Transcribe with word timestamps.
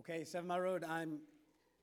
Okay, 0.00 0.24
Seven 0.24 0.48
Mile 0.48 0.60
Road, 0.60 0.82
I'm 0.82 1.18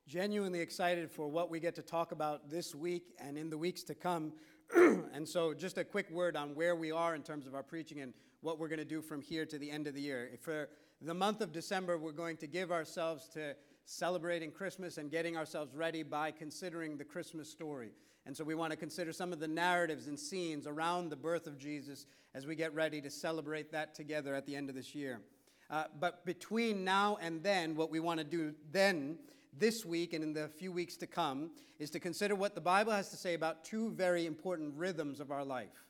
genuinely 0.07 0.59
excited 0.59 1.11
for 1.11 1.27
what 1.27 1.51
we 1.51 1.59
get 1.59 1.75
to 1.75 1.83
talk 1.83 2.11
about 2.11 2.49
this 2.49 2.73
week 2.73 3.13
and 3.19 3.37
in 3.37 3.51
the 3.51 3.57
weeks 3.59 3.83
to 3.83 3.93
come. 3.93 4.33
and 4.75 5.29
so, 5.29 5.53
just 5.53 5.77
a 5.77 5.83
quick 5.83 6.09
word 6.09 6.35
on 6.35 6.55
where 6.55 6.75
we 6.75 6.91
are 6.91 7.13
in 7.13 7.21
terms 7.21 7.45
of 7.45 7.53
our 7.53 7.61
preaching 7.61 8.01
and 8.01 8.15
what 8.41 8.57
we're 8.57 8.69
going 8.69 8.79
to 8.79 8.85
do 8.85 9.03
from 9.03 9.21
here 9.21 9.45
to 9.45 9.59
the 9.59 9.69
end 9.69 9.85
of 9.85 9.93
the 9.93 10.01
year. 10.01 10.31
For 10.41 10.61
uh, 10.61 10.65
the 10.99 11.13
month 11.13 11.41
of 11.41 11.51
December, 11.51 11.99
we're 11.99 12.11
going 12.11 12.37
to 12.37 12.47
give 12.47 12.71
ourselves 12.71 13.29
to 13.35 13.55
celebrating 13.85 14.49
Christmas 14.49 14.97
and 14.97 15.11
getting 15.11 15.37
ourselves 15.37 15.75
ready 15.75 16.01
by 16.01 16.31
considering 16.31 16.97
the 16.97 17.05
Christmas 17.05 17.47
story. 17.47 17.91
And 18.25 18.35
so, 18.35 18.43
we 18.43 18.55
want 18.55 18.71
to 18.71 18.77
consider 18.77 19.13
some 19.13 19.31
of 19.31 19.39
the 19.39 19.47
narratives 19.47 20.07
and 20.07 20.19
scenes 20.19 20.65
around 20.65 21.09
the 21.09 21.15
birth 21.15 21.45
of 21.45 21.59
Jesus 21.59 22.07
as 22.33 22.47
we 22.47 22.55
get 22.55 22.73
ready 22.73 22.99
to 22.99 23.11
celebrate 23.11 23.71
that 23.73 23.93
together 23.93 24.33
at 24.33 24.47
the 24.47 24.55
end 24.55 24.69
of 24.69 24.75
this 24.75 24.95
year. 24.95 25.21
Uh, 25.69 25.83
but 25.99 26.25
between 26.25 26.83
now 26.83 27.17
and 27.21 27.43
then, 27.43 27.75
what 27.75 27.91
we 27.91 27.99
want 27.99 28.19
to 28.19 28.23
do 28.23 28.53
then, 28.71 29.17
this 29.59 29.83
week 29.85 30.13
and 30.13 30.23
in 30.23 30.33
the 30.33 30.47
few 30.47 30.71
weeks 30.71 30.95
to 30.97 31.07
come, 31.07 31.49
is 31.79 31.89
to 31.89 31.99
consider 31.99 32.35
what 32.35 32.55
the 32.55 32.61
Bible 32.61 32.91
has 32.91 33.09
to 33.09 33.17
say 33.17 33.33
about 33.33 33.63
two 33.63 33.91
very 33.91 34.25
important 34.25 34.73
rhythms 34.75 35.19
of 35.19 35.31
our 35.31 35.43
life. 35.43 35.85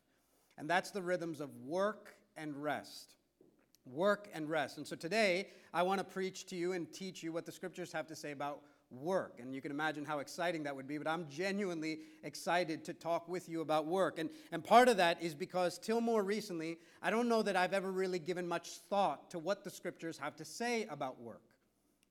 And 0.58 0.70
that's 0.70 0.92
the 0.92 1.02
rhythms 1.02 1.40
of 1.40 1.50
work 1.66 2.16
and 2.36 2.62
rest. 2.62 3.14
Work 3.86 4.30
and 4.34 4.50
rest. 4.50 4.78
And 4.78 4.88
so 4.88 4.96
today, 4.96 5.50
I 5.74 5.84
want 5.84 6.00
to 6.00 6.04
preach 6.04 6.48
to 6.48 6.56
you 6.56 6.74
and 6.74 6.92
teach 6.92 7.22
you 7.22 7.32
what 7.32 7.46
the 7.46 7.52
scriptures 7.52 7.92
have 7.92 8.08
to 8.08 8.16
say 8.16 8.32
about 8.32 8.62
work. 8.90 9.40
And 9.40 9.54
you 9.54 9.62
can 9.62 9.72
imagine 9.72 10.06
how 10.06 10.20
exciting 10.20 10.64
that 10.64 10.76
would 10.76 10.88
be, 10.88 10.98
but 10.98 11.08
I'm 11.08 11.28
genuinely 11.30 12.00
excited 12.24 12.86
to 12.86 12.94
talk 12.94 13.28
with 13.28 13.50
you 13.50 13.62
about 13.62 13.86
work. 13.86 14.20
And, 14.20 14.30
and 14.52 14.64
part 14.64 14.88
of 14.88 14.98
that 14.98 15.22
is 15.22 15.34
because, 15.34 15.78
till 15.78 16.02
more 16.02 16.24
recently, 16.24 16.78
I 17.02 17.10
don't 17.10 17.28
know 17.28 17.42
that 17.42 17.56
I've 17.56 17.74
ever 17.74 17.92
really 17.92 18.20
given 18.20 18.48
much 18.48 18.70
thought 18.90 19.30
to 19.32 19.40
what 19.40 19.64
the 19.64 19.70
scriptures 19.70 20.18
have 20.18 20.36
to 20.38 20.46
say 20.46 20.86
about 20.90 21.20
work. 21.22 21.42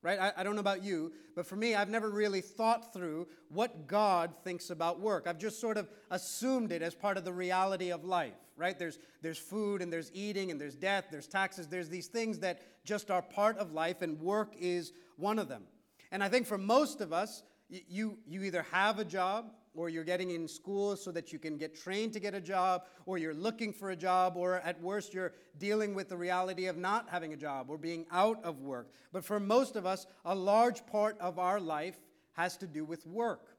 Right? 0.03 0.19
I, 0.19 0.31
I 0.37 0.43
don't 0.43 0.53
know 0.53 0.61
about 0.61 0.83
you, 0.83 1.11
but 1.35 1.47
for 1.47 1.55
me, 1.55 1.73
I've 1.73 1.89
never 1.89 2.11
really 2.11 2.41
thought 2.41 2.93
through 2.93 3.27
what 3.49 3.87
God 3.87 4.31
thinks 4.43 4.69
about 4.69 4.99
work. 4.99 5.25
I've 5.27 5.39
just 5.39 5.59
sort 5.59 5.75
of 5.75 5.89
assumed 6.11 6.71
it 6.71 6.83
as 6.83 6.93
part 6.93 7.17
of 7.17 7.25
the 7.25 7.33
reality 7.33 7.91
of 7.91 8.05
life, 8.05 8.35
right? 8.55 8.77
There's, 8.77 8.99
there's 9.23 9.39
food 9.39 9.81
and 9.81 9.91
there's 9.91 10.11
eating 10.13 10.51
and 10.51 10.61
there's 10.61 10.75
death, 10.75 11.05
there's 11.09 11.27
taxes, 11.27 11.67
there's 11.67 11.89
these 11.89 12.07
things 12.07 12.37
that 12.39 12.61
just 12.85 13.09
are 13.09 13.23
part 13.23 13.57
of 13.57 13.73
life, 13.73 14.03
and 14.03 14.21
work 14.21 14.53
is 14.59 14.93
one 15.17 15.39
of 15.39 15.49
them. 15.49 15.63
And 16.11 16.23
I 16.23 16.29
think 16.29 16.47
for 16.47 16.57
most 16.57 17.01
of 17.01 17.13
us, 17.13 17.43
you, 17.69 18.17
you 18.25 18.43
either 18.43 18.65
have 18.71 18.99
a 18.99 19.05
job 19.05 19.51
or 19.77 19.89
you're 19.89 20.03
getting 20.03 20.31
in 20.31 20.47
school 20.47 20.95
so 20.95 21.11
that 21.11 21.31
you 21.31 21.37
can 21.37 21.55
get 21.55 21.75
trained 21.75 22.11
to 22.11 22.19
get 22.19 22.33
a 22.33 22.41
job, 22.41 22.85
or 23.05 23.19
you're 23.19 23.33
looking 23.33 23.71
for 23.71 23.91
a 23.91 23.95
job, 23.95 24.35
or 24.35 24.55
at 24.61 24.81
worst, 24.81 25.13
you're 25.13 25.33
dealing 25.59 25.93
with 25.93 26.09
the 26.09 26.17
reality 26.17 26.65
of 26.65 26.77
not 26.77 27.07
having 27.09 27.31
a 27.31 27.37
job 27.37 27.69
or 27.69 27.77
being 27.77 28.05
out 28.11 28.43
of 28.43 28.59
work. 28.59 28.91
But 29.13 29.23
for 29.23 29.39
most 29.39 29.75
of 29.75 29.85
us, 29.85 30.07
a 30.25 30.33
large 30.33 30.83
part 30.87 31.15
of 31.19 31.37
our 31.37 31.59
life 31.59 31.99
has 32.33 32.57
to 32.57 32.67
do 32.67 32.85
with 32.85 33.05
work. 33.05 33.57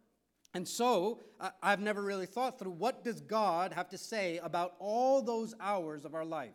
And 0.54 0.66
so, 0.66 1.20
uh, 1.40 1.50
I've 1.62 1.80
never 1.80 2.02
really 2.02 2.26
thought 2.26 2.58
through 2.58 2.72
what 2.72 3.04
does 3.04 3.20
God 3.20 3.72
have 3.72 3.88
to 3.90 3.98
say 3.98 4.38
about 4.38 4.74
all 4.80 5.22
those 5.22 5.54
hours 5.60 6.04
of 6.04 6.14
our 6.14 6.24
life? 6.24 6.54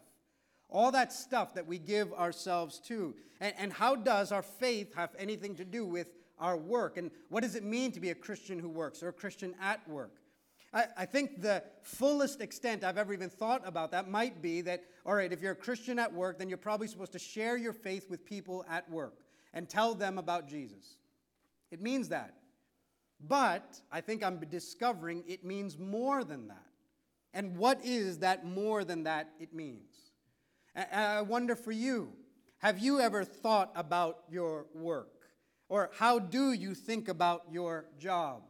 All 0.74 0.92
that 0.92 1.14
stuff 1.14 1.54
that 1.54 1.66
we 1.66 1.78
give 1.78 2.12
ourselves 2.14 2.80
to. 2.88 3.16
And, 3.40 3.54
and, 3.58 3.74
how 3.74 3.96
does 3.96 4.32
our 4.32 4.42
faith 4.42 4.94
have 4.96 5.12
anything 5.18 5.56
to 5.56 5.66
do 5.66 5.86
with 5.86 6.08
our 6.40 6.58
work? 6.58 6.98
And 6.98 7.12
what 7.30 7.44
does 7.44 7.56
it 7.56 7.64
mean 7.64 7.92
to 7.94 8.00
be 8.00 8.10
a 8.10 8.16
Christian 8.16 8.60
who 8.60 8.70
works 8.70 9.04
or 9.04 9.10
a 9.10 9.14
Christian 9.14 9.56
at 9.62 9.88
work? 9.88 10.16
I, 10.74 10.86
I 10.98 11.06
think 11.06 11.42
the 11.42 11.64
fullest 11.84 12.42
extent 12.42 12.84
I've 12.84 12.98
ever 12.98 13.14
even 13.14 13.30
thought 13.30 13.62
about 13.66 13.92
that 13.92 14.10
might 14.10 14.42
be 14.42 14.62
that, 14.62 14.84
all 15.06 15.16
right, 15.16 15.32
if 15.32 15.42
you're 15.42 15.52
a 15.52 15.56
Christian 15.56 16.00
at 16.00 16.12
work, 16.12 16.40
then 16.40 16.50
you're 16.50 16.58
probably 16.58 16.88
supposed 16.88 17.14
to 17.14 17.20
share 17.20 17.56
your 17.56 17.74
faith 17.74 18.10
with 18.10 18.26
people 18.26 18.66
at 18.70 18.90
work 18.90 19.20
and 19.54 19.70
tell 19.70 19.94
them 19.94 20.18
about 20.18 20.48
Jesus. 20.48 20.98
It 21.72 21.82
means 21.82 22.10
that. 22.10 22.34
But 23.28 23.80
I 23.92 24.02
think 24.02 24.24
I'm 24.24 24.40
discovering 24.50 25.24
it 25.28 25.46
means 25.46 25.78
more 25.78 26.24
than 26.24 26.48
that. 26.48 26.66
And 27.34 27.58
what 27.58 27.84
is 27.84 28.20
that 28.20 28.46
more 28.46 28.84
than 28.84 29.04
that 29.04 29.30
it 29.40 29.54
means? 29.54 29.93
And 30.76 30.88
I 30.94 31.22
wonder 31.22 31.56
for 31.56 31.72
you, 31.72 32.14
have 32.60 32.80
you 32.80 33.00
ever 33.00 33.24
thought 33.24 33.72
about 33.76 34.24
your 34.30 34.66
work? 34.74 35.10
Or 35.70 35.90
how 35.98 36.20
do 36.20 36.54
you 36.54 36.74
think 36.76 37.08
about 37.08 37.44
your 37.52 37.86
job? 38.00 38.44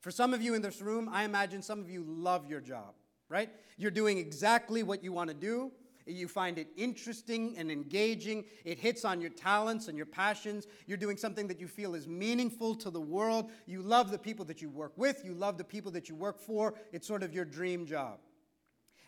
For 0.00 0.10
some 0.10 0.32
of 0.32 0.40
you 0.40 0.54
in 0.54 0.62
this 0.62 0.80
room, 0.80 1.08
I 1.12 1.24
imagine 1.24 1.62
some 1.62 1.80
of 1.80 1.90
you 1.90 2.04
love 2.06 2.48
your 2.48 2.60
job, 2.60 2.94
right? 3.28 3.50
You're 3.76 3.90
doing 3.90 4.18
exactly 4.18 4.82
what 4.82 5.02
you 5.02 5.12
want 5.12 5.28
to 5.28 5.34
do. 5.34 5.72
You 6.06 6.26
find 6.26 6.58
it 6.58 6.68
interesting 6.76 7.56
and 7.58 7.70
engaging. 7.70 8.44
It 8.64 8.78
hits 8.78 9.04
on 9.04 9.20
your 9.20 9.30
talents 9.30 9.88
and 9.88 9.96
your 9.96 10.06
passions. 10.06 10.66
You're 10.86 10.96
doing 10.96 11.16
something 11.16 11.46
that 11.48 11.60
you 11.60 11.68
feel 11.68 11.94
is 11.94 12.08
meaningful 12.08 12.74
to 12.76 12.90
the 12.90 13.00
world. 13.00 13.50
You 13.66 13.82
love 13.82 14.10
the 14.10 14.18
people 14.18 14.44
that 14.46 14.62
you 14.62 14.70
work 14.70 14.92
with. 14.96 15.22
You 15.24 15.34
love 15.34 15.58
the 15.58 15.64
people 15.64 15.90
that 15.92 16.08
you 16.08 16.14
work 16.14 16.40
for. 16.40 16.74
It's 16.92 17.06
sort 17.06 17.22
of 17.22 17.34
your 17.34 17.44
dream 17.44 17.84
job. 17.84 18.20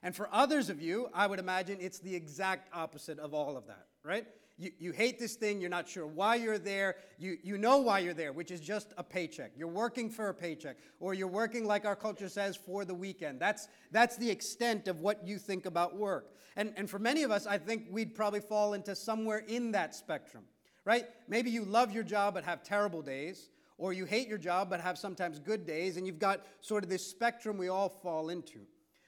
And 0.03 0.17
for 0.17 0.29
others 0.33 0.71
of 0.71 0.81
you, 0.81 1.09
I 1.13 1.27
would 1.27 1.39
imagine 1.39 1.79
it's 1.81 1.99
the 1.99 2.15
exact 2.15 2.69
opposite 2.75 3.19
of 3.19 3.35
all 3.35 3.57
of 3.57 3.67
that, 3.67 3.87
right? 4.03 4.27
You, 4.57 4.73
you 4.79 4.93
hate 4.93 5.19
this 5.19 5.37
thing, 5.37 5.61
you're 5.61 5.71
not 5.71 5.89
sure 5.89 6.07
why 6.07 6.35
you're 6.37 6.59
there, 6.59 6.97
you, 7.19 7.39
you 7.43 7.59
know 7.59 7.79
why 7.79 8.01
you're 8.01 8.15
there, 8.15 8.33
which 8.33 8.51
is 8.51 8.61
just 8.61 8.93
a 8.99 9.03
paycheck. 9.03 9.53
You're 9.57 9.69
working 9.69 10.11
for 10.11 10.29
a 10.29 10.35
paycheck, 10.35 10.77
or 11.01 11.15
you're 11.15 11.29
working, 11.29 11.67
like 11.67 11.85
our 11.85 11.97
culture 11.97 12.29
says, 12.29 12.57
for 12.57 12.85
the 12.85 12.95
weekend. 12.95 13.41
That's, 13.41 13.69
that's 13.91 14.17
the 14.17 14.31
extent 14.31 14.89
of 14.89 15.01
what 15.01 15.27
you 15.27 15.39
think 15.39 15.67
about 15.67 15.97
work. 15.97 16.35
And, 16.57 16.73
and 16.77 16.91
for 16.91 16.99
many 16.99 17.23
of 17.23 17.31
us, 17.31 17.47
I 17.47 17.59
think 17.59 17.87
we'd 17.91 18.15
probably 18.15 18.41
fall 18.41 18.75
into 18.75 18.95
somewhere 18.95 19.45
in 19.49 19.73
that 19.73 19.95
spectrum, 19.95 20.45
right? 20.85 21.07
Maybe 21.29 21.51
you 21.51 21.65
love 21.65 21.93
your 21.93 22.05
job 22.05 22.35
but 22.35 22.45
have 22.45 22.63
terrible 22.63 23.03
days, 23.03 23.49
or 23.79 23.93
you 23.95 24.05
hate 24.05 24.29
your 24.29 24.39
job 24.39 24.69
but 24.69 24.81
have 24.81 24.99
sometimes 24.99 25.39
good 25.39 25.67
days, 25.67 25.97
and 25.97 26.07
you've 26.07 26.19
got 26.19 26.45
sort 26.61 26.85
of 26.85 26.91
this 26.91 27.07
spectrum 27.07 27.57
we 27.57 27.69
all 27.69 27.89
fall 27.89 28.29
into. 28.31 28.61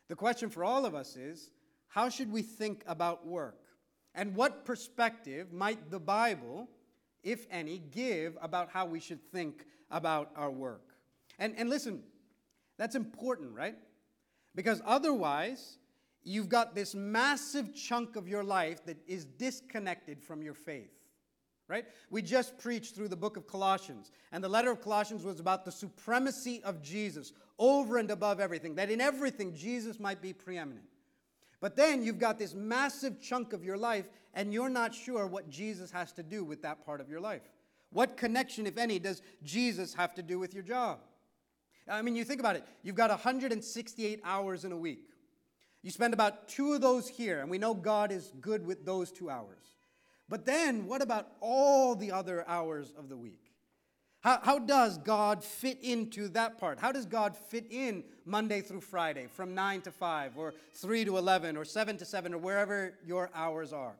The 0.08 0.16
question 0.16 0.50
for 0.50 0.64
all 0.64 0.84
of 0.84 0.94
us 0.94 1.16
is 1.16 1.50
how 1.88 2.08
should 2.08 2.30
we 2.30 2.42
think 2.42 2.82
about 2.86 3.26
work? 3.26 3.58
And 4.14 4.34
what 4.34 4.64
perspective 4.64 5.52
might 5.52 5.90
the 5.90 6.00
Bible, 6.00 6.68
if 7.22 7.46
any, 7.50 7.78
give 7.78 8.36
about 8.42 8.70
how 8.70 8.86
we 8.86 9.00
should 9.00 9.22
think 9.30 9.64
about 9.90 10.30
our 10.36 10.50
work? 10.50 10.94
And, 11.38 11.54
and 11.56 11.70
listen, 11.70 12.02
that's 12.78 12.94
important, 12.94 13.54
right? 13.54 13.76
Because 14.54 14.82
otherwise, 14.84 15.78
you've 16.22 16.48
got 16.48 16.74
this 16.74 16.94
massive 16.94 17.74
chunk 17.74 18.16
of 18.16 18.28
your 18.28 18.44
life 18.44 18.84
that 18.86 18.98
is 19.06 19.24
disconnected 19.24 20.22
from 20.22 20.42
your 20.42 20.54
faith 20.54 20.92
right? 21.68 21.86
We 22.10 22.20
just 22.20 22.58
preached 22.58 22.94
through 22.94 23.08
the 23.08 23.16
book 23.16 23.38
of 23.38 23.46
Colossians, 23.46 24.10
and 24.30 24.44
the 24.44 24.48
letter 24.48 24.70
of 24.70 24.82
Colossians 24.82 25.24
was 25.24 25.40
about 25.40 25.64
the 25.64 25.72
supremacy 25.72 26.62
of 26.64 26.82
Jesus 26.82 27.32
over 27.62 27.96
and 27.96 28.10
above 28.10 28.40
everything, 28.40 28.74
that 28.74 28.90
in 28.90 29.00
everything 29.00 29.54
Jesus 29.54 30.00
might 30.00 30.20
be 30.20 30.32
preeminent. 30.32 30.84
But 31.60 31.76
then 31.76 32.02
you've 32.02 32.18
got 32.18 32.36
this 32.36 32.54
massive 32.54 33.20
chunk 33.20 33.52
of 33.52 33.62
your 33.62 33.76
life, 33.76 34.08
and 34.34 34.52
you're 34.52 34.68
not 34.68 34.92
sure 34.92 35.28
what 35.28 35.48
Jesus 35.48 35.92
has 35.92 36.10
to 36.14 36.24
do 36.24 36.42
with 36.42 36.60
that 36.62 36.84
part 36.84 37.00
of 37.00 37.08
your 37.08 37.20
life. 37.20 37.42
What 37.90 38.16
connection, 38.16 38.66
if 38.66 38.78
any, 38.78 38.98
does 38.98 39.22
Jesus 39.44 39.94
have 39.94 40.12
to 40.14 40.22
do 40.24 40.40
with 40.40 40.54
your 40.54 40.64
job? 40.64 40.98
I 41.88 42.02
mean, 42.02 42.16
you 42.16 42.24
think 42.24 42.40
about 42.40 42.56
it. 42.56 42.64
You've 42.82 42.96
got 42.96 43.10
168 43.10 44.20
hours 44.24 44.64
in 44.64 44.72
a 44.72 44.76
week. 44.76 45.10
You 45.82 45.92
spend 45.92 46.14
about 46.14 46.48
two 46.48 46.72
of 46.72 46.80
those 46.80 47.08
here, 47.08 47.40
and 47.42 47.48
we 47.48 47.58
know 47.58 47.74
God 47.74 48.10
is 48.10 48.32
good 48.40 48.66
with 48.66 48.84
those 48.84 49.12
two 49.12 49.30
hours. 49.30 49.76
But 50.28 50.46
then, 50.46 50.86
what 50.86 51.00
about 51.00 51.28
all 51.40 51.94
the 51.94 52.10
other 52.10 52.44
hours 52.48 52.92
of 52.98 53.08
the 53.08 53.16
week? 53.16 53.41
How, 54.22 54.38
how 54.40 54.58
does 54.60 54.98
God 54.98 55.42
fit 55.42 55.78
into 55.82 56.28
that 56.28 56.56
part? 56.58 56.78
How 56.78 56.92
does 56.92 57.06
God 57.06 57.36
fit 57.36 57.66
in 57.70 58.04
Monday 58.24 58.60
through 58.60 58.82
Friday 58.82 59.26
from 59.26 59.52
9 59.52 59.80
to 59.82 59.90
5 59.90 60.38
or 60.38 60.54
3 60.74 61.04
to 61.06 61.18
11 61.18 61.56
or 61.56 61.64
7 61.64 61.96
to 61.96 62.04
7 62.04 62.32
or 62.32 62.38
wherever 62.38 62.94
your 63.04 63.30
hours 63.34 63.72
are? 63.72 63.96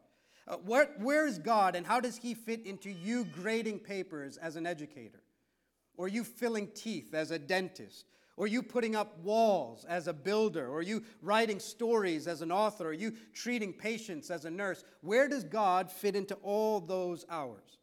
Uh, 0.47 0.57
where, 0.59 0.91
where 1.01 1.27
is 1.27 1.39
God 1.39 1.75
and 1.75 1.85
how 1.85 1.99
does 1.99 2.17
He 2.17 2.35
fit 2.35 2.65
into 2.65 2.89
you 2.89 3.25
grading 3.25 3.81
papers 3.81 4.37
as 4.37 4.55
an 4.55 4.65
educator? 4.65 5.21
Or 5.97 6.07
you 6.07 6.23
filling 6.23 6.69
teeth 6.69 7.15
as 7.15 7.33
a 7.33 7.39
dentist? 7.39 8.07
Or 8.37 8.47
you 8.47 8.63
putting 8.63 8.95
up 8.95 9.19
walls 9.19 9.85
as 9.85 10.07
a 10.07 10.13
builder, 10.13 10.67
or 10.67 10.83
you 10.83 11.03
writing 11.21 11.61
stories 11.61 12.27
as 12.27 12.43
an 12.43 12.51
author, 12.51 12.89
or 12.89 12.93
you 12.93 13.13
treating 13.35 13.73
patients 13.73 14.31
as 14.31 14.47
a 14.47 14.51
nurse. 14.51 14.85
Where 15.03 15.29
does 15.29 15.45
God 15.45 15.93
fit 15.93 16.17
into 16.17 16.35
all 16.37 16.81
those 16.81 17.27
hours? 17.29 17.79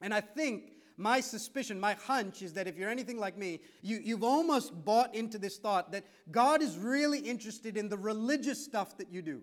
And 0.00 0.14
I 0.14 0.20
think 0.20 0.72
my 1.00 1.20
suspicion, 1.20 1.80
my 1.80 1.94
hunch 1.94 2.42
is 2.42 2.52
that 2.52 2.66
if 2.68 2.76
you're 2.76 2.90
anything 2.90 3.18
like 3.18 3.36
me, 3.36 3.60
you, 3.82 4.00
you've 4.02 4.22
almost 4.22 4.84
bought 4.84 5.14
into 5.14 5.38
this 5.38 5.56
thought 5.56 5.92
that 5.92 6.04
God 6.30 6.62
is 6.62 6.76
really 6.76 7.18
interested 7.18 7.76
in 7.76 7.88
the 7.88 7.96
religious 7.96 8.62
stuff 8.62 8.96
that 8.98 9.10
you 9.10 9.22
do. 9.22 9.40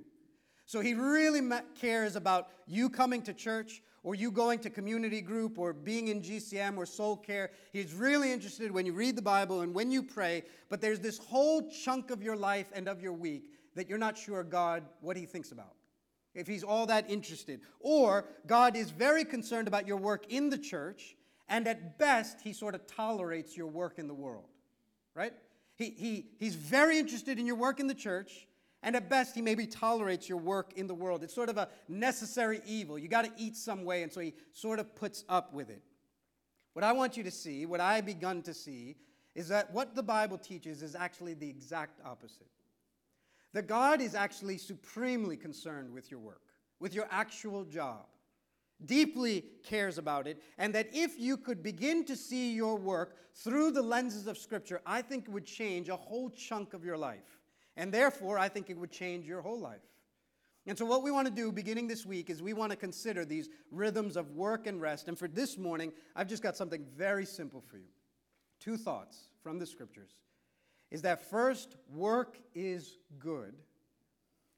So 0.66 0.82
he 0.82 0.94
really 0.94 1.42
cares 1.80 2.16
about 2.16 2.50
you 2.68 2.90
coming 2.90 3.22
to 3.24 3.34
church 3.34 3.82
or 4.04 4.16
you 4.16 4.32
going 4.32 4.60
to 4.60 4.70
community 4.70 5.20
group 5.20 5.58
or 5.58 5.74
being 5.74 6.10
in 6.10 6.22
GCM 6.22 6.78
or 6.78 6.86
soul 6.86 7.18
care. 7.18 7.52
He's 7.74 7.94
really 7.94 8.32
interested 8.32 8.72
when 8.72 8.86
you 8.86 8.94
read 8.94 9.16
the 9.16 9.22
Bible 9.22 9.62
and 9.62 9.74
when 9.74 9.92
you 9.92 10.04
pray, 10.04 10.44
but 10.70 10.80
there's 10.80 11.00
this 11.00 11.18
whole 11.18 11.70
chunk 11.70 12.12
of 12.12 12.22
your 12.22 12.36
life 12.38 12.68
and 12.74 12.88
of 12.88 13.02
your 13.02 13.14
week 13.14 13.50
that 13.76 13.90
you're 13.90 13.98
not 13.98 14.18
sure 14.18 14.44
God 14.44 14.84
what 15.02 15.18
he 15.18 15.26
thinks 15.26 15.52
about. 15.52 15.74
if 16.34 16.48
he's 16.48 16.64
all 16.64 16.86
that 16.86 17.10
interested. 17.10 17.60
Or 17.80 18.26
God 18.46 18.78
is 18.78 18.92
very 18.92 19.26
concerned 19.26 19.68
about 19.68 19.88
your 19.88 19.98
work 19.98 20.32
in 20.32 20.50
the 20.50 20.58
church, 20.58 21.17
and 21.50 21.68
at 21.68 21.98
best, 21.98 22.42
he 22.42 22.54
sort 22.54 22.76
of 22.76 22.86
tolerates 22.88 23.56
your 23.56 23.68
work 23.68 24.00
in 24.00 24.08
the 24.08 24.14
world, 24.14 24.50
right? 25.16 25.34
He, 25.76 25.92
he, 25.92 26.26
he's 26.40 26.56
very 26.56 26.98
interested 27.00 27.40
in 27.40 27.46
your 27.46 27.56
work 27.56 27.80
in 27.80 27.88
the 27.88 27.94
church, 27.94 28.48
and 28.84 28.96
at 28.96 29.10
best, 29.10 29.36
he 29.36 29.42
maybe 29.42 29.66
tolerates 29.66 30.28
your 30.30 30.38
work 30.38 30.74
in 30.76 30.88
the 30.88 30.94
world. 30.94 31.24
It's 31.24 31.34
sort 31.34 31.50
of 31.50 31.58
a 31.58 31.70
necessary 31.88 32.62
evil. 32.66 32.98
You 32.98 33.08
got 33.08 33.26
to 33.26 33.32
eat 33.38 33.56
some 33.56 33.86
way, 33.86 34.04
and 34.04 34.12
so 34.12 34.20
he 34.20 34.34
sort 34.54 34.80
of 34.80 34.96
puts 34.96 35.24
up 35.30 35.54
with 35.54 35.70
it. 35.70 35.82
What 36.74 36.84
I 36.84 36.92
want 36.92 37.18
you 37.18 37.24
to 37.24 37.32
see, 37.32 37.66
what 37.66 37.80
I've 37.80 38.06
begun 38.06 38.42
to 38.44 38.54
see, 38.54 38.98
is 39.34 39.48
that 39.48 39.72
what 39.74 39.96
the 39.96 40.04
Bible 40.04 40.38
teaches 40.38 40.84
is 40.84 40.96
actually 40.96 41.34
the 41.34 41.50
exact 41.50 42.00
opposite. 42.06 42.48
That 43.54 43.68
God 43.68 44.02
is 44.02 44.14
actually 44.14 44.58
supremely 44.58 45.38
concerned 45.38 45.92
with 45.92 46.12
your 46.12 46.20
work, 46.20 46.42
with 46.80 46.94
your 46.94 47.08
actual 47.10 47.64
job, 47.66 48.06
deeply 48.86 49.44
cares 49.64 49.98
about 49.98 50.28
it, 50.28 50.42
and 50.58 50.74
that 50.76 50.90
if 50.94 51.20
you 51.20 51.38
could 51.38 51.64
begin 51.64 52.06
to 52.06 52.16
see 52.16 52.54
your 52.54 52.76
work 52.76 53.18
through 53.34 53.72
the 53.72 53.82
lenses 53.82 54.28
of 54.28 54.38
Scripture, 54.38 54.82
I 54.86 55.02
think 55.02 55.26
it 55.28 55.32
would 55.32 55.46
change 55.46 55.90
a 55.90 55.96
whole 55.96 56.30
chunk 56.30 56.74
of 56.74 56.84
your 56.84 56.98
life. 56.98 57.40
And 57.76 57.94
therefore, 57.94 58.40
I 58.40 58.50
think 58.50 58.70
it 58.70 58.78
would 58.78 58.92
change 58.92 59.26
your 59.26 59.42
whole 59.42 59.60
life. 59.60 59.82
And 60.66 60.78
so, 60.78 60.86
what 60.86 61.02
we 61.02 61.12
want 61.12 61.28
to 61.28 61.34
do 61.34 61.52
beginning 61.52 61.88
this 61.88 62.06
week 62.06 62.30
is 62.30 62.42
we 62.42 62.54
want 62.54 62.72
to 62.72 62.76
consider 62.76 63.24
these 63.24 63.50
rhythms 63.72 64.18
of 64.18 64.32
work 64.32 64.68
and 64.68 64.82
rest. 64.82 65.08
And 65.08 65.18
for 65.18 65.28
this 65.28 65.58
morning, 65.58 65.94
I've 66.16 66.28
just 66.28 66.44
got 66.44 66.58
something 66.58 66.86
very 66.96 67.26
simple 67.26 67.62
for 67.62 67.78
you. 67.78 67.90
Two 68.60 68.76
thoughts 68.76 69.30
from 69.42 69.60
the 69.60 69.66
scriptures 69.66 70.12
is 70.92 71.02
that 71.04 71.30
first, 71.30 71.76
work 71.94 72.38
is 72.56 72.98
good. 73.20 73.54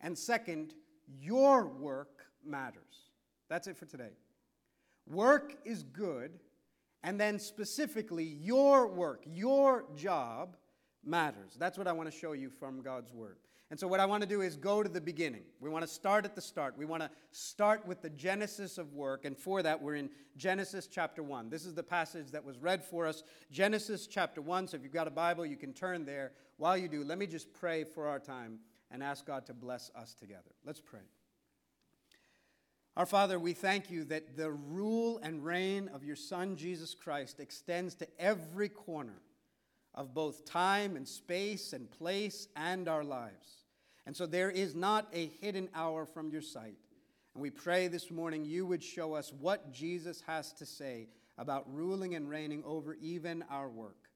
And 0.02 0.18
second, 0.18 0.74
your 1.20 1.68
work 1.68 2.26
matters. 2.46 3.09
That's 3.50 3.68
it 3.68 3.78
for 3.78 3.86
today. 3.86 4.12
Work 5.08 5.58
is 5.66 5.84
good. 5.84 6.40
And 7.04 7.20
then 7.20 7.40
specifically, 7.40 8.26
your 8.26 8.88
work, 8.88 9.24
your 9.26 9.86
job 9.96 10.58
matters. 11.04 11.56
That's 11.58 11.78
what 11.78 11.88
I 11.88 11.94
want 11.94 12.12
to 12.12 12.18
show 12.18 12.34
you 12.34 12.50
from 12.50 12.82
God's 12.82 13.14
Word. 13.14 13.38
And 13.72 13.80
so, 13.80 13.88
what 13.88 14.00
I 14.00 14.06
want 14.06 14.22
to 14.22 14.28
do 14.28 14.42
is 14.42 14.58
go 14.58 14.82
to 14.82 14.90
the 14.90 15.00
beginning. 15.00 15.44
We 15.62 15.70
want 15.70 15.84
to 15.86 15.92
start 15.92 16.26
at 16.26 16.36
the 16.36 16.42
start. 16.42 16.76
We 16.78 16.86
want 16.86 17.04
to 17.04 17.10
start 17.32 17.86
with 17.88 18.02
the 18.02 18.10
genesis 18.10 18.78
of 18.78 18.94
work. 18.94 19.26
And 19.26 19.38
for 19.38 19.62
that, 19.62 19.82
we're 19.82 19.96
in 19.96 20.10
Genesis 20.38 20.88
chapter 20.88 21.22
1. 21.22 21.50
This 21.50 21.66
is 21.66 21.76
the 21.76 21.84
passage 21.84 22.32
that 22.32 22.44
was 22.44 22.58
read 22.58 22.84
for 22.84 23.06
us. 23.06 23.24
Genesis 23.52 24.08
chapter 24.08 24.42
1. 24.42 24.68
So, 24.68 24.78
if 24.78 24.84
you've 24.84 24.92
got 24.92 25.08
a 25.08 25.12
Bible, 25.12 25.46
you 25.46 25.56
can 25.56 25.72
turn 25.72 26.04
there. 26.04 26.32
While 26.58 26.78
you 26.78 26.88
do, 26.88 27.04
let 27.04 27.18
me 27.18 27.28
just 27.28 27.54
pray 27.54 27.84
for 27.84 28.08
our 28.08 28.20
time 28.20 28.60
and 28.92 29.04
ask 29.04 29.26
God 29.26 29.46
to 29.46 29.54
bless 29.54 29.92
us 29.96 30.16
together. 30.16 30.52
Let's 30.66 30.82
pray. 30.82 31.02
Our 33.00 33.06
Father, 33.06 33.40
we 33.40 33.54
thank 33.54 33.90
you 33.90 34.04
that 34.04 34.36
the 34.36 34.52
rule 34.52 35.22
and 35.24 35.42
reign 35.42 35.90
of 35.94 36.04
your 36.04 36.18
Son, 36.18 36.58
Jesus 36.58 36.94
Christ, 36.94 37.40
extends 37.40 37.96
to 37.96 38.08
every 38.20 38.68
corner 38.68 39.22
of 39.96 40.14
both 40.14 40.44
time 40.44 40.98
and 40.98 41.08
space 41.08 41.72
and 41.72 41.90
place 41.90 42.50
and 42.58 42.90
our 42.90 43.06
lives. 43.06 43.64
And 44.06 44.14
so 44.14 44.26
there 44.26 44.52
is 44.52 44.76
not 44.76 45.08
a 45.14 45.28
hidden 45.40 45.70
hour 45.74 46.06
from 46.06 46.30
your 46.30 46.42
sight. 46.42 46.76
And 47.36 47.42
we 47.42 47.50
pray 47.50 47.88
this 47.88 48.12
morning 48.12 48.44
you 48.44 48.66
would 48.66 48.84
show 48.84 49.14
us 49.14 49.32
what 49.32 49.72
Jesus 49.72 50.22
has 50.28 50.52
to 50.56 50.66
say 50.66 51.08
about 51.38 51.74
ruling 51.74 52.16
and 52.16 52.30
reigning 52.30 52.64
over 52.66 52.98
even 53.00 53.46
our 53.50 53.70
work. 53.70 54.10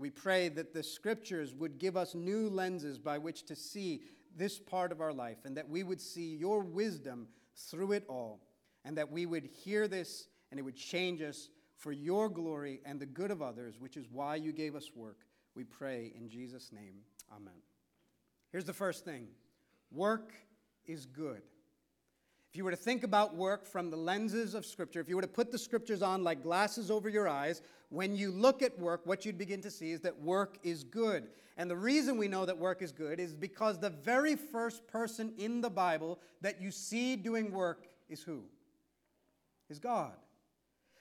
We 0.00 0.10
pray 0.10 0.48
that 0.48 0.74
the 0.74 0.82
scriptures 0.82 1.54
would 1.54 1.78
give 1.78 1.96
us 1.96 2.16
new 2.16 2.48
lenses 2.48 2.98
by 2.98 3.16
which 3.16 3.44
to 3.44 3.54
see 3.54 4.02
this 4.36 4.58
part 4.58 4.90
of 4.90 5.00
our 5.00 5.12
life, 5.12 5.38
and 5.44 5.56
that 5.56 5.68
we 5.68 5.84
would 5.84 6.00
see 6.00 6.34
your 6.34 6.62
wisdom 6.62 7.28
through 7.56 7.92
it 7.92 8.04
all, 8.08 8.40
and 8.84 8.96
that 8.98 9.10
we 9.10 9.26
would 9.26 9.44
hear 9.44 9.88
this 9.88 10.26
and 10.50 10.58
it 10.58 10.62
would 10.62 10.76
change 10.76 11.20
us 11.22 11.48
for 11.76 11.92
your 11.92 12.28
glory 12.28 12.80
and 12.84 13.00
the 13.00 13.06
good 13.06 13.30
of 13.30 13.42
others, 13.42 13.74
which 13.78 13.96
is 13.96 14.06
why 14.10 14.36
you 14.36 14.52
gave 14.52 14.74
us 14.74 14.90
work. 14.94 15.18
We 15.54 15.64
pray 15.64 16.12
in 16.16 16.28
Jesus' 16.28 16.70
name. 16.72 16.94
Amen. 17.34 17.60
Here's 18.50 18.64
the 18.64 18.72
first 18.72 19.04
thing 19.04 19.28
work 19.90 20.32
is 20.86 21.06
good. 21.06 21.42
If 22.54 22.58
you 22.58 22.64
were 22.64 22.70
to 22.70 22.76
think 22.76 23.02
about 23.02 23.34
work 23.34 23.66
from 23.66 23.90
the 23.90 23.96
lenses 23.96 24.54
of 24.54 24.64
Scripture, 24.64 25.00
if 25.00 25.08
you 25.08 25.16
were 25.16 25.22
to 25.22 25.26
put 25.26 25.50
the 25.50 25.58
Scriptures 25.58 26.02
on 26.02 26.22
like 26.22 26.40
glasses 26.40 26.88
over 26.88 27.08
your 27.08 27.26
eyes, 27.26 27.62
when 27.88 28.14
you 28.14 28.30
look 28.30 28.62
at 28.62 28.78
work, 28.78 29.00
what 29.06 29.26
you'd 29.26 29.36
begin 29.36 29.60
to 29.62 29.72
see 29.72 29.90
is 29.90 30.02
that 30.02 30.22
work 30.22 30.58
is 30.62 30.84
good. 30.84 31.26
And 31.56 31.68
the 31.68 31.76
reason 31.76 32.16
we 32.16 32.28
know 32.28 32.46
that 32.46 32.56
work 32.56 32.80
is 32.80 32.92
good 32.92 33.18
is 33.18 33.34
because 33.34 33.80
the 33.80 33.90
very 33.90 34.36
first 34.36 34.86
person 34.86 35.32
in 35.36 35.62
the 35.62 35.68
Bible 35.68 36.20
that 36.42 36.62
you 36.62 36.70
see 36.70 37.16
doing 37.16 37.50
work 37.50 37.88
is 38.08 38.22
who? 38.22 38.44
Is 39.68 39.80
God. 39.80 40.12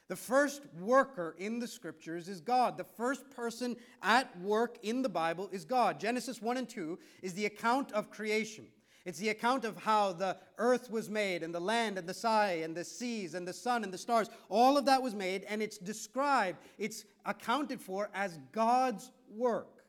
The 0.07 0.15
first 0.15 0.63
worker 0.79 1.35
in 1.37 1.59
the 1.59 1.67
scriptures 1.67 2.29
is 2.29 2.41
God. 2.41 2.79
The 2.79 2.83
first 2.83 3.29
person 3.29 3.75
at 4.01 4.39
work 4.39 4.79
in 4.81 5.03
the 5.03 5.09
Bible 5.09 5.49
is 5.51 5.65
God. 5.65 5.99
Genesis 5.99 6.41
1 6.41 6.57
and 6.57 6.67
2 6.67 6.97
is 7.21 7.35
the 7.35 7.45
account 7.45 7.91
of 7.91 8.09
creation. 8.09 8.65
It's 9.05 9.19
the 9.19 9.29
account 9.29 9.65
of 9.65 9.75
how 9.77 10.13
the 10.13 10.37
earth 10.57 10.89
was 10.89 11.09
made, 11.09 11.43
and 11.43 11.53
the 11.53 11.59
land, 11.59 11.97
and 11.97 12.07
the 12.07 12.13
sky, 12.13 12.61
and 12.63 12.75
the 12.75 12.85
seas, 12.85 13.33
and 13.33 13.45
the 13.45 13.53
sun, 13.53 13.83
and 13.83 13.93
the 13.93 13.97
stars. 13.97 14.29
All 14.47 14.77
of 14.77 14.85
that 14.85 15.01
was 15.01 15.13
made, 15.13 15.43
and 15.43 15.61
it's 15.61 15.77
described, 15.77 16.57
it's 16.77 17.03
accounted 17.25 17.81
for 17.81 18.09
as 18.13 18.39
God's 18.53 19.11
work. 19.29 19.83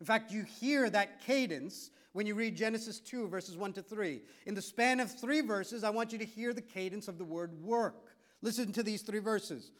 In 0.00 0.06
fact, 0.06 0.32
you 0.32 0.42
hear 0.42 0.90
that 0.90 1.20
cadence 1.24 1.90
when 2.12 2.26
you 2.26 2.34
read 2.34 2.56
Genesis 2.56 2.98
2, 2.98 3.28
verses 3.28 3.56
1 3.56 3.74
to 3.74 3.82
3. 3.82 4.20
In 4.46 4.54
the 4.54 4.62
span 4.62 5.00
of 5.00 5.12
three 5.12 5.42
verses, 5.42 5.84
I 5.84 5.90
want 5.90 6.12
you 6.12 6.18
to 6.18 6.24
hear 6.24 6.52
the 6.52 6.60
cadence 6.60 7.08
of 7.08 7.18
the 7.18 7.24
word 7.24 7.62
work. 7.62 8.16
Listen 8.42 8.72
to 8.72 8.82
these 8.82 9.02
three 9.02 9.20
verses. 9.20 9.70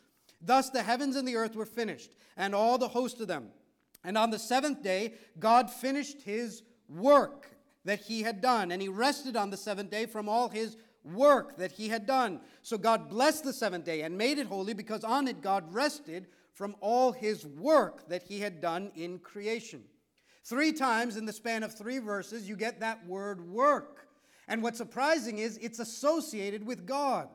Thus 0.41 0.71
the 0.71 0.83
heavens 0.83 1.17
and 1.17 1.27
the 1.27 1.37
earth 1.37 1.57
were 1.57 1.67
finished, 1.67 2.15
and 2.37 2.55
all 2.55 2.79
the 2.79 2.89
host 2.89 3.21
of 3.21 3.27
them. 3.27 3.49
And 4.05 4.17
on 4.17 4.31
the 4.31 4.39
seventh 4.39 4.83
day, 4.83 5.15
God 5.41 5.71
finished 5.71 6.23
his 6.23 6.63
work 6.89 7.56
that 7.87 8.01
he 8.01 8.23
had 8.23 8.41
done, 8.41 8.73
and 8.73 8.83
he 8.83 8.89
rested 8.89 9.37
on 9.37 9.51
the 9.51 9.57
seventh 9.57 9.91
day 9.91 10.07
from 10.07 10.29
all 10.29 10.49
his 10.49 10.77
work 11.05 11.57
that 11.57 11.73
he 11.73 11.89
had 11.89 12.05
done. 12.05 12.41
So 12.63 12.77
God 12.77 13.09
blessed 13.09 13.45
the 13.45 13.53
seventh 13.53 13.85
day 13.85 14.03
and 14.03 14.19
made 14.19 14.39
it 14.39 14.49
holy 14.49 14.75
because 14.75 15.05
on 15.05 15.29
it 15.29 15.41
God 15.41 15.73
rested 15.73 16.27
from 16.53 16.75
all 16.81 17.13
his 17.13 17.47
work 17.47 18.09
that 18.09 18.25
he 18.25 18.41
had 18.41 18.61
done 18.61 18.91
in 18.97 19.21
creation. 19.21 19.85
Three 20.45 20.73
times 20.73 21.17
in 21.17 21.27
the 21.27 21.33
span 21.33 21.63
of 21.63 21.75
three 21.75 21.99
verses, 21.99 22.49
you 22.49 22.57
get 22.57 22.81
that 22.81 23.07
word 23.07 23.49
work. 23.49 24.09
And 24.49 24.63
what's 24.63 24.79
surprising 24.79 25.39
is 25.39 25.57
it's 25.59 25.79
associated 25.79 26.67
with 26.67 26.87
God. 26.87 27.29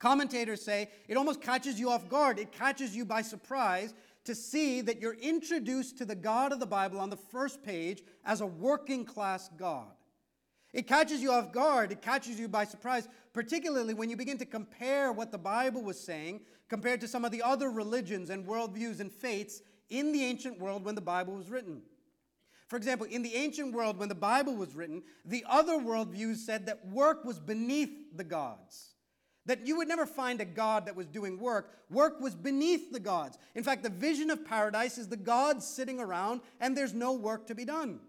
Commentators 0.00 0.62
say 0.62 0.88
it 1.06 1.16
almost 1.16 1.42
catches 1.42 1.78
you 1.78 1.90
off 1.90 2.08
guard. 2.08 2.38
It 2.38 2.50
catches 2.50 2.96
you 2.96 3.04
by 3.04 3.22
surprise 3.22 3.94
to 4.30 4.34
see 4.36 4.80
that 4.80 5.00
you're 5.00 5.14
introduced 5.14 5.98
to 5.98 6.04
the 6.04 6.14
God 6.14 6.52
of 6.52 6.60
the 6.60 6.66
Bible 6.66 7.00
on 7.00 7.10
the 7.10 7.16
first 7.16 7.64
page 7.64 8.04
as 8.24 8.40
a 8.40 8.46
working 8.46 9.04
class 9.04 9.50
God. 9.56 9.90
It 10.72 10.86
catches 10.86 11.20
you 11.20 11.32
off 11.32 11.50
guard. 11.50 11.90
It 11.90 12.00
catches 12.00 12.38
you 12.38 12.46
by 12.46 12.64
surprise, 12.64 13.08
particularly 13.32 13.92
when 13.92 14.08
you 14.08 14.16
begin 14.16 14.38
to 14.38 14.46
compare 14.46 15.12
what 15.12 15.32
the 15.32 15.38
Bible 15.38 15.82
was 15.82 15.98
saying 15.98 16.42
compared 16.68 17.00
to 17.00 17.08
some 17.08 17.24
of 17.24 17.32
the 17.32 17.42
other 17.42 17.70
religions 17.70 18.30
and 18.30 18.46
worldviews 18.46 19.00
and 19.00 19.10
faiths 19.10 19.62
in 19.88 20.12
the 20.12 20.24
ancient 20.24 20.60
world 20.60 20.84
when 20.84 20.94
the 20.94 21.00
Bible 21.00 21.34
was 21.34 21.50
written. 21.50 21.82
For 22.68 22.76
example, 22.76 23.08
in 23.10 23.22
the 23.22 23.34
ancient 23.34 23.74
world, 23.74 23.98
when 23.98 24.08
the 24.08 24.14
Bible 24.14 24.54
was 24.54 24.76
written, 24.76 25.02
the 25.24 25.44
other 25.48 25.72
worldviews 25.72 26.36
said 26.36 26.66
that 26.66 26.86
work 26.86 27.24
was 27.24 27.40
beneath 27.40 27.90
the 28.14 28.22
gods. 28.22 28.89
That 29.46 29.66
you 29.66 29.76
would 29.78 29.88
never 29.88 30.06
find 30.06 30.40
a 30.40 30.44
God 30.44 30.86
that 30.86 30.96
was 30.96 31.06
doing 31.06 31.38
work. 31.38 31.72
Work 31.90 32.20
was 32.20 32.34
beneath 32.34 32.92
the 32.92 33.00
gods. 33.00 33.38
In 33.54 33.64
fact, 33.64 33.82
the 33.82 33.90
vision 33.90 34.30
of 34.30 34.44
paradise 34.44 34.98
is 34.98 35.08
the 35.08 35.16
gods 35.16 35.66
sitting 35.66 35.98
around 35.98 36.42
and 36.60 36.76
there's 36.76 36.94
no 36.94 37.14
work 37.14 37.46
to 37.46 37.54
be 37.54 37.64
done. 37.64 38.00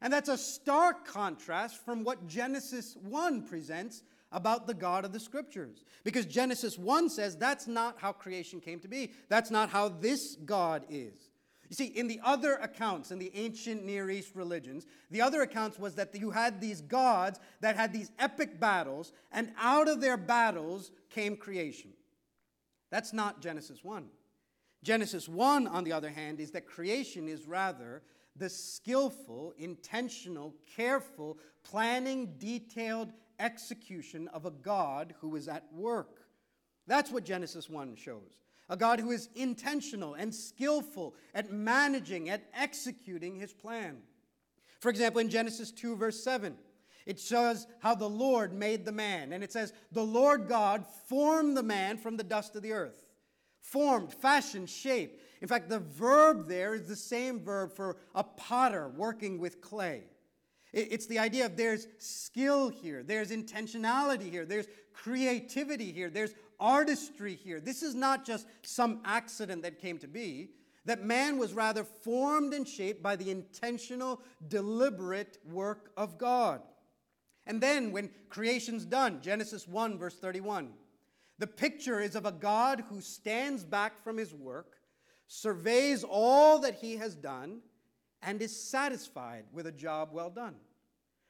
And 0.00 0.12
that's 0.12 0.28
a 0.28 0.38
stark 0.38 1.06
contrast 1.06 1.84
from 1.84 2.04
what 2.04 2.28
Genesis 2.28 2.96
1 3.02 3.42
presents 3.42 4.02
about 4.30 4.66
the 4.66 4.74
God 4.74 5.04
of 5.04 5.12
the 5.12 5.20
scriptures. 5.20 5.84
Because 6.04 6.26
Genesis 6.26 6.78
1 6.78 7.10
says 7.10 7.36
that's 7.36 7.66
not 7.66 7.96
how 7.98 8.12
creation 8.12 8.60
came 8.60 8.80
to 8.80 8.88
be, 8.88 9.12
that's 9.28 9.50
not 9.50 9.70
how 9.70 9.88
this 9.88 10.36
God 10.44 10.84
is. 10.88 11.16
You 11.68 11.76
see, 11.76 11.86
in 11.86 12.08
the 12.08 12.20
other 12.24 12.54
accounts, 12.54 13.10
in 13.10 13.18
the 13.18 13.30
ancient 13.34 13.84
Near 13.84 14.08
East 14.08 14.34
religions, 14.34 14.86
the 15.10 15.20
other 15.20 15.42
accounts 15.42 15.78
was 15.78 15.94
that 15.96 16.14
you 16.14 16.30
had 16.30 16.60
these 16.60 16.80
gods 16.80 17.38
that 17.60 17.76
had 17.76 17.92
these 17.92 18.10
epic 18.18 18.58
battles, 18.58 19.12
and 19.32 19.52
out 19.58 19.88
of 19.88 20.00
their 20.00 20.16
battles 20.16 20.90
came 21.10 21.36
creation. 21.36 21.90
That's 22.90 23.12
not 23.12 23.42
Genesis 23.42 23.84
1. 23.84 24.06
Genesis 24.82 25.28
1, 25.28 25.66
on 25.66 25.84
the 25.84 25.92
other 25.92 26.10
hand, 26.10 26.40
is 26.40 26.52
that 26.52 26.66
creation 26.66 27.28
is 27.28 27.46
rather 27.46 28.02
the 28.34 28.48
skillful, 28.48 29.52
intentional, 29.58 30.54
careful, 30.74 31.38
planning, 31.64 32.34
detailed 32.38 33.12
execution 33.40 34.28
of 34.28 34.46
a 34.46 34.50
God 34.50 35.14
who 35.20 35.36
is 35.36 35.48
at 35.48 35.64
work. 35.74 36.20
That's 36.86 37.10
what 37.10 37.24
Genesis 37.24 37.68
1 37.68 37.96
shows 37.96 38.38
a 38.68 38.76
God 38.76 39.00
who 39.00 39.10
is 39.10 39.28
intentional 39.34 40.14
and 40.14 40.34
skillful 40.34 41.14
at 41.34 41.52
managing, 41.52 42.28
at 42.28 42.44
executing 42.54 43.36
his 43.36 43.52
plan. 43.52 43.98
For 44.80 44.90
example, 44.90 45.20
in 45.20 45.30
Genesis 45.30 45.70
2, 45.70 45.96
verse 45.96 46.22
7, 46.22 46.56
It 47.06 47.18
shows 47.18 47.66
how 47.80 47.94
the 47.94 48.08
Lord 48.08 48.52
made 48.52 48.84
the 48.84 48.92
man. 48.92 49.32
And 49.32 49.42
it 49.42 49.52
says, 49.52 49.72
The 49.92 50.04
Lord 50.04 50.48
God 50.48 50.84
formed 51.08 51.56
the 51.56 51.62
man 51.62 51.96
from 51.96 52.16
the 52.16 52.24
dust 52.24 52.54
of 52.56 52.62
the 52.62 52.72
earth. 52.72 53.04
Formed, 53.60 54.12
fashioned, 54.12 54.70
shaped. 54.70 55.20
In 55.40 55.48
fact, 55.48 55.68
the 55.68 55.80
verb 55.80 56.48
there 56.48 56.74
is 56.74 56.86
the 56.86 56.96
same 56.96 57.40
verb 57.40 57.74
for 57.74 57.96
a 58.14 58.24
potter 58.24 58.88
working 58.88 59.38
with 59.38 59.60
clay. 59.60 60.04
It's 60.72 61.06
the 61.06 61.18
idea 61.18 61.46
of 61.46 61.56
there's 61.56 61.86
skill 61.98 62.68
here, 62.68 63.02
there's 63.02 63.30
intentionality 63.30 64.30
here, 64.30 64.44
there's 64.44 64.66
creativity 64.92 65.92
here, 65.92 66.10
there's 66.10 66.34
artistry 66.60 67.34
here. 67.34 67.60
This 67.60 67.82
is 67.82 67.94
not 67.94 68.24
just 68.24 68.46
some 68.62 69.00
accident 69.04 69.62
that 69.62 69.80
came 69.80 69.98
to 69.98 70.08
be, 70.08 70.50
that 70.84 71.04
man 71.04 71.38
was 71.38 71.52
rather 71.52 71.84
formed 71.84 72.54
and 72.54 72.66
shaped 72.66 73.02
by 73.02 73.14
the 73.16 73.30
intentional, 73.30 74.22
deliberate 74.48 75.38
work 75.44 75.90
of 75.96 76.18
God. 76.18 76.62
And 77.46 77.60
then 77.60 77.92
when 77.92 78.10
creation's 78.28 78.84
done, 78.84 79.20
Genesis 79.22 79.68
1, 79.68 79.98
verse 79.98 80.16
31, 80.16 80.70
the 81.38 81.46
picture 81.46 82.00
is 82.00 82.16
of 82.16 82.26
a 82.26 82.32
God 82.32 82.84
who 82.88 83.00
stands 83.00 83.64
back 83.64 84.02
from 84.02 84.16
his 84.16 84.34
work, 84.34 84.76
surveys 85.28 86.04
all 86.04 86.58
that 86.60 86.74
he 86.74 86.96
has 86.96 87.14
done, 87.14 87.60
and 88.22 88.42
is 88.42 88.60
satisfied 88.60 89.44
with 89.52 89.66
a 89.66 89.72
job 89.72 90.08
well 90.12 90.30
done. 90.30 90.56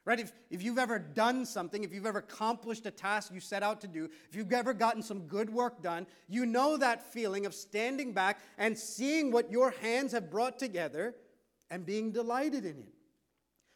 Right? 0.08 0.20
If, 0.20 0.32
if 0.48 0.62
you've 0.62 0.78
ever 0.78 0.98
done 0.98 1.44
something, 1.44 1.84
if 1.84 1.92
you've 1.92 2.06
ever 2.06 2.20
accomplished 2.20 2.86
a 2.86 2.90
task 2.90 3.30
you 3.30 3.40
set 3.40 3.62
out 3.62 3.78
to 3.82 3.86
do, 3.86 4.08
if 4.30 4.34
you've 4.34 4.50
ever 4.54 4.72
gotten 4.72 5.02
some 5.02 5.26
good 5.26 5.50
work 5.50 5.82
done, 5.82 6.06
you 6.28 6.46
know 6.46 6.78
that 6.78 7.12
feeling 7.12 7.44
of 7.44 7.54
standing 7.54 8.14
back 8.14 8.38
and 8.56 8.78
seeing 8.78 9.30
what 9.30 9.50
your 9.50 9.70
hands 9.82 10.12
have 10.12 10.30
brought 10.30 10.58
together 10.58 11.14
and 11.68 11.84
being 11.84 12.10
delighted 12.10 12.64
in 12.64 12.78
it. 12.78 12.94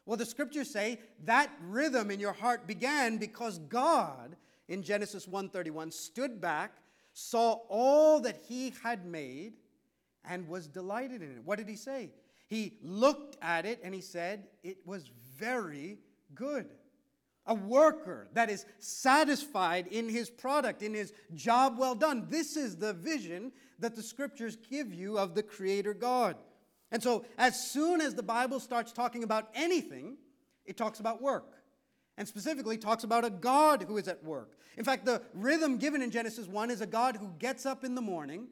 Well, 0.07 0.17
the 0.17 0.25
scriptures 0.25 0.71
say 0.71 1.01
that 1.25 1.51
rhythm 1.61 2.11
in 2.11 2.19
your 2.19 2.33
heart 2.33 2.67
began 2.67 3.19
because 3.19 3.59
God 3.59 4.35
in 4.69 4.83
Genesis 4.83 5.27
1:31 5.27 5.93
stood 5.93 6.41
back, 6.41 6.79
saw 7.13 7.61
all 7.69 8.21
that 8.21 8.39
he 8.49 8.73
had 8.83 9.05
made 9.05 9.59
and 10.25 10.49
was 10.49 10.67
delighted 10.67 11.21
in 11.21 11.33
it. 11.33 11.45
What 11.45 11.59
did 11.59 11.69
he 11.69 11.77
say? 11.77 12.11
He 12.47 12.79
looked 12.81 13.37
at 13.43 13.67
it 13.67 13.81
and 13.85 13.95
he 13.95 14.01
said, 14.01 14.49
"It 14.63 14.79
was 14.87 15.11
very 15.37 15.99
good." 16.35 16.75
A 17.47 17.55
worker 17.55 18.29
that 18.35 18.51
is 18.51 18.65
satisfied 18.79 19.89
in 19.89 20.09
his 20.09 20.31
product, 20.31 20.81
in 20.83 20.95
his 20.95 21.13
job 21.35 21.77
well 21.77 21.97
done. 21.97 22.29
This 22.29 22.57
is 22.57 22.77
the 22.77 22.93
vision 22.93 23.53
that 23.81 23.97
the 23.97 24.03
scriptures 24.03 24.57
give 24.57 24.95
you 24.95 25.19
of 25.19 25.35
the 25.35 25.43
Creator 25.43 25.95
God. 25.95 26.37
And 26.93 27.03
so, 27.03 27.25
as 27.39 27.71
soon 27.73 28.01
as 28.01 28.15
the 28.15 28.23
Bible 28.23 28.61
starts 28.61 28.93
talking 28.93 29.25
about 29.25 29.51
anything, 29.55 30.19
it 30.65 30.77
talks 30.77 31.01
about 31.01 31.21
work. 31.21 31.65
And 32.17 32.29
specifically, 32.29 32.77
talks 32.77 33.03
about 33.03 33.25
a 33.25 33.31
God 33.31 33.83
who 33.83 33.97
is 33.97 34.07
at 34.07 34.23
work. 34.23 34.59
In 34.77 34.85
fact, 34.85 35.05
the 35.05 35.23
rhythm 35.35 35.79
given 35.79 36.03
in 36.03 36.11
Genesis 36.11 36.47
1 36.47 36.71
is 36.71 36.81
a 36.81 36.87
God 36.87 37.17
who 37.17 37.33
gets 37.39 37.67
up 37.67 37.83
in 37.83 37.95
the 37.95 38.03
morning 38.03 38.49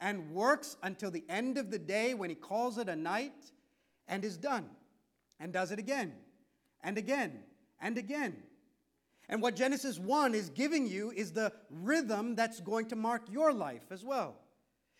and 0.00 0.32
works 0.32 0.76
until 0.82 1.10
the 1.10 1.24
end 1.28 1.58
of 1.58 1.70
the 1.70 1.78
day 1.78 2.14
when 2.14 2.30
he 2.30 2.36
calls 2.36 2.78
it 2.78 2.88
a 2.88 2.96
night 2.96 3.52
and 4.08 4.24
is 4.24 4.36
done, 4.36 4.68
and 5.38 5.52
does 5.52 5.70
it 5.70 5.78
again, 5.78 6.14
and 6.84 6.96
again, 6.98 7.40
and 7.80 7.98
again. 7.98 8.36
And 9.28 9.40
what 9.40 9.56
Genesis 9.56 9.98
1 9.98 10.34
is 10.34 10.50
giving 10.50 10.86
you 10.86 11.10
is 11.10 11.32
the 11.32 11.50
rhythm 11.70 12.36
that's 12.36 12.60
going 12.60 12.86
to 12.88 12.96
mark 12.96 13.22
your 13.30 13.52
life 13.52 13.90
as 13.90 14.04
well. 14.04 14.36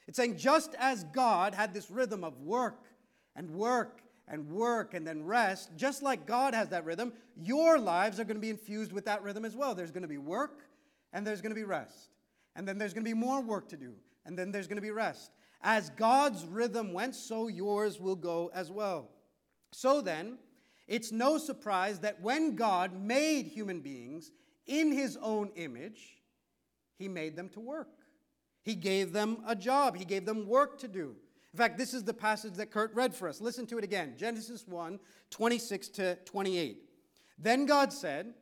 It's 0.08 0.16
saying 0.16 0.38
just 0.38 0.74
as 0.78 1.04
God 1.04 1.54
had 1.54 1.72
this 1.72 1.90
rhythm 1.90 2.24
of 2.24 2.40
work 2.40 2.86
and 3.36 3.50
work 3.50 4.00
and 4.26 4.50
work 4.50 4.94
and 4.94 5.06
then 5.06 5.24
rest, 5.24 5.70
just 5.76 6.02
like 6.02 6.26
God 6.26 6.54
has 6.54 6.70
that 6.70 6.84
rhythm, 6.84 7.12
your 7.36 7.78
lives 7.78 8.18
are 8.18 8.24
going 8.24 8.36
to 8.36 8.40
be 8.40 8.50
infused 8.50 8.92
with 8.92 9.04
that 9.04 9.22
rhythm 9.22 9.44
as 9.44 9.54
well. 9.54 9.74
There's 9.74 9.90
going 9.90 10.02
to 10.02 10.08
be 10.08 10.18
work 10.18 10.64
and 11.12 11.26
there's 11.26 11.40
going 11.40 11.54
to 11.54 11.60
be 11.60 11.64
rest. 11.64 12.08
And 12.56 12.66
then 12.66 12.78
there's 12.78 12.94
going 12.94 13.04
to 13.04 13.10
be 13.10 13.14
more 13.14 13.42
work 13.42 13.68
to 13.68 13.76
do. 13.76 13.92
And 14.24 14.38
then 14.38 14.50
there's 14.50 14.66
going 14.66 14.76
to 14.76 14.82
be 14.82 14.90
rest. 14.90 15.32
As 15.62 15.90
God's 15.90 16.44
rhythm 16.46 16.92
went, 16.92 17.14
so 17.14 17.48
yours 17.48 18.00
will 18.00 18.16
go 18.16 18.50
as 18.54 18.70
well. 18.70 19.10
So 19.72 20.00
then, 20.00 20.38
it's 20.86 21.12
no 21.12 21.38
surprise 21.38 22.00
that 22.00 22.20
when 22.20 22.56
God 22.56 22.92
made 22.92 23.46
human 23.46 23.80
beings 23.80 24.30
in 24.66 24.92
his 24.92 25.16
own 25.20 25.50
image, 25.56 26.22
he 26.98 27.08
made 27.08 27.36
them 27.36 27.48
to 27.50 27.60
work. 27.60 27.88
He 28.64 28.74
gave 28.74 29.12
them 29.12 29.38
a 29.46 29.54
job, 29.54 29.96
He 29.96 30.04
gave 30.04 30.24
them 30.24 30.48
work 30.48 30.78
to 30.80 30.88
do. 30.88 31.14
In 31.52 31.58
fact, 31.58 31.78
this 31.78 31.94
is 31.94 32.02
the 32.02 32.14
passage 32.14 32.54
that 32.54 32.72
Kurt 32.72 32.92
read 32.94 33.14
for 33.14 33.28
us. 33.28 33.40
Listen 33.40 33.66
to 33.66 33.78
it 33.78 33.84
again 33.84 34.14
Genesis 34.16 34.66
1 34.66 34.98
26 35.30 35.88
to 35.88 36.16
28. 36.24 36.78
Then 37.38 37.66
God 37.66 37.92
said, 37.92 38.34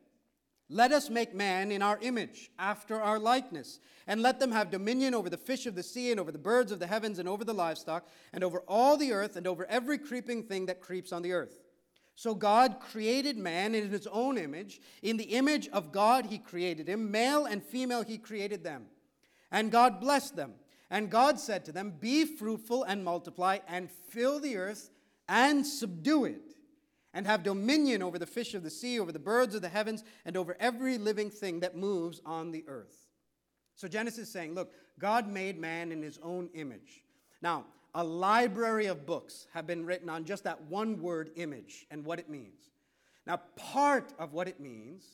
Let 0.69 0.91
us 0.91 1.09
make 1.09 1.35
man 1.35 1.71
in 1.71 1.81
our 1.81 1.99
image, 2.01 2.51
after 2.57 3.01
our 3.01 3.19
likeness, 3.19 3.79
and 4.07 4.21
let 4.21 4.39
them 4.39 4.51
have 4.51 4.71
dominion 4.71 5.13
over 5.13 5.29
the 5.29 5.37
fish 5.37 5.65
of 5.65 5.75
the 5.75 5.83
sea, 5.83 6.11
and 6.11 6.19
over 6.19 6.31
the 6.31 6.37
birds 6.37 6.71
of 6.71 6.79
the 6.79 6.87
heavens, 6.87 7.19
and 7.19 7.27
over 7.27 7.43
the 7.43 7.53
livestock, 7.53 8.07
and 8.31 8.43
over 8.43 8.59
all 8.67 8.95
the 8.97 9.11
earth, 9.11 9.35
and 9.35 9.45
over 9.45 9.65
every 9.65 9.97
creeping 9.97 10.43
thing 10.43 10.67
that 10.67 10.79
creeps 10.79 11.11
on 11.11 11.21
the 11.21 11.33
earth. 11.33 11.59
So 12.15 12.35
God 12.35 12.79
created 12.79 13.37
man 13.37 13.73
in 13.73 13.89
his 13.89 14.07
own 14.07 14.37
image. 14.37 14.81
In 15.01 15.17
the 15.17 15.23
image 15.23 15.67
of 15.69 15.91
God, 15.91 16.27
he 16.27 16.37
created 16.37 16.87
him. 16.87 17.11
Male 17.11 17.45
and 17.45 17.63
female, 17.63 18.03
he 18.03 18.17
created 18.17 18.63
them. 18.63 18.85
And 19.51 19.71
God 19.71 19.99
blessed 19.99 20.35
them. 20.35 20.53
And 20.89 21.09
God 21.09 21.39
said 21.39 21.65
to 21.65 21.71
them, 21.71 21.93
Be 21.99 22.25
fruitful 22.25 22.83
and 22.83 23.03
multiply, 23.03 23.59
and 23.67 23.89
fill 23.89 24.39
the 24.39 24.57
earth 24.57 24.91
and 25.27 25.65
subdue 25.65 26.25
it, 26.25 26.55
and 27.13 27.25
have 27.25 27.41
dominion 27.41 28.03
over 28.03 28.19
the 28.19 28.27
fish 28.27 28.53
of 28.53 28.61
the 28.61 28.69
sea, 28.69 28.99
over 28.99 29.11
the 29.11 29.19
birds 29.19 29.55
of 29.55 29.61
the 29.61 29.69
heavens, 29.69 30.03
and 30.25 30.37
over 30.37 30.55
every 30.59 30.97
living 30.99 31.31
thing 31.31 31.61
that 31.61 31.75
moves 31.75 32.21
on 32.25 32.51
the 32.51 32.63
earth. 32.67 33.07
So 33.75 33.87
Genesis 33.87 34.27
is 34.27 34.31
saying, 34.31 34.53
Look, 34.53 34.71
God 34.99 35.27
made 35.27 35.59
man 35.59 35.91
in 35.91 36.03
his 36.03 36.19
own 36.21 36.49
image. 36.53 37.03
Now, 37.41 37.65
a 37.95 38.03
library 38.03 38.87
of 38.87 39.05
books 39.05 39.47
have 39.53 39.67
been 39.67 39.85
written 39.85 40.09
on 40.09 40.25
just 40.25 40.43
that 40.45 40.61
one 40.63 41.01
word 41.01 41.31
image 41.35 41.85
and 41.91 42.03
what 42.03 42.19
it 42.19 42.29
means. 42.29 42.71
Now, 43.25 43.41
part 43.55 44.13
of 44.19 44.33
what 44.33 44.47
it 44.47 44.59
means 44.59 45.05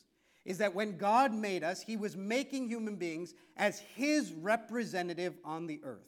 is 0.44 0.58
that 0.58 0.74
when 0.74 0.96
God 0.96 1.32
made 1.32 1.62
us, 1.62 1.82
He 1.82 1.96
was 1.96 2.16
making 2.16 2.68
human 2.68 2.96
beings 2.96 3.34
as 3.56 3.80
His 3.94 4.32
representative 4.32 5.34
on 5.44 5.66
the 5.66 5.80
earth. 5.84 5.98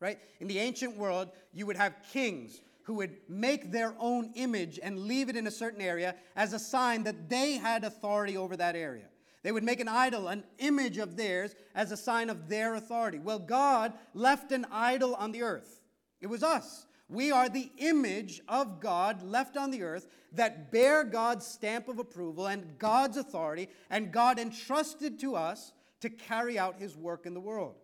Right? 0.00 0.18
In 0.40 0.48
the 0.48 0.58
ancient 0.58 0.96
world, 0.96 1.30
you 1.52 1.66
would 1.66 1.76
have 1.76 1.94
kings 2.12 2.60
who 2.84 2.94
would 2.94 3.16
make 3.28 3.70
their 3.70 3.94
own 3.98 4.32
image 4.34 4.78
and 4.82 5.00
leave 5.00 5.28
it 5.28 5.36
in 5.36 5.46
a 5.46 5.50
certain 5.50 5.80
area 5.80 6.14
as 6.36 6.52
a 6.52 6.58
sign 6.58 7.02
that 7.04 7.28
they 7.28 7.52
had 7.52 7.84
authority 7.84 8.36
over 8.36 8.56
that 8.56 8.74
area. 8.76 9.04
They 9.42 9.52
would 9.52 9.64
make 9.64 9.80
an 9.80 9.88
idol, 9.88 10.28
an 10.28 10.44
image 10.58 10.98
of 10.98 11.16
theirs, 11.16 11.54
as 11.74 11.92
a 11.92 11.96
sign 11.96 12.28
of 12.28 12.48
their 12.48 12.74
authority. 12.74 13.18
Well, 13.18 13.38
God 13.38 13.92
left 14.14 14.52
an 14.52 14.66
idol 14.70 15.14
on 15.14 15.32
the 15.32 15.42
earth. 15.42 15.80
It 16.20 16.26
was 16.26 16.42
us. 16.42 16.86
We 17.08 17.32
are 17.32 17.48
the 17.48 17.70
image 17.78 18.42
of 18.48 18.80
God 18.80 19.22
left 19.22 19.56
on 19.56 19.70
the 19.70 19.82
earth 19.82 20.08
that 20.32 20.70
bear 20.70 21.04
God's 21.04 21.46
stamp 21.46 21.88
of 21.88 21.98
approval 21.98 22.46
and 22.48 22.78
God's 22.78 23.16
authority, 23.16 23.68
and 23.88 24.12
God 24.12 24.38
entrusted 24.38 25.18
to 25.20 25.34
us 25.34 25.72
to 26.00 26.10
carry 26.10 26.58
out 26.58 26.78
his 26.78 26.96
work 26.96 27.24
in 27.24 27.32
the 27.32 27.40
world. 27.40 27.76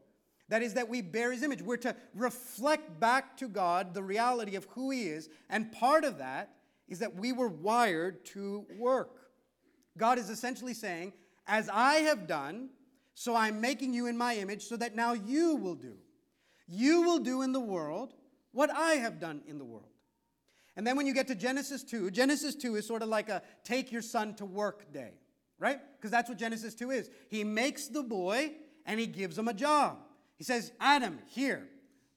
That 0.51 0.63
is, 0.63 0.75
that 0.75 0.91
we 0.91 1.01
bear 1.01 1.33
his 1.33 1.43
image. 1.43 1.63
We're 1.63 1.79
to 1.79 1.97
reflect 2.15 3.01
back 3.01 3.37
to 3.39 3.49
God 3.49 3.95
the 3.95 4.03
reality 4.03 4.57
of 4.57 4.67
who 4.67 4.91
he 4.91 5.05
is, 5.05 5.31
and 5.49 5.73
part 5.73 6.05
of 6.05 6.19
that 6.19 6.51
is 6.87 6.99
that 6.99 7.17
we 7.17 7.33
were 7.33 7.49
wired 7.49 8.27
to 8.27 8.67
work. 8.77 9.31
God 9.97 10.19
is 10.19 10.29
essentially 10.29 10.75
saying, 10.75 11.15
As 11.47 11.69
I 11.69 11.97
have 11.97 12.27
done, 12.27 12.71
so 13.15 13.37
I'm 13.37 13.61
making 13.61 13.95
you 13.95 14.07
in 14.07 14.17
my 14.17 14.37
image 14.37 14.65
so 14.65 14.77
that 14.77 14.97
now 14.97 15.13
you 15.13 15.57
will 15.57 15.75
do. 15.75 15.95
You 16.67 17.03
will 17.03 17.19
do 17.19 17.43
in 17.43 17.53
the 17.53 17.61
world 17.61 18.15
what 18.53 18.71
I 18.71 18.95
have 18.95 19.21
done 19.21 19.43
in 19.47 19.59
the 19.59 19.65
world. 19.65 19.89
And 20.77 20.87
then 20.87 20.97
when 20.97 21.07
you 21.07 21.15
get 21.15 21.29
to 21.29 21.35
Genesis 21.35 21.85
2, 21.85 22.11
Genesis 22.11 22.55
2 22.55 22.77
is 22.77 22.87
sort 22.87 23.03
of 23.03 23.09
like 23.09 23.29
a 23.29 23.43
take 23.63 23.93
your 23.93 24.03
son 24.03 24.35
to 24.35 24.45
work 24.45 24.93
day, 24.93 25.13
right? 25.59 25.79
Because 25.97 26.11
that's 26.11 26.29
what 26.29 26.39
Genesis 26.39 26.75
2 26.75 26.91
is. 26.91 27.11
He 27.29 27.45
makes 27.45 27.87
the 27.87 28.03
boy 28.03 28.53
and 28.87 28.99
he 28.99 29.07
gives 29.07 29.39
him 29.39 29.49
a 29.49 29.55
job. 29.55 29.99
He 30.37 30.45
says, 30.45 30.73
Adam, 30.81 31.21
here, 31.29 31.69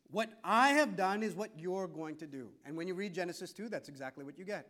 what 0.10 0.30
I 0.44 0.70
have 0.70 0.96
done 0.96 1.22
is 1.22 1.36
what 1.36 1.52
you're 1.58 1.88
going 1.88 2.16
to 2.18 2.28
do. 2.28 2.50
And 2.66 2.76
when 2.76 2.88
you 2.88 2.96
read 2.96 3.14
Genesis 3.14 3.54
2, 3.54 3.70
that's 3.70 3.90
exactly 3.90 4.24
what 4.24 4.40
you 4.40 4.46
get. 4.46 4.68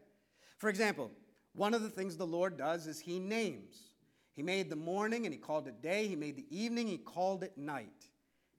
For 0.57 0.69
example, 0.69 1.11
one 1.53 1.73
of 1.73 1.81
the 1.81 1.89
things 1.89 2.17
the 2.17 2.27
Lord 2.27 2.57
does 2.57 2.87
is 2.87 2.99
he 2.99 3.19
names. 3.19 3.86
He 4.37 4.43
made 4.43 4.69
the 4.69 4.75
morning 4.75 5.25
and 5.25 5.33
he 5.33 5.39
called 5.39 5.67
it 5.67 5.81
day. 5.81 6.07
He 6.07 6.15
made 6.15 6.37
the 6.37 6.45
evening, 6.51 6.87
he 6.87 6.99
called 6.99 7.43
it 7.43 7.57
night. 7.57 8.05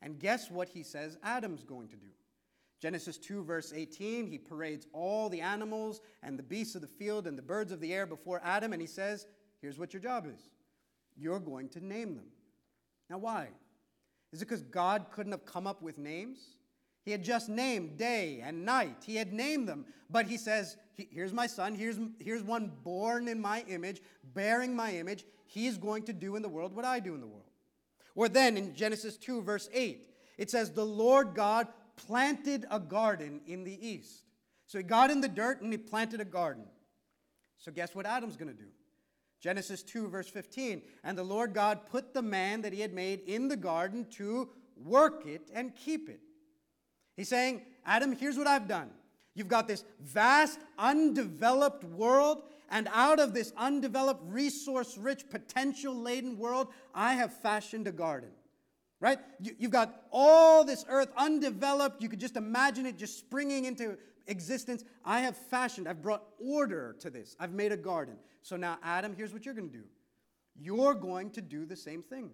And 0.02 0.18
guess 0.18 0.50
what 0.50 0.68
he 0.68 0.82
says 0.82 1.16
Adam's 1.22 1.62
going 1.62 1.88
to 1.88 1.96
do? 1.96 2.08
Genesis 2.80 3.16
2, 3.16 3.44
verse 3.44 3.72
18, 3.72 4.26
he 4.26 4.38
parades 4.38 4.86
all 4.92 5.28
the 5.28 5.40
animals 5.40 6.00
and 6.22 6.36
the 6.38 6.42
beasts 6.42 6.74
of 6.74 6.80
the 6.80 6.88
field 6.88 7.28
and 7.28 7.38
the 7.38 7.42
birds 7.42 7.72
of 7.72 7.80
the 7.80 7.94
air 7.94 8.06
before 8.06 8.40
Adam, 8.44 8.72
and 8.72 8.82
he 8.82 8.86
says, 8.86 9.26
Here's 9.60 9.78
what 9.78 9.92
your 9.92 10.02
job 10.02 10.26
is 10.26 10.50
you're 11.16 11.40
going 11.40 11.68
to 11.70 11.84
name 11.84 12.14
them. 12.14 12.26
Now, 13.08 13.18
why? 13.18 13.48
Is 14.32 14.42
it 14.42 14.46
because 14.46 14.62
God 14.62 15.06
couldn't 15.10 15.32
have 15.32 15.44
come 15.44 15.66
up 15.66 15.80
with 15.80 15.98
names? 15.98 16.38
He 17.04 17.10
had 17.10 17.22
just 17.22 17.48
named 17.48 17.96
day 17.96 18.42
and 18.44 18.64
night. 18.64 19.04
He 19.06 19.16
had 19.16 19.32
named 19.32 19.68
them. 19.68 19.86
But 20.10 20.26
he 20.26 20.36
says, 20.36 20.76
Here's 20.94 21.32
my 21.32 21.46
son. 21.46 21.74
Here's, 21.74 21.98
here's 22.18 22.42
one 22.42 22.72
born 22.82 23.28
in 23.28 23.40
my 23.40 23.64
image, 23.68 24.02
bearing 24.34 24.74
my 24.74 24.92
image. 24.92 25.24
He's 25.46 25.78
going 25.78 26.02
to 26.04 26.12
do 26.12 26.34
in 26.34 26.42
the 26.42 26.48
world 26.48 26.74
what 26.74 26.84
I 26.84 26.98
do 26.98 27.14
in 27.14 27.20
the 27.20 27.26
world. 27.26 27.44
Or 28.16 28.28
then 28.28 28.56
in 28.56 28.74
Genesis 28.74 29.16
2, 29.16 29.42
verse 29.42 29.68
8, 29.72 30.08
it 30.38 30.50
says, 30.50 30.72
The 30.72 30.84
Lord 30.84 31.34
God 31.34 31.68
planted 31.96 32.66
a 32.70 32.80
garden 32.80 33.40
in 33.46 33.62
the 33.62 33.86
east. 33.86 34.24
So 34.66 34.78
he 34.78 34.84
got 34.84 35.10
in 35.10 35.20
the 35.20 35.28
dirt 35.28 35.62
and 35.62 35.72
he 35.72 35.78
planted 35.78 36.20
a 36.20 36.24
garden. 36.24 36.64
So 37.58 37.72
guess 37.72 37.94
what 37.94 38.06
Adam's 38.06 38.36
going 38.36 38.50
to 38.50 38.60
do? 38.60 38.68
Genesis 39.40 39.82
2, 39.82 40.08
verse 40.08 40.28
15. 40.28 40.82
And 41.04 41.16
the 41.16 41.22
Lord 41.22 41.54
God 41.54 41.86
put 41.86 42.12
the 42.12 42.22
man 42.22 42.62
that 42.62 42.72
he 42.72 42.80
had 42.80 42.92
made 42.92 43.20
in 43.20 43.48
the 43.48 43.56
garden 43.56 44.06
to 44.12 44.48
work 44.76 45.26
it 45.26 45.48
and 45.54 45.74
keep 45.76 46.08
it. 46.08 46.20
He's 47.18 47.28
saying, 47.28 47.62
Adam, 47.84 48.12
here's 48.12 48.38
what 48.38 48.46
I've 48.46 48.68
done. 48.68 48.90
You've 49.34 49.48
got 49.48 49.66
this 49.66 49.84
vast, 50.00 50.60
undeveloped 50.78 51.82
world, 51.82 52.42
and 52.70 52.88
out 52.92 53.18
of 53.18 53.34
this 53.34 53.52
undeveloped, 53.56 54.22
resource 54.24 54.96
rich, 54.96 55.28
potential 55.28 56.00
laden 56.00 56.38
world, 56.38 56.68
I 56.94 57.14
have 57.14 57.34
fashioned 57.34 57.88
a 57.88 57.92
garden. 57.92 58.30
Right? 59.00 59.18
You, 59.40 59.54
have 59.62 59.70
got 59.72 60.02
all 60.12 60.64
this 60.64 60.84
earth 60.88 61.12
undeveloped. 61.16 62.00
You 62.00 62.08
could 62.08 62.20
just 62.20 62.36
imagine 62.36 62.86
it 62.86 62.96
just 62.96 63.18
springing 63.18 63.64
into 63.64 63.98
existence. 64.28 64.84
I 65.04 65.20
have 65.20 65.36
fashioned, 65.36 65.88
I've 65.88 66.02
brought 66.02 66.22
order 66.40 66.94
to 67.00 67.10
this. 67.10 67.34
I've 67.40 67.52
made 67.52 67.72
a 67.72 67.76
garden. 67.76 68.14
So 68.42 68.56
now, 68.56 68.78
Adam, 68.84 69.14
here's 69.16 69.32
what 69.32 69.44
you're 69.44 69.54
going 69.54 69.70
to 69.70 69.76
do 69.76 69.84
you're 70.60 70.94
going 70.94 71.30
to 71.30 71.40
do 71.40 71.64
the 71.64 71.76
same 71.76 72.02
thing. 72.02 72.30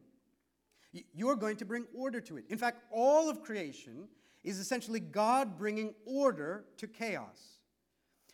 You're 1.15 1.37
going 1.37 1.57
to 1.57 1.65
bring 1.65 1.87
order 1.95 2.21
to 2.21 2.37
it. 2.37 2.45
In 2.51 2.59
fact, 2.59 2.83
all 2.91 3.31
of 3.31 3.43
creation 3.43 4.09
is 4.45 4.59
essentially 4.59 5.01
God 5.01 5.59
bringing 5.59 5.95
order 6.05 6.65
to 6.77 6.87
chaos. 6.87 7.55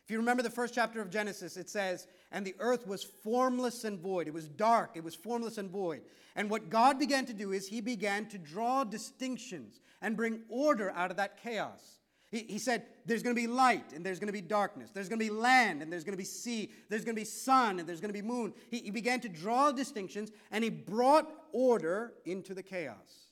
If 0.04 0.10
you 0.10 0.18
remember 0.18 0.42
the 0.42 0.50
first 0.50 0.74
chapter 0.74 1.00
of 1.00 1.08
Genesis, 1.08 1.56
it 1.56 1.70
says, 1.70 2.08
And 2.32 2.44
the 2.44 2.56
earth 2.58 2.84
was 2.84 3.04
formless 3.04 3.84
and 3.84 4.00
void. 4.00 4.26
It 4.26 4.34
was 4.34 4.48
dark, 4.48 4.96
it 4.96 5.04
was 5.04 5.14
formless 5.14 5.56
and 5.56 5.70
void. 5.70 6.02
And 6.34 6.50
what 6.50 6.68
God 6.68 6.98
began 6.98 7.26
to 7.26 7.32
do 7.32 7.52
is 7.52 7.68
he 7.68 7.80
began 7.80 8.26
to 8.30 8.38
draw 8.38 8.82
distinctions 8.82 9.80
and 10.02 10.16
bring 10.16 10.40
order 10.48 10.90
out 10.90 11.12
of 11.12 11.16
that 11.18 11.40
chaos. 11.40 12.00
He, 12.30 12.40
he 12.40 12.58
said, 12.58 12.86
There's 13.06 13.22
going 13.22 13.36
to 13.36 13.40
be 13.40 13.46
light 13.46 13.92
and 13.92 14.04
there's 14.04 14.18
going 14.18 14.26
to 14.26 14.32
be 14.32 14.40
darkness. 14.40 14.90
There's 14.90 15.08
going 15.08 15.20
to 15.20 15.24
be 15.24 15.30
land 15.30 15.80
and 15.80 15.92
there's 15.92 16.02
going 16.02 16.14
to 16.14 16.18
be 16.18 16.24
sea. 16.24 16.72
There's 16.88 17.04
going 17.04 17.14
to 17.14 17.20
be 17.20 17.24
sun 17.24 17.78
and 17.78 17.88
there's 17.88 18.00
going 18.00 18.12
to 18.12 18.20
be 18.20 18.26
moon. 18.26 18.52
He, 18.68 18.78
he 18.78 18.90
began 18.90 19.20
to 19.20 19.28
draw 19.28 19.70
distinctions 19.70 20.32
and 20.50 20.64
he 20.64 20.70
brought 20.70 21.30
order 21.52 22.14
into 22.24 22.52
the 22.52 22.64
chaos. 22.64 23.28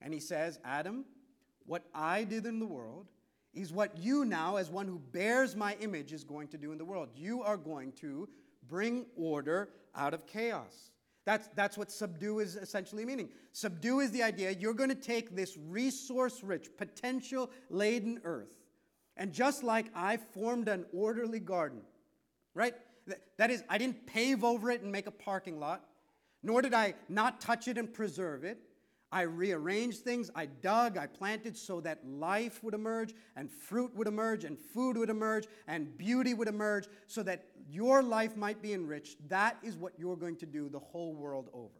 And 0.00 0.12
he 0.12 0.20
says, 0.20 0.58
Adam, 0.64 1.04
what 1.70 1.84
I 1.94 2.24
did 2.24 2.46
in 2.46 2.58
the 2.58 2.66
world 2.66 3.06
is 3.54 3.72
what 3.72 3.96
you 3.96 4.24
now, 4.24 4.56
as 4.56 4.68
one 4.70 4.88
who 4.88 4.98
bears 4.98 5.54
my 5.54 5.76
image, 5.80 6.12
is 6.12 6.24
going 6.24 6.48
to 6.48 6.58
do 6.58 6.72
in 6.72 6.78
the 6.78 6.84
world. 6.84 7.10
You 7.14 7.44
are 7.44 7.56
going 7.56 7.92
to 8.00 8.28
bring 8.68 9.06
order 9.14 9.68
out 9.94 10.12
of 10.12 10.26
chaos. 10.26 10.90
That's, 11.24 11.48
that's 11.54 11.78
what 11.78 11.92
subdue 11.92 12.40
is 12.40 12.56
essentially 12.56 13.04
meaning. 13.04 13.28
Subdue 13.52 14.00
is 14.00 14.10
the 14.10 14.24
idea 14.24 14.50
you're 14.50 14.74
going 14.74 14.88
to 14.88 14.96
take 14.96 15.36
this 15.36 15.56
resource 15.68 16.42
rich, 16.42 16.70
potential 16.76 17.52
laden 17.68 18.20
earth, 18.24 18.56
and 19.16 19.32
just 19.32 19.62
like 19.62 19.86
I 19.94 20.16
formed 20.16 20.66
an 20.66 20.86
orderly 20.92 21.38
garden, 21.38 21.82
right? 22.52 22.74
That 23.36 23.52
is, 23.52 23.62
I 23.68 23.78
didn't 23.78 24.08
pave 24.08 24.42
over 24.42 24.72
it 24.72 24.82
and 24.82 24.90
make 24.90 25.06
a 25.06 25.12
parking 25.12 25.60
lot, 25.60 25.84
nor 26.42 26.62
did 26.62 26.74
I 26.74 26.94
not 27.08 27.40
touch 27.40 27.68
it 27.68 27.78
and 27.78 27.94
preserve 27.94 28.42
it. 28.42 28.58
I 29.12 29.22
rearranged 29.22 30.00
things, 30.00 30.30
I 30.36 30.46
dug, 30.46 30.96
I 30.96 31.06
planted 31.06 31.56
so 31.56 31.80
that 31.80 32.06
life 32.06 32.62
would 32.62 32.74
emerge, 32.74 33.12
and 33.34 33.50
fruit 33.50 33.94
would 33.96 34.06
emerge, 34.06 34.44
and 34.44 34.56
food 34.56 34.96
would 34.96 35.10
emerge, 35.10 35.46
and 35.66 35.96
beauty 35.98 36.32
would 36.32 36.46
emerge, 36.46 36.86
so 37.08 37.22
that 37.24 37.46
your 37.68 38.02
life 38.02 38.36
might 38.36 38.62
be 38.62 38.72
enriched. 38.72 39.28
That 39.28 39.56
is 39.62 39.76
what 39.76 39.94
you're 39.98 40.16
going 40.16 40.36
to 40.36 40.46
do 40.46 40.68
the 40.68 40.78
whole 40.78 41.14
world 41.14 41.50
over. 41.52 41.74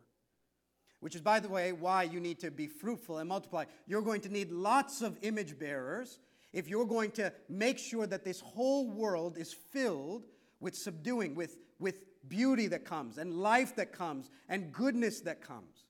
Which 0.98 1.14
is, 1.14 1.20
by 1.20 1.38
the 1.38 1.48
way, 1.48 1.72
why 1.72 2.02
you 2.02 2.18
need 2.18 2.40
to 2.40 2.50
be 2.50 2.66
fruitful 2.66 3.18
and 3.18 3.28
multiply. 3.28 3.64
You're 3.86 4.02
going 4.02 4.20
to 4.22 4.28
need 4.28 4.50
lots 4.50 5.00
of 5.00 5.16
image 5.22 5.58
bearers 5.58 6.18
if 6.52 6.68
you're 6.68 6.84
going 6.84 7.12
to 7.12 7.32
make 7.48 7.78
sure 7.78 8.08
that 8.08 8.24
this 8.24 8.40
whole 8.40 8.90
world 8.90 9.38
is 9.38 9.52
filled 9.52 10.26
with 10.58 10.76
subduing, 10.76 11.36
with, 11.36 11.58
with 11.78 11.94
beauty 12.28 12.66
that 12.66 12.84
comes, 12.84 13.18
and 13.18 13.32
life 13.32 13.76
that 13.76 13.92
comes, 13.92 14.30
and 14.48 14.72
goodness 14.72 15.20
that 15.20 15.40
comes. 15.40 15.86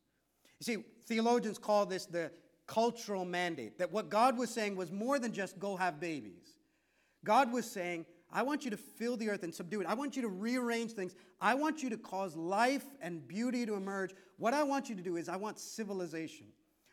You 0.60 0.64
see, 0.64 0.84
theologians 1.06 1.58
call 1.58 1.86
this 1.86 2.06
the 2.06 2.30
cultural 2.66 3.24
mandate, 3.24 3.78
that 3.78 3.90
what 3.90 4.08
God 4.08 4.38
was 4.38 4.50
saying 4.50 4.76
was 4.76 4.92
more 4.92 5.18
than 5.18 5.32
just 5.32 5.58
go 5.58 5.74
have 5.74 5.98
babies. 5.98 6.54
God 7.24 7.52
was 7.52 7.68
saying, 7.68 8.06
I 8.32 8.42
want 8.42 8.64
you 8.64 8.70
to 8.70 8.76
fill 8.76 9.16
the 9.16 9.28
earth 9.28 9.42
and 9.42 9.52
subdue 9.52 9.80
it. 9.80 9.88
I 9.88 9.94
want 9.94 10.14
you 10.14 10.22
to 10.22 10.28
rearrange 10.28 10.92
things. 10.92 11.16
I 11.40 11.54
want 11.54 11.82
you 11.82 11.90
to 11.90 11.96
cause 11.96 12.36
life 12.36 12.84
and 13.00 13.26
beauty 13.26 13.66
to 13.66 13.74
emerge. 13.74 14.14
What 14.38 14.54
I 14.54 14.62
want 14.62 14.88
you 14.88 14.94
to 14.94 15.02
do 15.02 15.16
is, 15.16 15.28
I 15.28 15.36
want 15.36 15.58
civilization. 15.58 16.46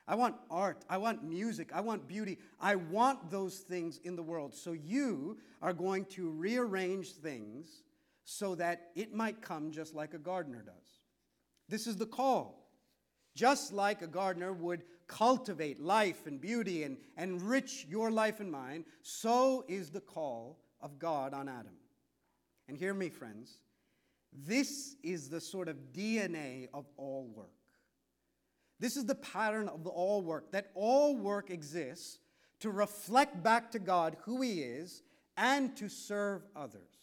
I 0.08 0.16
want 0.16 0.36
art. 0.50 0.84
I 0.90 0.98
want 0.98 1.24
music. 1.24 1.70
I 1.74 1.82
want 1.82 2.08
beauty. 2.08 2.40
I 2.60 2.76
want 2.76 3.30
those 3.30 3.60
things 3.60 4.00
in 4.04 4.16
the 4.16 4.24
world. 4.24 4.56
So 4.56 4.72
you 4.72 5.38
are 5.62 5.74
going 5.74 6.06
to 6.06 6.30
rearrange 6.32 7.12
things 7.12 7.84
so 8.24 8.56
that 8.56 8.90
it 8.96 9.14
might 9.14 9.42
come 9.42 9.72
just 9.72 9.94
like 9.94 10.14
a 10.14 10.18
gardener 10.18 10.64
does. 10.66 11.02
This 11.70 11.86
is 11.86 11.98
the 11.98 12.06
call. 12.06 12.67
Just 13.38 13.72
like 13.72 14.02
a 14.02 14.08
gardener 14.08 14.52
would 14.52 14.82
cultivate 15.06 15.80
life 15.80 16.26
and 16.26 16.42
beauty 16.42 16.82
and 16.82 16.98
enrich 17.20 17.86
your 17.88 18.10
life 18.10 18.40
and 18.40 18.52
mine, 18.52 18.84
so 19.04 19.64
is 19.68 19.92
the 19.92 20.02
call 20.02 20.58
of 20.82 20.98
God 20.98 21.36
on 21.36 21.48
Adam. 21.48 21.78
And 22.68 22.76
hear 22.76 22.96
me, 22.96 23.10
friends, 23.10 23.60
this 24.34 24.96
is 25.04 25.30
the 25.30 25.40
sort 25.40 25.68
of 25.68 25.94
DNA 25.94 26.68
of 26.74 26.88
all 26.98 27.28
work. 27.36 27.52
This 28.80 28.98
is 28.98 29.06
the 29.06 29.14
pattern 29.14 29.68
of 29.68 29.86
all 29.86 30.24
work, 30.24 30.52
that 30.52 30.72
all 30.74 31.16
work 31.16 31.52
exists 31.52 32.18
to 32.62 32.72
reflect 32.72 33.44
back 33.44 33.70
to 33.74 33.80
God 33.80 34.18
who 34.22 34.42
He 34.42 34.62
is 34.62 35.04
and 35.38 35.78
to 35.78 35.90
serve 35.90 36.42
others 36.56 36.98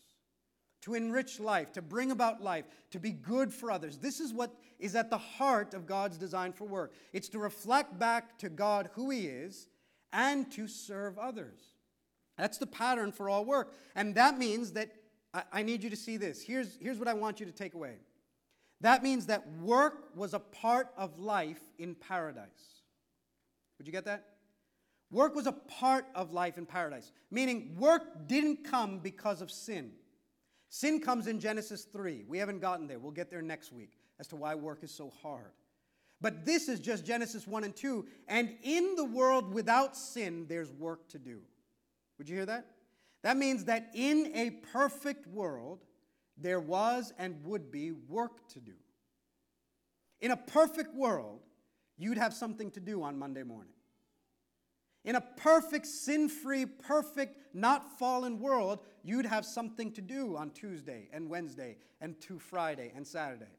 to 0.85 0.93
enrich 0.93 1.41
life, 1.41 1.73
to 1.73 1.81
bring 1.81 2.11
about 2.11 2.43
life, 2.43 2.67
to 2.91 3.01
be 3.01 3.11
good 3.11 3.51
for 3.51 3.71
others. 3.71 3.97
This 3.97 4.21
is 4.21 4.35
what 4.35 4.55
is 4.79 4.95
at 4.95 5.11
the 5.11 5.19
heart 5.19 5.75
of 5.75 5.87
God's 5.87 6.19
design 6.19 6.53
for 6.53 6.65
work. 6.65 6.93
It's 7.13 7.29
to 7.31 7.39
reflect 7.39 7.99
back 7.99 8.39
to 8.39 8.49
God 8.49 8.91
who 8.95 9.11
He 9.11 9.27
is 9.27 9.69
and 10.13 10.51
to 10.53 10.67
serve 10.69 11.19
others. 11.19 11.61
That's 12.39 12.59
the 12.59 12.67
pattern 12.67 13.13
for 13.13 13.29
all 13.29 13.45
work. 13.45 13.73
And 13.95 14.15
that 14.15 14.39
means 14.39 14.73
that 14.73 14.91
I, 15.33 15.43
I 15.53 15.63
need 15.63 15.83
you 15.83 15.91
to 15.91 15.97
see 15.97 16.17
this. 16.17 16.43
Here's, 16.43 16.77
here's 16.81 16.99
what 16.99 17.09
I 17.09 17.15
want 17.15 17.41
you 17.41 17.47
to 17.47 17.53
take 17.53 17.75
away 17.75 17.95
that 18.81 19.03
means 19.03 19.27
that 19.27 19.49
work 19.63 20.15
was 20.15 20.35
a 20.35 20.39
part 20.39 20.89
of 20.97 21.19
life 21.19 21.61
in 21.79 21.95
paradise. 21.95 22.83
Would 23.79 23.87
you 23.87 23.93
get 23.93 24.05
that? 24.05 24.25
Work 25.11 25.35
was 25.35 25.47
a 25.47 25.53
part 25.53 26.07
of 26.15 26.33
life 26.33 26.59
in 26.59 26.67
paradise, 26.67 27.13
meaning 27.31 27.77
work 27.79 28.27
didn't 28.27 28.65
come 28.65 28.99
because 28.99 29.41
of 29.41 29.51
sin. 29.51 29.93
Sin 30.69 31.01
comes 31.01 31.29
in 31.29 31.39
Genesis 31.39 31.85
3. 31.85 32.25
We 32.27 32.39
haven't 32.39 32.61
gotten 32.61 32.87
there. 32.87 32.99
We'll 32.99 33.13
get 33.13 33.31
there 33.31 33.43
next 33.43 33.73
week 33.73 33.93
as 34.25 34.29
to 34.29 34.37
why 34.37 34.55
work 34.55 34.83
is 34.83 34.91
so 34.91 35.13
hard. 35.23 35.53
But 36.19 36.47
this 36.47 36.71
is 36.71 36.81
just 36.81 37.05
Genesis 37.05 37.47
1 37.47 37.65
and 37.65 37.77
2. 37.77 38.07
And 38.27 38.57
in 38.63 38.95
the 38.97 39.05
world 39.05 39.53
without 39.53 39.95
sin, 39.95 40.47
there's 40.49 40.73
work 40.73 41.07
to 41.11 41.19
do. 41.19 41.41
Would 42.17 42.31
you 42.31 42.37
hear 42.37 42.47
that? 42.47 42.67
That 43.23 43.37
means 43.37 43.67
that 43.67 43.91
in 43.95 44.33
a 44.35 44.51
perfect 44.73 45.27
world, 45.27 45.85
there 46.39 46.61
was 46.61 47.13
and 47.19 47.45
would 47.45 47.71
be 47.71 47.93
work 47.93 48.49
to 48.49 48.61
do. 48.61 48.73
In 50.23 50.31
a 50.31 50.37
perfect 50.37 50.95
world, 50.95 51.41
you'd 51.99 52.17
have 52.17 52.33
something 52.33 52.71
to 52.71 52.81
do 52.81 53.03
on 53.03 53.19
Monday 53.19 53.43
morning. 53.43 53.75
In 55.05 55.17
a 55.17 55.21
perfect, 55.21 55.87
sin 55.87 56.31
free, 56.31 56.65
perfect, 56.65 57.37
not 57.55 57.99
fallen 57.99 58.41
world, 58.41 58.79
you'd 59.03 59.27
have 59.27 59.45
something 59.45 59.93
to 59.93 60.01
do 60.01 60.35
on 60.39 60.51
Tuesday 60.51 61.09
and 61.13 61.29
Wednesday 61.29 61.77
and 62.01 62.19
to 62.23 62.39
Friday 62.39 62.91
and 62.97 63.07
Saturday. 63.07 63.53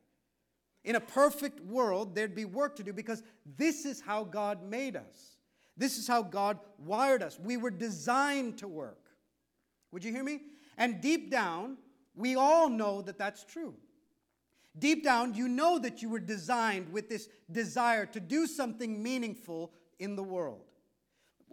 In 0.86 0.96
a 0.96 1.00
perfect 1.00 1.60
world, 1.62 2.16
there'd 2.16 2.36
be 2.36 2.46
work 2.46 2.76
to 2.78 2.84
do 2.84 2.94
because 2.94 3.24
this 3.58 3.86
is 3.86 4.00
how 4.00 4.24
God 4.24 4.64
made 4.64 4.96
us. 4.96 5.38
This 5.76 5.98
is 5.98 6.08
how 6.08 6.22
God 6.22 6.60
wired 6.78 7.22
us. 7.22 7.40
We 7.40 7.58
were 7.58 7.72
designed 7.72 8.60
to 8.60 8.68
work. 8.68 9.10
Would 9.92 10.04
you 10.04 10.12
hear 10.12 10.24
me? 10.24 10.42
And 10.78 11.02
deep 11.02 11.32
down, 11.32 11.78
we 12.16 12.36
all 12.36 12.70
know 12.70 13.02
that 13.02 13.18
that's 13.18 13.44
true. 13.44 13.74
Deep 14.78 15.04
down, 15.04 15.34
you 15.34 15.48
know 15.48 15.80
that 15.80 16.02
you 16.02 16.10
were 16.10 16.20
designed 16.20 16.92
with 16.92 17.10
this 17.10 17.30
desire 17.52 18.06
to 18.06 18.20
do 18.20 18.46
something 18.46 19.02
meaningful 19.02 19.72
in 20.00 20.16
the 20.16 20.24
world. 20.24 20.62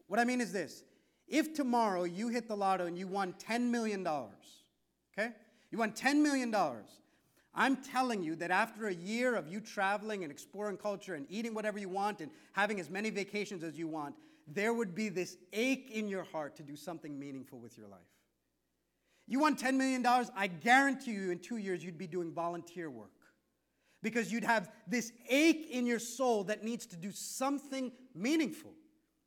What 0.09 0.21
I 0.21 0.25
mean 0.25 0.41
is 0.41 0.53
this 0.53 0.85
if 1.27 1.55
tomorrow 1.55 2.05
you 2.05 2.29
hit 2.29 2.49
the 2.49 2.57
lotto 2.57 2.87
and 2.87 2.99
you 2.99 3.07
won 3.07 3.35
$10 3.35 3.63
million, 3.71 4.07
okay? 4.07 5.33
You 5.71 5.79
won 5.79 5.93
$10 5.93 6.17
million. 6.17 6.55
I'm 7.55 7.77
telling 7.77 8.23
you 8.23 8.35
that 8.37 8.51
after 8.51 8.89
a 8.89 8.95
year 8.95 9.35
of 9.35 9.47
you 9.47 9.61
traveling 9.61 10.23
and 10.23 10.33
exploring 10.33 10.79
culture 10.79 11.15
and 11.15 11.27
eating 11.29 11.53
whatever 11.55 11.79
you 11.79 11.89
want 11.89 12.21
and 12.21 12.31
having 12.53 12.81
as 12.81 12.89
many 12.89 13.11
vacations 13.11 13.63
as 13.63 13.79
you 13.79 13.89
want, 13.89 14.15
there 14.47 14.73
would 14.73 14.95
be 14.95 15.09
this 15.09 15.37
ache 15.53 15.91
in 15.93 16.09
your 16.09 16.25
heart 16.25 16.57
to 16.57 16.63
do 16.63 16.77
something 16.77 17.19
meaningful 17.19 17.59
with 17.59 17.77
your 17.77 17.89
life. 17.89 18.01
You 19.27 19.39
want 19.39 19.59
$10 19.59 19.75
million? 19.77 20.05
I 20.37 20.47
guarantee 20.47 21.13
you 21.13 21.31
in 21.31 21.39
two 21.39 21.59
years 21.59 21.85
you'd 21.85 21.99
be 21.99 22.07
doing 22.07 22.33
volunteer 22.33 22.91
work 22.91 23.11
because 24.03 24.33
you'd 24.33 24.45
have 24.45 24.71
this 24.89 25.13
ache 25.29 25.69
in 25.71 25.87
your 25.87 25.99
soul 25.99 26.45
that 26.45 26.65
needs 26.65 26.87
to 26.87 26.97
do 26.97 27.13
something 27.13 27.93
meaningful. 28.15 28.73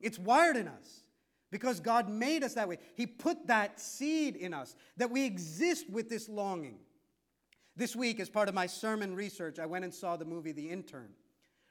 It's 0.00 0.18
wired 0.18 0.56
in 0.56 0.68
us 0.68 1.02
because 1.50 1.80
God 1.80 2.08
made 2.08 2.44
us 2.44 2.54
that 2.54 2.68
way. 2.68 2.78
He 2.94 3.06
put 3.06 3.46
that 3.46 3.80
seed 3.80 4.36
in 4.36 4.52
us 4.52 4.76
that 4.96 5.10
we 5.10 5.24
exist 5.24 5.88
with 5.88 6.10
this 6.10 6.28
longing. 6.28 6.78
This 7.76 7.94
week, 7.94 8.20
as 8.20 8.30
part 8.30 8.48
of 8.48 8.54
my 8.54 8.66
sermon 8.66 9.14
research, 9.14 9.58
I 9.58 9.66
went 9.66 9.84
and 9.84 9.92
saw 9.92 10.16
the 10.16 10.24
movie 10.24 10.52
The 10.52 10.70
Intern. 10.70 11.10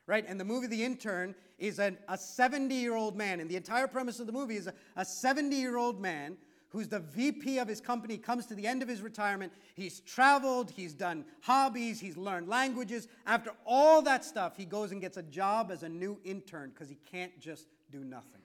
Right? 0.07 0.23
And 0.27 0.39
the 0.39 0.45
movie 0.45 0.67
The 0.67 0.83
Intern 0.83 1.33
is 1.57 1.79
an, 1.79 1.97
a 2.07 2.17
70 2.17 2.75
year 2.75 2.95
old 2.95 3.15
man, 3.15 3.39
and 3.39 3.49
the 3.49 3.55
entire 3.55 3.87
premise 3.87 4.19
of 4.19 4.27
the 4.27 4.33
movie 4.33 4.55
is 4.55 4.69
a 4.95 5.05
70 5.05 5.55
year 5.55 5.77
old 5.77 5.99
man 5.99 6.37
who's 6.69 6.87
the 6.89 6.99
VP 6.99 7.57
of 7.57 7.69
his 7.69 7.79
company, 7.79 8.17
comes 8.17 8.45
to 8.45 8.53
the 8.53 8.67
end 8.67 8.83
of 8.83 8.89
his 8.89 9.01
retirement. 9.01 9.53
He's 9.75 10.01
traveled, 10.01 10.69
he's 10.69 10.93
done 10.93 11.23
hobbies, 11.41 12.01
he's 12.01 12.17
learned 12.17 12.49
languages. 12.49 13.07
After 13.25 13.51
all 13.65 14.01
that 14.01 14.25
stuff, 14.25 14.57
he 14.57 14.65
goes 14.65 14.91
and 14.91 14.99
gets 14.99 15.15
a 15.15 15.23
job 15.23 15.71
as 15.71 15.83
a 15.83 15.89
new 15.89 16.19
intern 16.25 16.71
because 16.71 16.89
he 16.89 16.97
can't 17.09 17.39
just 17.39 17.67
do 17.91 18.03
nothing. 18.03 18.41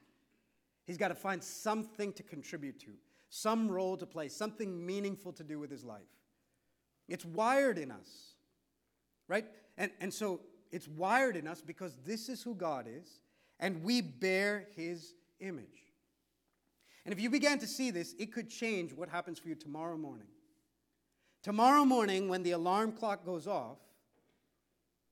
He's 0.86 0.96
got 0.96 1.08
to 1.08 1.14
find 1.16 1.42
something 1.42 2.12
to 2.12 2.22
contribute 2.22 2.78
to, 2.80 2.92
some 3.30 3.68
role 3.68 3.96
to 3.96 4.06
play, 4.06 4.28
something 4.28 4.86
meaningful 4.86 5.32
to 5.32 5.42
do 5.42 5.58
with 5.58 5.70
his 5.70 5.84
life. 5.84 6.19
It's 7.10 7.24
wired 7.24 7.76
in 7.76 7.90
us, 7.90 8.08
right? 9.28 9.44
And, 9.76 9.90
and 10.00 10.14
so 10.14 10.40
it's 10.70 10.88
wired 10.88 11.36
in 11.36 11.46
us 11.46 11.60
because 11.60 11.96
this 12.06 12.28
is 12.28 12.42
who 12.42 12.54
God 12.54 12.86
is, 12.88 13.20
and 13.58 13.82
we 13.82 14.00
bear 14.00 14.68
his 14.76 15.14
image. 15.40 15.84
And 17.04 17.12
if 17.12 17.20
you 17.20 17.28
began 17.28 17.58
to 17.58 17.66
see 17.66 17.90
this, 17.90 18.14
it 18.18 18.32
could 18.32 18.48
change 18.48 18.92
what 18.92 19.08
happens 19.08 19.38
for 19.38 19.48
you 19.48 19.56
tomorrow 19.56 19.96
morning. 19.96 20.28
Tomorrow 21.42 21.84
morning, 21.84 22.28
when 22.28 22.42
the 22.42 22.52
alarm 22.52 22.92
clock 22.92 23.24
goes 23.24 23.46
off, 23.46 23.78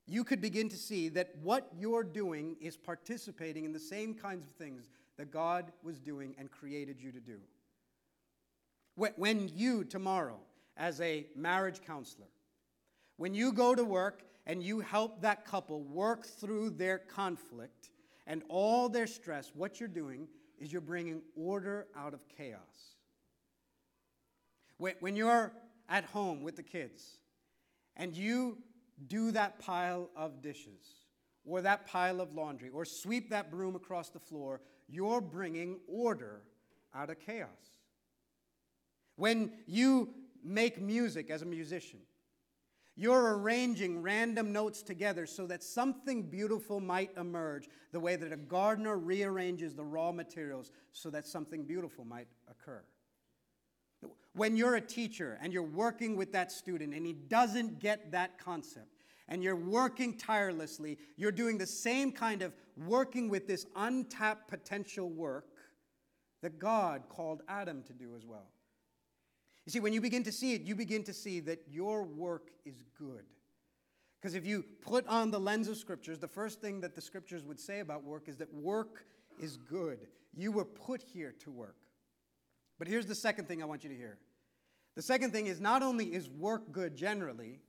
you 0.06 0.22
could 0.22 0.40
begin 0.40 0.68
to 0.68 0.76
see 0.76 1.08
that 1.10 1.34
what 1.42 1.68
you're 1.76 2.04
doing 2.04 2.56
is 2.60 2.76
participating 2.76 3.64
in 3.64 3.72
the 3.72 3.80
same 3.80 4.14
kinds 4.14 4.44
of 4.44 4.52
things 4.52 4.88
that 5.16 5.32
God 5.32 5.72
was 5.82 5.98
doing 5.98 6.34
and 6.38 6.50
created 6.50 7.00
you 7.00 7.10
to 7.10 7.20
do. 7.20 7.40
When 8.94 9.48
you, 9.54 9.84
tomorrow, 9.84 10.38
as 10.78 11.00
a 11.00 11.26
marriage 11.36 11.80
counselor, 11.84 12.28
when 13.16 13.34
you 13.34 13.52
go 13.52 13.74
to 13.74 13.84
work 13.84 14.22
and 14.46 14.62
you 14.62 14.80
help 14.80 15.20
that 15.20 15.44
couple 15.44 15.82
work 15.82 16.24
through 16.24 16.70
their 16.70 16.98
conflict 16.98 17.90
and 18.26 18.42
all 18.48 18.88
their 18.88 19.06
stress, 19.06 19.50
what 19.54 19.80
you're 19.80 19.88
doing 19.88 20.28
is 20.58 20.72
you're 20.72 20.80
bringing 20.80 21.20
order 21.36 21.86
out 21.96 22.14
of 22.14 22.24
chaos. 22.28 22.60
When 24.78 25.16
you're 25.16 25.52
at 25.88 26.04
home 26.04 26.42
with 26.42 26.56
the 26.56 26.62
kids 26.62 27.18
and 27.96 28.16
you 28.16 28.58
do 29.08 29.32
that 29.32 29.58
pile 29.58 30.08
of 30.16 30.40
dishes 30.40 31.04
or 31.44 31.60
that 31.62 31.86
pile 31.86 32.20
of 32.20 32.34
laundry 32.34 32.68
or 32.68 32.84
sweep 32.84 33.30
that 33.30 33.50
broom 33.50 33.74
across 33.74 34.10
the 34.10 34.20
floor, 34.20 34.60
you're 34.88 35.20
bringing 35.20 35.80
order 35.88 36.42
out 36.94 37.10
of 37.10 37.18
chaos. 37.18 37.48
When 39.16 39.52
you 39.66 40.10
make 40.48 40.80
music 40.80 41.30
as 41.30 41.42
a 41.42 41.46
musician, 41.46 42.00
you're 42.96 43.38
arranging 43.38 44.02
random 44.02 44.52
notes 44.52 44.82
together 44.82 45.24
so 45.24 45.46
that 45.46 45.62
something 45.62 46.22
beautiful 46.22 46.80
might 46.80 47.10
emerge, 47.16 47.68
the 47.92 48.00
way 48.00 48.16
that 48.16 48.32
a 48.32 48.36
gardener 48.36 48.96
rearranges 48.98 49.74
the 49.74 49.84
raw 49.84 50.10
materials 50.10 50.72
so 50.92 51.08
that 51.10 51.26
something 51.26 51.64
beautiful 51.64 52.04
might 52.04 52.26
occur. 52.50 52.82
When 54.32 54.56
you're 54.56 54.74
a 54.74 54.80
teacher 54.80 55.38
and 55.40 55.52
you're 55.52 55.62
working 55.62 56.16
with 56.16 56.32
that 56.32 56.50
student 56.50 56.92
and 56.92 57.06
he 57.06 57.12
doesn't 57.12 57.78
get 57.78 58.10
that 58.12 58.38
concept, 58.38 58.98
and 59.28 59.44
you're 59.44 59.56
working 59.56 60.16
tirelessly, 60.16 60.98
you're 61.16 61.30
doing 61.30 61.58
the 61.58 61.66
same 61.66 62.10
kind 62.10 62.42
of 62.42 62.52
working 62.86 63.28
with 63.28 63.46
this 63.46 63.66
untapped 63.76 64.48
potential 64.48 65.08
work 65.08 65.44
that 66.42 66.58
God 66.58 67.02
called 67.08 67.42
Adam 67.48 67.82
to 67.84 67.92
do 67.92 68.14
as 68.16 68.24
well. 68.24 68.46
You 69.68 69.72
see, 69.72 69.80
when 69.80 69.92
you 69.92 70.00
begin 70.00 70.22
to 70.24 70.32
see 70.32 70.54
it, 70.54 70.62
you 70.62 70.74
begin 70.74 71.04
to 71.04 71.12
see 71.12 71.40
that 71.40 71.58
your 71.70 72.02
work 72.02 72.52
is 72.64 72.82
good. 72.98 73.26
Because 74.18 74.34
if 74.34 74.46
you 74.46 74.64
put 74.80 75.06
on 75.06 75.30
the 75.30 75.38
lens 75.38 75.68
of 75.68 75.76
scriptures, 75.76 76.18
the 76.18 76.26
first 76.26 76.62
thing 76.62 76.80
that 76.80 76.94
the 76.94 77.02
scriptures 77.02 77.44
would 77.44 77.60
say 77.60 77.80
about 77.80 78.02
work 78.02 78.28
is 78.28 78.38
that 78.38 78.50
work 78.54 79.04
is 79.38 79.58
good. 79.58 80.06
You 80.34 80.52
were 80.52 80.64
put 80.64 81.02
here 81.02 81.34
to 81.40 81.50
work. 81.50 81.76
But 82.78 82.88
here's 82.88 83.04
the 83.04 83.14
second 83.14 83.46
thing 83.46 83.62
I 83.62 83.66
want 83.66 83.84
you 83.84 83.90
to 83.90 83.94
hear. 83.94 84.16
The 84.94 85.02
second 85.02 85.32
thing 85.32 85.48
is 85.48 85.60
not 85.60 85.82
only 85.82 86.14
is 86.14 86.30
work 86.30 86.72
good 86.72 86.96
generally, 86.96 87.60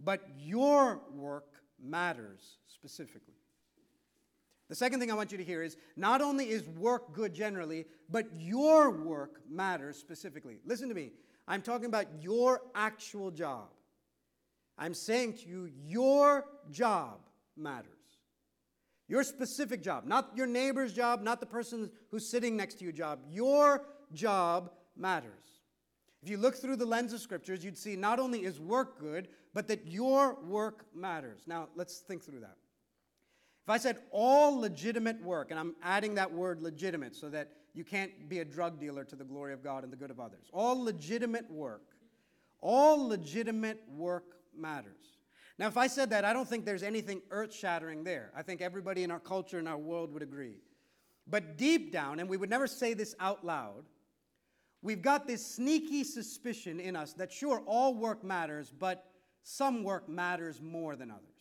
but 0.00 0.22
your 0.36 1.02
work 1.14 1.62
matters 1.80 2.56
specifically. 2.66 3.34
The 4.68 4.74
second 4.74 4.98
thing 4.98 5.12
I 5.12 5.14
want 5.14 5.30
you 5.30 5.38
to 5.38 5.44
hear 5.44 5.62
is 5.62 5.76
not 5.96 6.20
only 6.20 6.50
is 6.50 6.66
work 6.66 7.12
good 7.12 7.32
generally, 7.32 7.84
but 8.10 8.26
your 8.36 8.90
work 8.90 9.40
matters 9.48 9.96
specifically. 9.98 10.58
Listen 10.66 10.88
to 10.88 10.96
me. 10.96 11.12
I'm 11.48 11.62
talking 11.62 11.86
about 11.86 12.06
your 12.20 12.60
actual 12.74 13.30
job. 13.30 13.68
I'm 14.76 14.94
saying 14.94 15.38
to 15.38 15.48
you, 15.48 15.70
your 15.86 16.44
job 16.70 17.20
matters. 17.56 17.88
Your 19.08 19.24
specific 19.24 19.82
job, 19.82 20.04
not 20.04 20.30
your 20.36 20.46
neighbor's 20.46 20.92
job, 20.92 21.22
not 21.22 21.40
the 21.40 21.46
person 21.46 21.90
who's 22.10 22.28
sitting 22.28 22.56
next 22.56 22.74
to 22.78 22.84
you 22.84 22.92
job. 22.92 23.20
Your 23.30 23.86
job 24.12 24.70
matters. 24.94 25.32
If 26.22 26.28
you 26.28 26.36
look 26.36 26.56
through 26.56 26.76
the 26.76 26.84
lens 26.84 27.14
of 27.14 27.20
scriptures, 27.20 27.64
you'd 27.64 27.78
see 27.78 27.96
not 27.96 28.18
only 28.18 28.44
is 28.44 28.60
work 28.60 29.00
good, 29.00 29.28
but 29.54 29.66
that 29.68 29.86
your 29.86 30.38
work 30.44 30.84
matters. 30.94 31.40
Now, 31.46 31.68
let's 31.74 32.00
think 32.00 32.22
through 32.22 32.40
that. 32.40 32.56
If 33.64 33.70
I 33.70 33.78
said 33.78 33.98
all 34.10 34.58
legitimate 34.60 35.22
work, 35.22 35.50
and 35.50 35.58
I'm 35.58 35.74
adding 35.82 36.16
that 36.16 36.32
word 36.32 36.60
legitimate 36.60 37.16
so 37.16 37.30
that 37.30 37.52
you 37.78 37.84
can't 37.84 38.28
be 38.28 38.40
a 38.40 38.44
drug 38.44 38.80
dealer 38.80 39.04
to 39.04 39.14
the 39.14 39.22
glory 39.22 39.52
of 39.52 39.62
God 39.62 39.84
and 39.84 39.92
the 39.92 39.96
good 39.96 40.10
of 40.10 40.18
others. 40.18 40.50
All 40.52 40.82
legitimate 40.82 41.48
work, 41.48 41.94
all 42.60 43.06
legitimate 43.06 43.80
work 43.88 44.34
matters. 44.52 45.20
Now, 45.60 45.68
if 45.68 45.76
I 45.76 45.86
said 45.86 46.10
that, 46.10 46.24
I 46.24 46.32
don't 46.32 46.48
think 46.48 46.64
there's 46.64 46.82
anything 46.82 47.22
earth 47.30 47.54
shattering 47.54 48.02
there. 48.02 48.32
I 48.36 48.42
think 48.42 48.60
everybody 48.60 49.04
in 49.04 49.12
our 49.12 49.20
culture 49.20 49.60
and 49.60 49.68
our 49.68 49.78
world 49.78 50.12
would 50.12 50.22
agree. 50.24 50.56
But 51.28 51.56
deep 51.56 51.92
down, 51.92 52.18
and 52.18 52.28
we 52.28 52.36
would 52.36 52.50
never 52.50 52.66
say 52.66 52.94
this 52.94 53.14
out 53.20 53.46
loud, 53.46 53.84
we've 54.82 55.02
got 55.02 55.28
this 55.28 55.46
sneaky 55.46 56.02
suspicion 56.02 56.80
in 56.80 56.96
us 56.96 57.12
that 57.12 57.30
sure, 57.30 57.62
all 57.64 57.94
work 57.94 58.24
matters, 58.24 58.72
but 58.76 59.04
some 59.44 59.84
work 59.84 60.08
matters 60.08 60.60
more 60.60 60.96
than 60.96 61.12
others. 61.12 61.37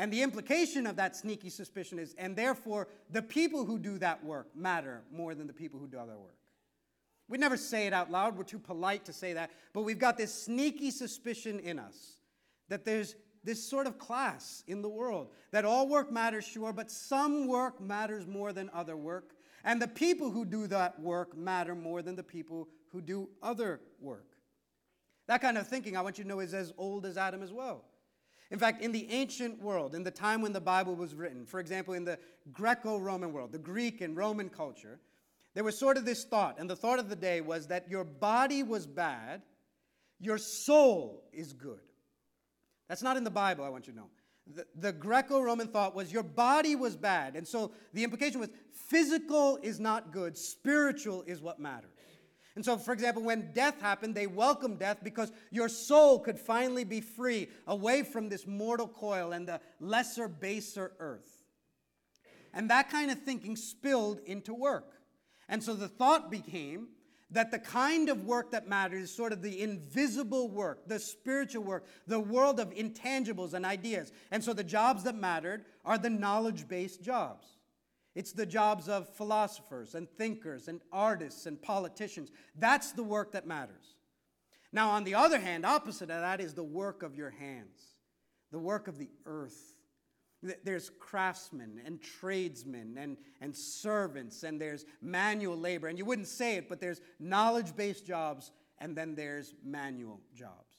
And 0.00 0.10
the 0.10 0.22
implication 0.22 0.86
of 0.86 0.96
that 0.96 1.14
sneaky 1.14 1.50
suspicion 1.50 1.98
is, 1.98 2.14
and 2.16 2.34
therefore, 2.34 2.88
the 3.10 3.20
people 3.20 3.66
who 3.66 3.78
do 3.78 3.98
that 3.98 4.24
work 4.24 4.46
matter 4.56 5.02
more 5.12 5.34
than 5.34 5.46
the 5.46 5.52
people 5.52 5.78
who 5.78 5.86
do 5.86 5.98
other 5.98 6.16
work. 6.16 6.38
We 7.28 7.36
never 7.36 7.58
say 7.58 7.86
it 7.86 7.92
out 7.92 8.10
loud, 8.10 8.34
we're 8.34 8.44
too 8.44 8.58
polite 8.58 9.04
to 9.04 9.12
say 9.12 9.34
that, 9.34 9.50
but 9.74 9.82
we've 9.82 9.98
got 9.98 10.16
this 10.16 10.32
sneaky 10.32 10.90
suspicion 10.90 11.60
in 11.60 11.78
us 11.78 12.14
that 12.70 12.86
there's 12.86 13.14
this 13.44 13.62
sort 13.62 13.86
of 13.86 13.98
class 13.98 14.64
in 14.66 14.80
the 14.80 14.88
world 14.88 15.32
that 15.50 15.66
all 15.66 15.86
work 15.86 16.10
matters, 16.10 16.46
sure, 16.46 16.72
but 16.72 16.90
some 16.90 17.46
work 17.46 17.78
matters 17.78 18.26
more 18.26 18.54
than 18.54 18.70
other 18.72 18.96
work. 18.96 19.34
And 19.64 19.82
the 19.82 19.88
people 19.88 20.30
who 20.30 20.46
do 20.46 20.66
that 20.68 20.98
work 20.98 21.36
matter 21.36 21.74
more 21.74 22.00
than 22.00 22.16
the 22.16 22.22
people 22.22 22.70
who 22.88 23.02
do 23.02 23.28
other 23.42 23.82
work. 24.00 24.30
That 25.28 25.42
kind 25.42 25.58
of 25.58 25.68
thinking, 25.68 25.94
I 25.94 26.00
want 26.00 26.16
you 26.16 26.24
to 26.24 26.28
know, 26.28 26.40
is 26.40 26.54
as 26.54 26.72
old 26.78 27.04
as 27.04 27.18
Adam 27.18 27.42
as 27.42 27.52
well. 27.52 27.84
In 28.50 28.58
fact, 28.58 28.82
in 28.82 28.90
the 28.90 29.10
ancient 29.10 29.62
world, 29.62 29.94
in 29.94 30.02
the 30.02 30.10
time 30.10 30.42
when 30.42 30.52
the 30.52 30.60
Bible 30.60 30.96
was 30.96 31.14
written, 31.14 31.46
for 31.46 31.60
example, 31.60 31.94
in 31.94 32.04
the 32.04 32.18
Greco 32.52 32.98
Roman 32.98 33.32
world, 33.32 33.52
the 33.52 33.58
Greek 33.58 34.00
and 34.00 34.16
Roman 34.16 34.48
culture, 34.48 34.98
there 35.54 35.64
was 35.64 35.78
sort 35.78 35.96
of 35.96 36.04
this 36.04 36.24
thought, 36.24 36.58
and 36.58 36.68
the 36.68 36.76
thought 36.76 36.98
of 36.98 37.08
the 37.08 37.16
day 37.16 37.40
was 37.40 37.68
that 37.68 37.88
your 37.88 38.04
body 38.04 38.62
was 38.62 38.86
bad, 38.86 39.42
your 40.18 40.38
soul 40.38 41.24
is 41.32 41.52
good. 41.52 41.80
That's 42.88 43.02
not 43.02 43.16
in 43.16 43.24
the 43.24 43.30
Bible, 43.30 43.64
I 43.64 43.68
want 43.68 43.86
you 43.86 43.92
to 43.92 43.98
know. 44.00 44.10
The, 44.52 44.66
the 44.74 44.92
Greco 44.92 45.40
Roman 45.40 45.68
thought 45.68 45.94
was 45.94 46.12
your 46.12 46.24
body 46.24 46.74
was 46.74 46.96
bad. 46.96 47.36
And 47.36 47.46
so 47.46 47.70
the 47.94 48.02
implication 48.02 48.40
was 48.40 48.50
physical 48.88 49.58
is 49.62 49.78
not 49.78 50.12
good, 50.12 50.36
spiritual 50.36 51.22
is 51.22 51.40
what 51.40 51.60
matters. 51.60 51.92
And 52.56 52.64
so, 52.64 52.76
for 52.76 52.92
example, 52.92 53.22
when 53.22 53.52
death 53.52 53.80
happened, 53.80 54.14
they 54.14 54.26
welcomed 54.26 54.80
death 54.80 54.98
because 55.02 55.30
your 55.50 55.68
soul 55.68 56.18
could 56.18 56.38
finally 56.38 56.84
be 56.84 57.00
free 57.00 57.48
away 57.66 58.02
from 58.02 58.28
this 58.28 58.46
mortal 58.46 58.88
coil 58.88 59.32
and 59.32 59.46
the 59.46 59.60
lesser, 59.78 60.26
baser 60.26 60.92
earth. 60.98 61.44
And 62.52 62.70
that 62.70 62.90
kind 62.90 63.10
of 63.10 63.20
thinking 63.22 63.54
spilled 63.54 64.20
into 64.26 64.52
work. 64.52 64.94
And 65.48 65.62
so 65.62 65.74
the 65.74 65.88
thought 65.88 66.30
became 66.30 66.88
that 67.30 67.52
the 67.52 67.58
kind 67.58 68.08
of 68.08 68.24
work 68.24 68.50
that 68.50 68.68
matters 68.68 69.04
is 69.04 69.14
sort 69.14 69.32
of 69.32 69.40
the 69.40 69.60
invisible 69.60 70.50
work, 70.50 70.88
the 70.88 70.98
spiritual 70.98 71.62
work, 71.62 71.86
the 72.08 72.18
world 72.18 72.58
of 72.58 72.74
intangibles 72.74 73.54
and 73.54 73.64
ideas. 73.64 74.10
And 74.32 74.42
so 74.42 74.52
the 74.52 74.64
jobs 74.64 75.04
that 75.04 75.14
mattered 75.14 75.64
are 75.84 75.98
the 75.98 76.10
knowledge 76.10 76.66
based 76.66 77.02
jobs. 77.02 77.46
It's 78.14 78.32
the 78.32 78.46
jobs 78.46 78.88
of 78.88 79.08
philosophers 79.08 79.94
and 79.94 80.08
thinkers 80.10 80.68
and 80.68 80.80
artists 80.92 81.46
and 81.46 81.60
politicians. 81.60 82.30
That's 82.56 82.92
the 82.92 83.04
work 83.04 83.32
that 83.32 83.46
matters. 83.46 83.96
Now, 84.72 84.90
on 84.90 85.04
the 85.04 85.14
other 85.14 85.38
hand, 85.38 85.64
opposite 85.64 86.10
of 86.10 86.20
that 86.20 86.40
is 86.40 86.54
the 86.54 86.64
work 86.64 87.02
of 87.02 87.16
your 87.16 87.30
hands, 87.30 87.80
the 88.50 88.58
work 88.58 88.88
of 88.88 88.98
the 88.98 89.10
earth. 89.26 89.74
There's 90.64 90.90
craftsmen 90.98 91.80
and 91.84 92.00
tradesmen 92.00 92.96
and, 92.98 93.16
and 93.40 93.54
servants, 93.54 94.42
and 94.42 94.60
there's 94.60 94.86
manual 95.02 95.56
labor. 95.56 95.88
And 95.88 95.98
you 95.98 96.04
wouldn't 96.04 96.28
say 96.28 96.56
it, 96.56 96.68
but 96.68 96.80
there's 96.80 97.00
knowledge 97.18 97.76
based 97.76 98.06
jobs, 98.06 98.52
and 98.78 98.96
then 98.96 99.14
there's 99.14 99.54
manual 99.62 100.20
jobs. 100.34 100.69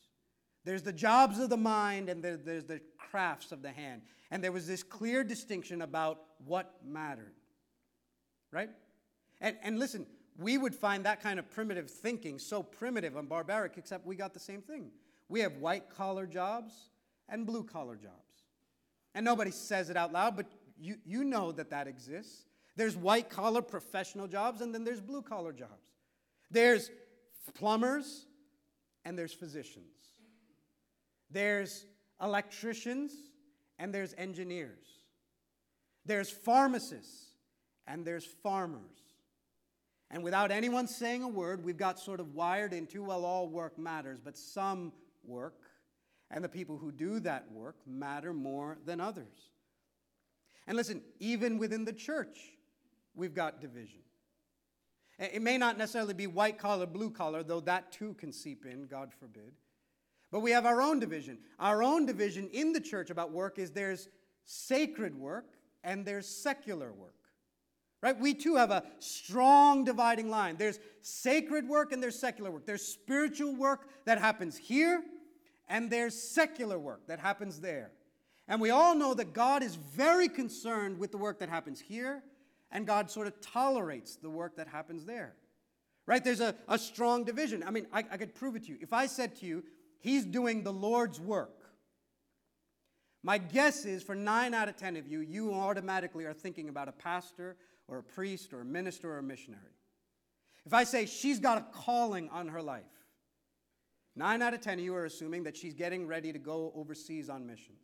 There's 0.63 0.83
the 0.83 0.93
jobs 0.93 1.39
of 1.39 1.49
the 1.49 1.57
mind, 1.57 2.09
and 2.09 2.23
there's 2.23 2.65
the 2.65 2.81
crafts 2.97 3.51
of 3.51 3.61
the 3.61 3.71
hand. 3.71 4.01
And 4.29 4.43
there 4.43 4.51
was 4.51 4.67
this 4.67 4.83
clear 4.83 5.23
distinction 5.23 5.81
about 5.81 6.21
what 6.45 6.75
mattered. 6.85 7.33
Right? 8.51 8.69
And, 9.39 9.57
and 9.63 9.79
listen, 9.79 10.05
we 10.37 10.57
would 10.57 10.75
find 10.75 11.05
that 11.05 11.21
kind 11.21 11.39
of 11.39 11.49
primitive 11.49 11.89
thinking 11.89 12.39
so 12.39 12.61
primitive 12.61 13.15
and 13.15 13.27
barbaric, 13.27 13.73
except 13.77 14.05
we 14.05 14.15
got 14.15 14.33
the 14.33 14.39
same 14.39 14.61
thing. 14.61 14.91
We 15.29 15.39
have 15.41 15.57
white 15.57 15.89
collar 15.89 16.25
jobs 16.25 16.73
and 17.27 17.45
blue 17.45 17.63
collar 17.63 17.95
jobs. 17.95 18.15
And 19.15 19.25
nobody 19.25 19.51
says 19.51 19.89
it 19.89 19.97
out 19.97 20.13
loud, 20.13 20.35
but 20.35 20.45
you, 20.79 20.97
you 21.05 21.23
know 21.23 21.51
that 21.53 21.69
that 21.71 21.87
exists. 21.87 22.45
There's 22.75 22.95
white 22.95 23.29
collar 23.29 23.61
professional 23.61 24.27
jobs, 24.27 24.61
and 24.61 24.73
then 24.73 24.83
there's 24.83 25.01
blue 25.01 25.21
collar 25.21 25.51
jobs. 25.51 25.89
There's 26.49 26.89
plumbers, 27.53 28.25
and 29.03 29.17
there's 29.17 29.33
physicians. 29.33 30.00
There's 31.31 31.85
electricians, 32.21 33.11
and 33.79 33.93
there's 33.93 34.13
engineers. 34.17 34.85
There's 36.05 36.29
pharmacists, 36.29 37.25
and 37.87 38.05
there's 38.05 38.25
farmers. 38.25 38.81
And 40.09 40.23
without 40.23 40.51
anyone 40.51 40.87
saying 40.87 41.23
a 41.23 41.27
word, 41.27 41.63
we've 41.63 41.77
got 41.77 41.99
sort 41.99 42.19
of 42.19 42.35
wired 42.35 42.73
into 42.73 43.03
well, 43.03 43.23
all 43.23 43.47
work 43.47 43.77
matters, 43.77 44.19
but 44.23 44.37
some 44.37 44.91
work, 45.23 45.55
and 46.29 46.43
the 46.43 46.49
people 46.49 46.77
who 46.77 46.91
do 46.91 47.19
that 47.21 47.49
work, 47.51 47.77
matter 47.87 48.33
more 48.33 48.77
than 48.85 48.99
others. 48.99 49.51
And 50.67 50.77
listen, 50.77 51.01
even 51.19 51.57
within 51.57 51.85
the 51.85 51.93
church, 51.93 52.37
we've 53.15 53.33
got 53.33 53.61
division. 53.61 54.01
It 55.17 55.41
may 55.41 55.57
not 55.57 55.77
necessarily 55.77 56.13
be 56.13 56.27
white 56.27 56.57
collar, 56.57 56.85
blue 56.85 57.11
collar, 57.11 57.43
though 57.43 57.59
that 57.61 57.91
too 57.91 58.15
can 58.15 58.31
seep 58.31 58.65
in, 58.65 58.87
God 58.87 59.11
forbid. 59.19 59.53
But 60.31 60.39
we 60.39 60.51
have 60.51 60.65
our 60.65 60.81
own 60.81 60.99
division. 60.99 61.39
Our 61.59 61.83
own 61.83 62.05
division 62.05 62.49
in 62.53 62.71
the 62.71 62.79
church 62.79 63.09
about 63.09 63.31
work 63.31 63.59
is 63.59 63.71
there's 63.71 64.07
sacred 64.45 65.15
work 65.15 65.45
and 65.83 66.05
there's 66.05 66.27
secular 66.27 66.91
work. 66.93 67.15
Right? 68.01 68.19
We 68.19 68.33
too 68.33 68.55
have 68.55 68.71
a 68.71 68.83
strong 68.99 69.83
dividing 69.83 70.29
line. 70.29 70.55
There's 70.57 70.79
sacred 71.01 71.67
work 71.67 71.91
and 71.91 72.01
there's 72.01 72.17
secular 72.17 72.49
work. 72.49 72.65
There's 72.65 72.81
spiritual 72.81 73.55
work 73.55 73.87
that 74.05 74.17
happens 74.17 74.57
here, 74.57 75.03
and 75.69 75.91
there's 75.91 76.19
secular 76.19 76.79
work 76.79 77.05
that 77.07 77.19
happens 77.19 77.59
there. 77.59 77.91
And 78.47 78.59
we 78.59 78.71
all 78.71 78.95
know 78.95 79.13
that 79.13 79.33
God 79.33 79.61
is 79.61 79.75
very 79.75 80.27
concerned 80.27 80.97
with 80.97 81.11
the 81.11 81.17
work 81.17 81.37
that 81.39 81.49
happens 81.49 81.79
here, 81.79 82.23
and 82.71 82.87
God 82.87 83.11
sort 83.11 83.27
of 83.27 83.39
tolerates 83.39 84.15
the 84.15 84.31
work 84.31 84.55
that 84.55 84.67
happens 84.67 85.05
there. 85.05 85.35
Right? 86.07 86.23
There's 86.23 86.41
a, 86.41 86.55
a 86.67 86.79
strong 86.79 87.23
division. 87.23 87.63
I 87.63 87.69
mean, 87.69 87.85
I, 87.93 87.99
I 87.99 88.17
could 88.17 88.33
prove 88.33 88.55
it 88.55 88.63
to 88.63 88.69
you. 88.69 88.77
If 88.81 88.93
I 88.93 89.05
said 89.05 89.35
to 89.37 89.45
you, 89.45 89.63
He's 90.01 90.25
doing 90.25 90.63
the 90.63 90.73
Lord's 90.73 91.19
work, 91.19 91.61
my 93.23 93.37
guess 93.37 93.85
is 93.85 94.01
for 94.01 94.15
nine 94.15 94.53
out 94.53 94.67
of 94.67 94.75
ten 94.75 94.97
of 94.97 95.07
you, 95.07 95.19
you 95.19 95.53
automatically 95.53 96.25
are 96.25 96.33
thinking 96.33 96.69
about 96.69 96.87
a 96.87 96.91
pastor 96.91 97.55
or 97.87 97.99
a 97.99 98.03
priest 98.03 98.53
or 98.53 98.61
a 98.61 98.65
minister 98.65 99.11
or 99.11 99.19
a 99.19 99.23
missionary. 99.23 99.61
If 100.65 100.73
I 100.73 100.83
say 100.83 101.05
she's 101.05 101.39
got 101.39 101.57
a 101.57 101.65
calling 101.71 102.29
on 102.29 102.47
her 102.47 102.61
life, 102.61 102.83
nine 104.15 104.41
out 104.41 104.53
of 104.53 104.61
ten 104.61 104.79
of 104.79 104.85
you 104.85 104.95
are 104.95 105.05
assuming 105.05 105.43
that 105.43 105.55
she's 105.55 105.73
getting 105.73 106.07
ready 106.07 106.33
to 106.33 106.39
go 106.39 106.71
overseas 106.75 107.29
on 107.29 107.45
missions. 107.45 107.77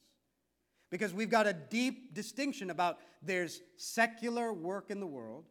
Because 0.89 1.13
we've 1.13 1.29
got 1.29 1.45
a 1.45 1.53
deep 1.53 2.13
distinction 2.13 2.69
about 2.69 2.97
there's 3.21 3.61
secular 3.75 4.53
work 4.53 4.89
in 4.89 4.99
the 4.99 5.07
world 5.07 5.49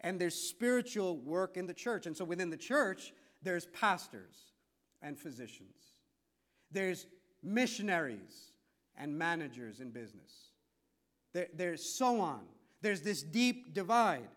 and 0.00 0.18
there's 0.18 0.34
spiritual 0.34 1.18
work 1.18 1.56
in 1.56 1.66
the 1.66 1.74
church. 1.74 2.06
And 2.06 2.16
so 2.16 2.24
within 2.24 2.48
the 2.48 2.56
church, 2.56 3.12
there's 3.42 3.66
pastors 3.66 4.36
and 5.02 5.18
physicians, 5.18 5.89
there's 6.70 7.06
missionaries 7.42 8.52
and 8.96 9.18
managers 9.18 9.80
in 9.80 9.90
business, 9.90 10.50
there, 11.32 11.48
there's 11.54 11.96
so 11.96 12.20
on. 12.20 12.40
There's 12.82 13.02
this 13.02 13.22
deep 13.22 13.74
divide. 13.74 14.28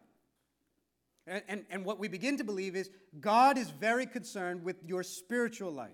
And, 1.25 1.43
and, 1.47 1.65
and, 1.69 1.85
what 1.85 1.99
we 1.99 2.09
begin 2.09 2.37
to 2.37 2.43
believe 2.43 2.75
is 2.75 2.89
God 3.19 3.57
is 3.57 3.69
very 3.69 4.05
concerned 4.05 4.63
with 4.63 4.75
your 4.85 5.03
spiritual 5.03 5.71
life. 5.71 5.91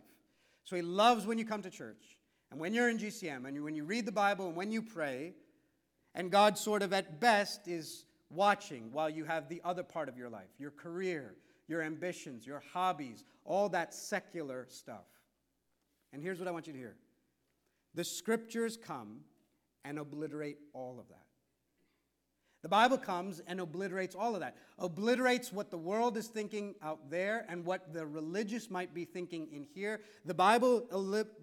So 0.63 0.75
he 0.75 0.81
loves 0.81 1.27
when 1.27 1.37
you 1.37 1.45
come 1.45 1.61
to 1.61 1.69
church 1.69 2.17
and 2.49 2.59
when 2.59 2.73
you're 2.73 2.89
in 2.89 2.97
GCM 2.97 3.47
and 3.47 3.63
when 3.63 3.75
you 3.75 3.83
read 3.83 4.07
the 4.07 4.11
Bible 4.11 4.47
and 4.47 4.55
when 4.55 4.71
you 4.71 4.81
pray. 4.81 5.33
And 6.15 6.31
God, 6.31 6.57
sort 6.57 6.81
of 6.81 6.93
at 6.93 7.19
best, 7.19 7.67
is 7.67 8.05
watching 8.31 8.91
while 8.91 9.09
you 9.09 9.23
have 9.25 9.49
the 9.49 9.61
other 9.63 9.83
part 9.83 10.09
of 10.09 10.17
your 10.17 10.29
life 10.29 10.49
your 10.57 10.71
career, 10.71 11.35
your 11.67 11.83
ambitions, 11.83 12.45
your 12.45 12.63
hobbies, 12.73 13.23
all 13.45 13.69
that 13.69 13.93
secular 13.93 14.65
stuff. 14.69 15.05
And 16.13 16.21
here's 16.21 16.39
what 16.39 16.47
I 16.47 16.51
want 16.51 16.67
you 16.67 16.73
to 16.73 16.79
hear 16.79 16.95
the 17.95 18.03
scriptures 18.03 18.77
come 18.77 19.21
and 19.83 19.97
obliterate 19.97 20.57
all 20.73 20.99
of 20.99 21.07
that. 21.09 21.25
The 22.61 22.69
Bible 22.69 22.97
comes 22.97 23.41
and 23.47 23.61
obliterates 23.61 24.15
all 24.15 24.33
of 24.35 24.41
that, 24.41 24.57
obliterates 24.77 25.53
what 25.53 25.71
the 25.71 25.77
world 25.77 26.17
is 26.17 26.27
thinking 26.27 26.75
out 26.81 27.09
there 27.09 27.45
and 27.47 27.65
what 27.65 27.93
the 27.93 28.05
religious 28.05 28.69
might 28.69 28.93
be 28.93 29.05
thinking 29.05 29.47
in 29.51 29.63
here. 29.63 30.01
The 30.25 30.33
Bible 30.33 30.85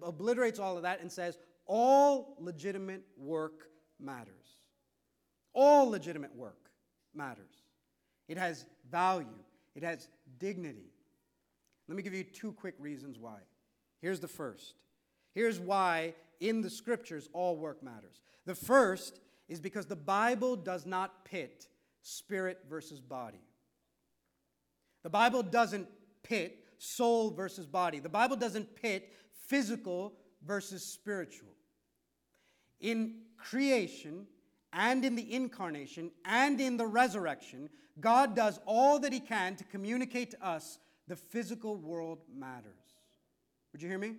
obliterates 0.03 0.59
all 0.59 0.77
of 0.77 0.83
that 0.83 1.01
and 1.01 1.11
says 1.11 1.39
all 1.65 2.35
legitimate 2.39 3.03
work 3.17 3.67
matters. 3.99 4.57
All 5.53 5.89
legitimate 5.89 6.35
work 6.35 6.69
matters. 7.15 7.63
It 8.27 8.37
has 8.37 8.65
value, 8.91 9.27
it 9.75 9.81
has 9.81 10.09
dignity. 10.37 10.91
Let 11.87 11.97
me 11.97 12.03
give 12.03 12.13
you 12.13 12.23
two 12.23 12.51
quick 12.51 12.75
reasons 12.77 13.17
why. 13.17 13.39
Here's 14.01 14.19
the 14.19 14.27
first. 14.27 14.75
Here's 15.33 15.59
why 15.59 16.13
in 16.39 16.61
the 16.61 16.69
scriptures 16.69 17.29
all 17.33 17.57
work 17.57 17.83
matters. 17.83 18.21
The 18.45 18.55
first 18.55 19.19
is 19.49 19.59
because 19.59 19.85
the 19.85 19.95
Bible 19.95 20.55
does 20.55 20.85
not 20.85 21.25
pit 21.25 21.67
spirit 22.01 22.59
versus 22.69 22.99
body. 22.99 23.41
The 25.03 25.09
Bible 25.09 25.43
doesn't 25.43 25.87
pit 26.23 26.59
soul 26.77 27.31
versus 27.31 27.65
body. 27.65 27.99
The 27.99 28.09
Bible 28.09 28.35
doesn't 28.35 28.75
pit 28.75 29.13
physical 29.47 30.13
versus 30.45 30.83
spiritual. 30.83 31.49
In 32.79 33.21
creation 33.37 34.27
and 34.73 35.03
in 35.03 35.15
the 35.15 35.33
incarnation 35.33 36.11
and 36.25 36.59
in 36.59 36.77
the 36.77 36.85
resurrection, 36.85 37.69
God 37.99 38.35
does 38.35 38.59
all 38.65 38.99
that 38.99 39.13
He 39.13 39.19
can 39.19 39.55
to 39.55 39.63
communicate 39.63 40.31
to 40.31 40.45
us 40.45 40.79
the 41.07 41.15
physical 41.15 41.77
world 41.77 42.19
matters. 42.33 42.86
Would 43.77 43.83
you 43.83 43.89
hear 43.89 43.99
me? 43.99 44.15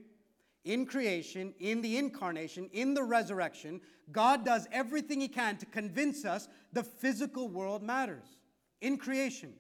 in 0.64 0.87
creation, 0.87 1.53
in 1.59 1.81
the 1.81 1.97
incarnation, 1.97 2.68
in 2.73 2.94
the 2.94 3.03
resurrection, 3.03 3.81
God 4.12 4.44
does 4.44 4.68
everything 4.71 5.21
He 5.21 5.27
can 5.27 5.57
to 5.57 5.66
convince 5.66 6.25
us 6.25 6.47
the 6.73 6.85
physical 6.85 7.49
world 7.49 7.83
matters. 7.83 8.37
In 8.81 8.99
creation, 8.99 9.55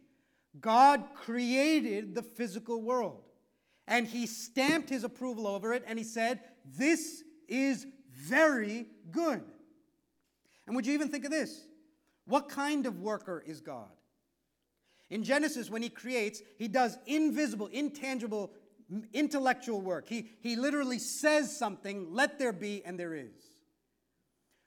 God 0.60 1.02
created 1.14 2.14
the 2.14 2.22
physical 2.22 2.82
world 2.82 3.22
and 3.86 4.06
He 4.06 4.26
stamped 4.26 4.90
His 4.90 5.02
approval 5.02 5.46
over 5.46 5.72
it 5.72 5.82
and 5.86 5.98
He 5.98 6.04
said, 6.04 6.40
This 6.76 7.24
is 7.48 7.86
very 8.12 8.86
good. 9.10 9.42
And 10.66 10.76
would 10.76 10.86
you 10.86 10.92
even 10.92 11.08
think 11.08 11.24
of 11.24 11.30
this? 11.30 11.66
What 12.26 12.50
kind 12.50 12.84
of 12.84 13.00
worker 13.00 13.42
is 13.44 13.60
God? 13.60 13.88
In 15.10 15.24
Genesis, 15.24 15.70
when 15.70 15.82
He 15.82 15.88
creates, 15.88 16.42
He 16.58 16.68
does 16.68 16.98
invisible, 17.06 17.68
intangible 17.68 18.52
intellectual 19.12 19.80
work. 19.80 20.08
He, 20.08 20.30
he 20.40 20.56
literally 20.56 20.98
says 20.98 21.58
something, 21.58 22.12
let 22.12 22.38
there 22.38 22.52
be, 22.52 22.84
and 22.84 22.98
there 22.98 23.14
is. 23.14 23.52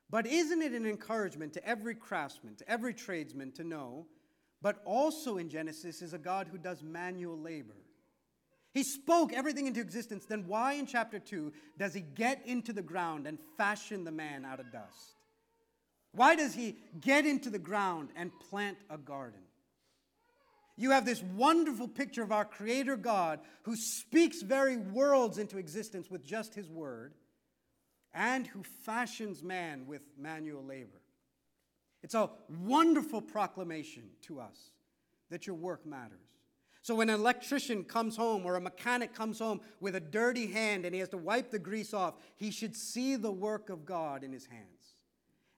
But 0.10 0.28
isn't 0.28 0.62
it 0.62 0.74
an 0.74 0.86
encouragement 0.86 1.54
to 1.54 1.66
every 1.66 1.96
craftsman, 1.96 2.56
to 2.58 2.70
every 2.70 2.94
tradesman 2.94 3.52
to 3.54 3.64
know, 3.64 4.08
but 4.62 4.82
also 4.86 5.38
in 5.38 5.50
Genesis 5.50 6.02
is 6.02 6.14
a 6.14 6.18
God 6.18 6.48
who 6.48 6.58
does 6.58 6.84
manual 6.84 7.40
labor? 7.40 7.78
He 8.74 8.84
spoke 8.84 9.34
everything 9.34 9.68
into 9.68 9.82
existence. 9.82 10.26
Then 10.26 10.46
why 10.48 10.74
in 10.74 10.86
chapter 10.86 11.20
2 11.20 11.52
does 11.78 11.94
he 11.94 12.02
get 12.02 12.42
into 12.46 12.74
the 12.74 12.82
ground 12.82 13.28
and 13.28 13.38
fashion 13.58 14.04
the 14.04 14.12
man 14.12 14.46
out 14.46 14.60
of 14.60 14.72
dust? 14.72 15.16
Why 16.14 16.36
does 16.36 16.54
he 16.54 16.78
get 17.00 17.26
into 17.26 17.50
the 17.50 17.60
ground 17.60 18.10
and 18.16 18.32
plant 18.50 18.78
a 18.90 18.98
garden? 18.98 19.42
You 20.82 20.90
have 20.90 21.06
this 21.06 21.22
wonderful 21.22 21.88
picture 21.88 22.24
of 22.24 22.32
our 22.32 22.44
Creator 22.44 22.98
God 22.98 23.40
who 23.62 23.76
speaks 23.76 24.42
very 24.42 24.78
worlds 24.78 25.38
into 25.38 25.60
existence 25.60 26.10
with 26.10 26.26
just 26.26 26.56
His 26.56 26.68
word 26.72 27.14
and 28.16 28.48
who 28.48 28.64
fashions 28.64 29.44
man 29.44 29.86
with 29.86 30.02
manual 30.18 30.66
labor. 30.66 31.00
It's 32.02 32.16
a 32.16 32.32
wonderful 32.50 33.22
proclamation 33.22 34.10
to 34.24 34.40
us 34.40 34.72
that 35.30 35.46
your 35.46 35.56
work 35.56 35.86
matters. 35.86 36.18
So 36.82 36.96
when 36.96 37.10
an 37.10 37.20
electrician 37.20 37.84
comes 37.84 38.18
home 38.18 38.44
or 38.44 38.56
a 38.56 38.62
mechanic 38.62 39.14
comes 39.14 39.38
home 39.38 39.62
with 39.82 39.96
a 39.96 40.00
dirty 40.00 40.48
hand 40.48 40.84
and 40.84 40.96
he 40.96 41.00
has 41.00 41.10
to 41.10 41.18
wipe 41.18 41.52
the 41.52 41.60
grease 41.60 41.94
off, 41.94 42.16
he 42.38 42.50
should 42.50 42.76
see 42.76 43.16
the 43.16 43.32
work 43.32 43.70
of 43.70 43.86
God 43.86 44.24
in 44.24 44.34
his 44.34 44.48
hands 44.48 44.96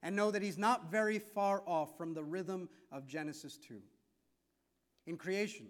and 0.02 0.14
know 0.14 0.30
that 0.30 0.42
he's 0.42 0.58
not 0.58 0.90
very 0.90 1.18
far 1.18 1.62
off 1.64 1.96
from 1.96 2.12
the 2.12 2.22
rhythm 2.22 2.68
of 2.92 3.06
Genesis 3.06 3.56
2 3.56 3.80
in 5.06 5.16
creation, 5.16 5.66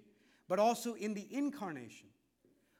but 0.48 0.58
also 0.58 0.94
in 0.94 1.14
the 1.14 1.26
incarnation. 1.30 2.08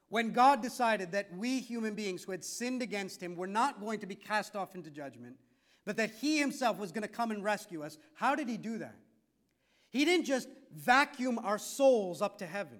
When 0.09 0.31
God 0.31 0.61
decided 0.61 1.11
that 1.11 1.35
we 1.35 1.59
human 1.59 1.95
beings 1.95 2.23
who 2.23 2.31
had 2.31 2.43
sinned 2.43 2.81
against 2.81 3.21
him 3.21 3.35
were 3.35 3.47
not 3.47 3.81
going 3.81 3.99
to 3.99 4.05
be 4.05 4.15
cast 4.15 4.55
off 4.55 4.75
into 4.75 4.89
judgment, 4.89 5.35
but 5.85 5.97
that 5.97 6.11
he 6.11 6.39
himself 6.39 6.77
was 6.77 6.91
going 6.91 7.01
to 7.01 7.07
come 7.07 7.31
and 7.31 7.43
rescue 7.43 7.83
us, 7.83 7.97
how 8.13 8.35
did 8.35 8.47
he 8.47 8.57
do 8.57 8.77
that? 8.77 8.95
He 9.89 10.05
didn't 10.05 10.25
just 10.25 10.47
vacuum 10.75 11.39
our 11.39 11.57
souls 11.57 12.21
up 12.21 12.37
to 12.39 12.45
heaven. 12.45 12.79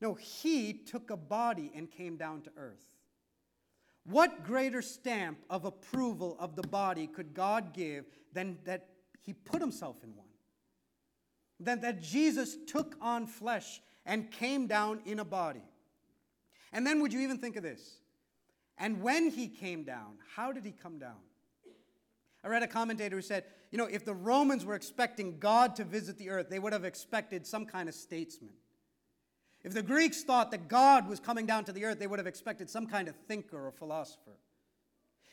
No, 0.00 0.14
he 0.14 0.72
took 0.72 1.10
a 1.10 1.16
body 1.16 1.72
and 1.74 1.90
came 1.90 2.16
down 2.16 2.42
to 2.42 2.50
earth. 2.56 2.84
What 4.04 4.44
greater 4.44 4.82
stamp 4.82 5.38
of 5.48 5.64
approval 5.64 6.36
of 6.38 6.56
the 6.56 6.62
body 6.68 7.06
could 7.06 7.32
God 7.32 7.72
give 7.72 8.04
than 8.32 8.58
that 8.64 8.88
he 9.22 9.32
put 9.32 9.60
himself 9.60 9.96
in 10.04 10.14
one? 10.14 10.23
Than 11.64 11.80
that 11.80 12.02
Jesus 12.02 12.56
took 12.66 12.96
on 13.00 13.26
flesh 13.26 13.80
and 14.04 14.30
came 14.30 14.66
down 14.66 15.00
in 15.06 15.18
a 15.18 15.24
body. 15.24 15.64
And 16.72 16.86
then 16.86 17.00
would 17.00 17.12
you 17.12 17.20
even 17.20 17.38
think 17.38 17.56
of 17.56 17.62
this? 17.62 17.98
And 18.76 19.00
when 19.02 19.30
he 19.30 19.48
came 19.48 19.84
down, 19.84 20.18
how 20.34 20.52
did 20.52 20.64
he 20.64 20.72
come 20.72 20.98
down? 20.98 21.16
I 22.42 22.48
read 22.48 22.62
a 22.62 22.66
commentator 22.66 23.16
who 23.16 23.22
said, 23.22 23.44
you 23.70 23.78
know, 23.78 23.86
if 23.86 24.04
the 24.04 24.14
Romans 24.14 24.64
were 24.64 24.74
expecting 24.74 25.38
God 25.38 25.76
to 25.76 25.84
visit 25.84 26.18
the 26.18 26.28
earth, 26.30 26.50
they 26.50 26.58
would 26.58 26.72
have 26.72 26.84
expected 26.84 27.46
some 27.46 27.64
kind 27.64 27.88
of 27.88 27.94
statesman. 27.94 28.52
If 29.62 29.72
the 29.72 29.82
Greeks 29.82 30.22
thought 30.22 30.50
that 30.50 30.68
God 30.68 31.08
was 31.08 31.18
coming 31.18 31.46
down 31.46 31.64
to 31.64 31.72
the 31.72 31.86
earth, 31.86 31.98
they 31.98 32.06
would 32.06 32.18
have 32.18 32.26
expected 32.26 32.68
some 32.68 32.86
kind 32.86 33.08
of 33.08 33.16
thinker 33.26 33.66
or 33.66 33.72
philosopher. 33.72 34.36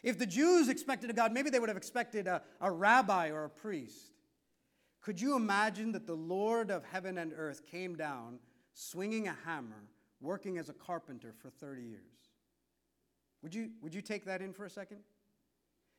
If 0.03 0.17
the 0.17 0.25
Jews 0.25 0.69
expected 0.69 1.09
a 1.09 1.13
God, 1.13 1.33
maybe 1.33 1.49
they 1.49 1.59
would 1.59 1.69
have 1.69 1.77
expected 1.77 2.27
a, 2.27 2.41
a 2.61 2.71
rabbi 2.71 3.29
or 3.29 3.43
a 3.43 3.49
priest. 3.49 4.13
Could 5.01 5.19
you 5.19 5.35
imagine 5.35 5.91
that 5.93 6.05
the 6.05 6.15
Lord 6.15 6.69
of 6.69 6.83
heaven 6.85 7.17
and 7.17 7.33
earth 7.35 7.65
came 7.65 7.95
down 7.95 8.39
swinging 8.73 9.27
a 9.27 9.35
hammer, 9.45 9.83
working 10.19 10.57
as 10.57 10.69
a 10.69 10.73
carpenter 10.73 11.33
for 11.41 11.49
30 11.49 11.81
years? 11.81 12.01
Would 13.41 13.55
you, 13.55 13.71
would 13.81 13.93
you 13.93 14.01
take 14.01 14.25
that 14.25 14.41
in 14.41 14.53
for 14.53 14.65
a 14.65 14.69
second? 14.69 14.99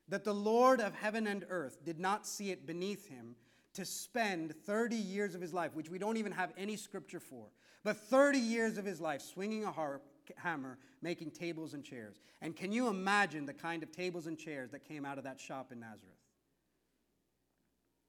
that 0.09 0.25
the 0.25 0.35
Lord 0.35 0.81
of 0.81 0.95
heaven 0.95 1.27
and 1.27 1.47
earth 1.49 1.85
did 1.85 1.99
not 1.99 2.27
see 2.27 2.51
it 2.51 2.67
beneath 2.67 3.09
him 3.09 3.35
to 3.75 3.85
spend 3.85 4.55
30 4.55 4.97
years 4.97 5.35
of 5.35 5.41
his 5.41 5.55
life, 5.55 5.75
which 5.75 5.89
we 5.89 5.99
don't 5.99 6.17
even 6.19 6.33
have 6.33 6.53
any 6.59 6.77
scripture 6.77 7.21
for, 7.21 7.47
but 7.85 7.97
30 7.97 8.39
years 8.39 8.77
of 8.77 8.85
his 8.85 9.01
life 9.01 9.23
swinging 9.23 9.65
a 9.65 9.73
harp, 9.73 10.05
hammer, 10.37 10.79
making 11.01 11.31
tables 11.31 11.73
and 11.75 11.83
chairs. 11.83 12.21
And 12.43 12.55
can 12.55 12.73
you 12.73 12.89
imagine 12.89 13.47
the 13.47 13.55
kind 13.55 13.83
of 13.83 13.91
tables 13.91 14.27
and 14.27 14.37
chairs 14.37 14.71
that 14.73 14.85
came 14.85 15.07
out 15.07 15.19
of 15.19 15.25
that 15.25 15.41
shop 15.41 15.73
in 15.73 15.81
Nazareth? 15.81 16.13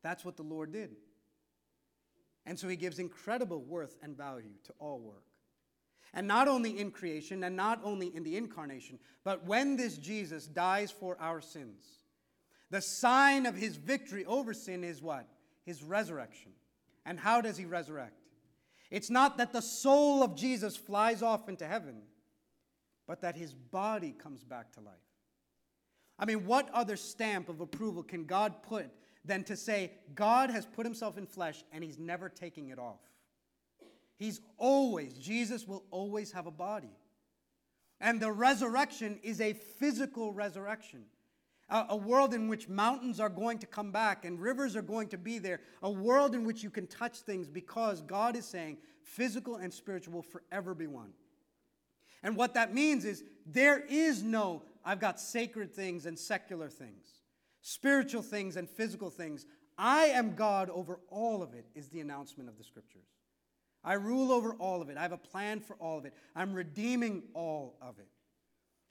That's 0.04 0.24
what 0.24 0.38
the 0.38 0.44
Lord 0.44 0.72
did. 0.72 0.92
And 2.46 2.60
so 2.60 2.68
he 2.68 2.76
gives 2.76 3.00
incredible 3.00 3.62
worth 3.62 3.96
and 4.04 4.16
value 4.18 4.52
to 4.66 4.74
all 4.80 5.00
work. 5.00 5.24
And 6.14 6.28
not 6.28 6.48
only 6.48 6.78
in 6.80 6.92
creation 6.92 7.44
and 7.44 7.56
not 7.56 7.80
only 7.84 8.16
in 8.16 8.24
the 8.24 8.38
incarnation, 8.38 9.00
but 9.24 9.46
when 9.46 9.76
this 9.78 9.98
Jesus 9.98 10.46
dies 10.46 10.92
for 10.92 11.18
our 11.20 11.42
sins. 11.42 11.86
The 12.70 12.82
sign 12.82 13.46
of 13.46 13.56
his 13.56 13.78
victory 13.78 14.26
over 14.26 14.54
sin 14.54 14.84
is 14.84 15.02
what? 15.02 15.28
His 15.66 15.84
resurrection. 15.84 16.52
And 17.06 17.20
how 17.20 17.42
does 17.42 17.58
he 17.58 17.66
resurrect? 17.66 18.20
It's 18.92 19.10
not 19.10 19.38
that 19.38 19.54
the 19.54 19.62
soul 19.62 20.22
of 20.22 20.36
Jesus 20.36 20.76
flies 20.76 21.22
off 21.22 21.50
into 21.50 21.66
heaven, 21.66 22.04
but 23.08 23.22
that 23.22 23.36
his 23.36 23.54
body 23.54 24.12
comes 24.12 24.44
back 24.44 24.72
to 24.74 24.82
life. 24.82 24.94
I 26.20 26.26
mean, 26.26 26.46
what 26.46 26.70
other 26.74 26.96
stamp 26.96 27.50
of 27.50 27.60
approval 27.60 28.04
can 28.04 28.26
God 28.26 28.62
put 28.62 28.92
than 29.26 29.44
to 29.46 29.56
say, 29.56 29.92
God 30.16 30.50
has 30.50 30.66
put 30.66 30.86
himself 30.86 31.18
in 31.18 31.26
flesh 31.26 31.64
and 31.72 31.84
he's 31.84 31.98
never 31.98 32.30
taking 32.30 32.70
it 32.70 32.80
off? 32.80 33.00
He's 34.18 34.42
always, 34.58 35.14
Jesus 35.14 35.68
will 35.68 35.84
always 35.92 36.32
have 36.32 36.46
a 36.46 36.52
body. 36.52 36.96
And 38.00 38.20
the 38.20 38.32
resurrection 38.32 39.20
is 39.24 39.40
a 39.40 39.54
physical 39.54 40.34
resurrection. 40.34 41.06
A, 41.70 41.86
a, 41.90 41.96
world 41.96 42.34
in 42.34 42.50
which 42.50 42.68
mountains 42.68 43.20
are 43.20 43.30
going 43.30 43.60
to 43.60 43.66
come 43.68 43.92
back 43.92 44.26
and 44.26 44.40
rivers 44.40 44.76
are 44.76 44.82
going 44.82 45.08
to 45.10 45.18
be 45.18 45.40
there. 45.40 45.62
A 45.82 45.90
world 45.90 46.36
in 46.36 46.44
which 46.44 46.64
you 46.64 46.70
can 46.70 46.86
touch 46.88 47.20
things 47.20 47.48
because 47.48 48.02
God 48.02 48.36
is 48.36 48.46
saying 48.46 48.78
physical 49.02 49.56
and 49.56 49.74
spiritual 49.74 50.16
will 50.16 50.22
forever 50.22 50.76
be 50.76 50.88
one. 50.88 51.14
And 52.22 52.36
what 52.36 52.54
that 52.54 52.74
means 52.74 53.06
is 53.06 53.24
there 53.46 53.80
is 53.90 54.24
no, 54.24 54.64
I've 54.84 55.00
got 55.00 55.20
sacred 55.20 55.74
things 55.74 56.06
and 56.06 56.18
secular 56.18 56.70
things, 56.70 57.06
spiritual 57.64 58.22
things 58.22 58.58
and 58.58 58.70
physical 58.70 59.10
things. 59.10 59.48
I 59.78 60.06
am 60.06 60.36
God 60.36 60.70
over 60.70 61.00
all 61.10 61.42
of 61.42 61.56
it, 61.56 61.66
is 61.74 61.88
the 61.90 62.02
announcement 62.02 62.48
of 62.48 62.60
the 62.60 62.64
scriptures. 62.64 63.08
I 63.84 63.94
rule 63.94 64.32
over 64.32 64.54
all 64.56 64.82
of 64.82 64.90
it. 64.90 64.98
I 64.98 65.02
have 65.02 65.12
a 65.12 65.18
plan 65.18 65.60
for 65.60 65.76
all 65.78 65.98
of 65.98 66.06
it. 66.06 66.14
I'm 66.36 66.54
redeeming 66.54 67.24
all 67.34 67.76
of 67.82 67.98
it. 67.98 68.08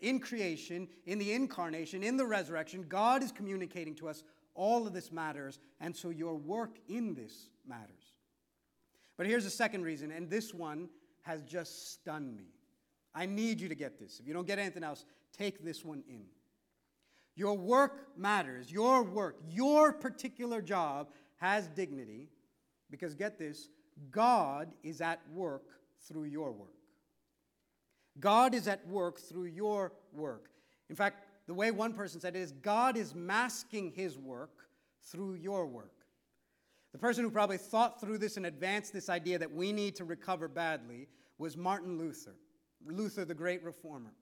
In 0.00 0.18
creation, 0.18 0.88
in 1.06 1.18
the 1.18 1.32
incarnation, 1.32 2.02
in 2.02 2.16
the 2.16 2.26
resurrection, 2.26 2.86
God 2.88 3.22
is 3.22 3.30
communicating 3.30 3.94
to 3.96 4.08
us 4.08 4.24
all 4.54 4.86
of 4.86 4.92
this 4.92 5.12
matters, 5.12 5.60
and 5.80 5.94
so 5.94 6.10
your 6.10 6.34
work 6.34 6.78
in 6.88 7.14
this 7.14 7.48
matters. 7.66 8.12
But 9.16 9.26
here's 9.26 9.44
the 9.44 9.50
second 9.50 9.82
reason, 9.82 10.10
and 10.10 10.28
this 10.28 10.52
one 10.52 10.88
has 11.22 11.42
just 11.42 11.92
stunned 11.92 12.36
me. 12.36 12.48
I 13.14 13.26
need 13.26 13.60
you 13.60 13.68
to 13.68 13.74
get 13.74 13.98
this. 13.98 14.18
If 14.18 14.26
you 14.26 14.34
don't 14.34 14.46
get 14.46 14.58
anything 14.58 14.82
else, 14.82 15.04
take 15.36 15.62
this 15.64 15.84
one 15.84 16.02
in. 16.08 16.24
Your 17.34 17.56
work 17.56 18.16
matters. 18.16 18.70
Your 18.70 19.02
work, 19.02 19.36
your 19.48 19.92
particular 19.92 20.60
job 20.60 21.08
has 21.36 21.68
dignity 21.68 22.28
because 22.90 23.14
get 23.14 23.38
this 23.38 23.68
God 24.10 24.72
is 24.82 25.00
at 25.00 25.20
work 25.32 25.64
through 26.06 26.24
your 26.24 26.52
work. 26.52 26.74
God 28.20 28.54
is 28.54 28.68
at 28.68 28.86
work 28.86 29.18
through 29.18 29.46
your 29.46 29.92
work. 30.12 30.50
In 30.90 30.96
fact, 30.96 31.24
the 31.46 31.54
way 31.54 31.70
one 31.70 31.94
person 31.94 32.20
said 32.20 32.36
it 32.36 32.40
is 32.40 32.52
God 32.52 32.96
is 32.96 33.14
masking 33.14 33.90
his 33.90 34.18
work 34.18 34.68
through 35.02 35.34
your 35.34 35.66
work. 35.66 35.92
The 36.92 36.98
person 36.98 37.24
who 37.24 37.30
probably 37.30 37.56
thought 37.56 38.00
through 38.00 38.18
this 38.18 38.36
and 38.36 38.44
advanced 38.46 38.92
this 38.92 39.08
idea 39.08 39.38
that 39.38 39.50
we 39.50 39.72
need 39.72 39.96
to 39.96 40.04
recover 40.04 40.46
badly 40.46 41.08
was 41.38 41.56
Martin 41.56 41.98
Luther, 41.98 42.34
Luther, 42.86 43.24
the 43.24 43.34
great 43.34 43.64
reformer. 43.64 44.12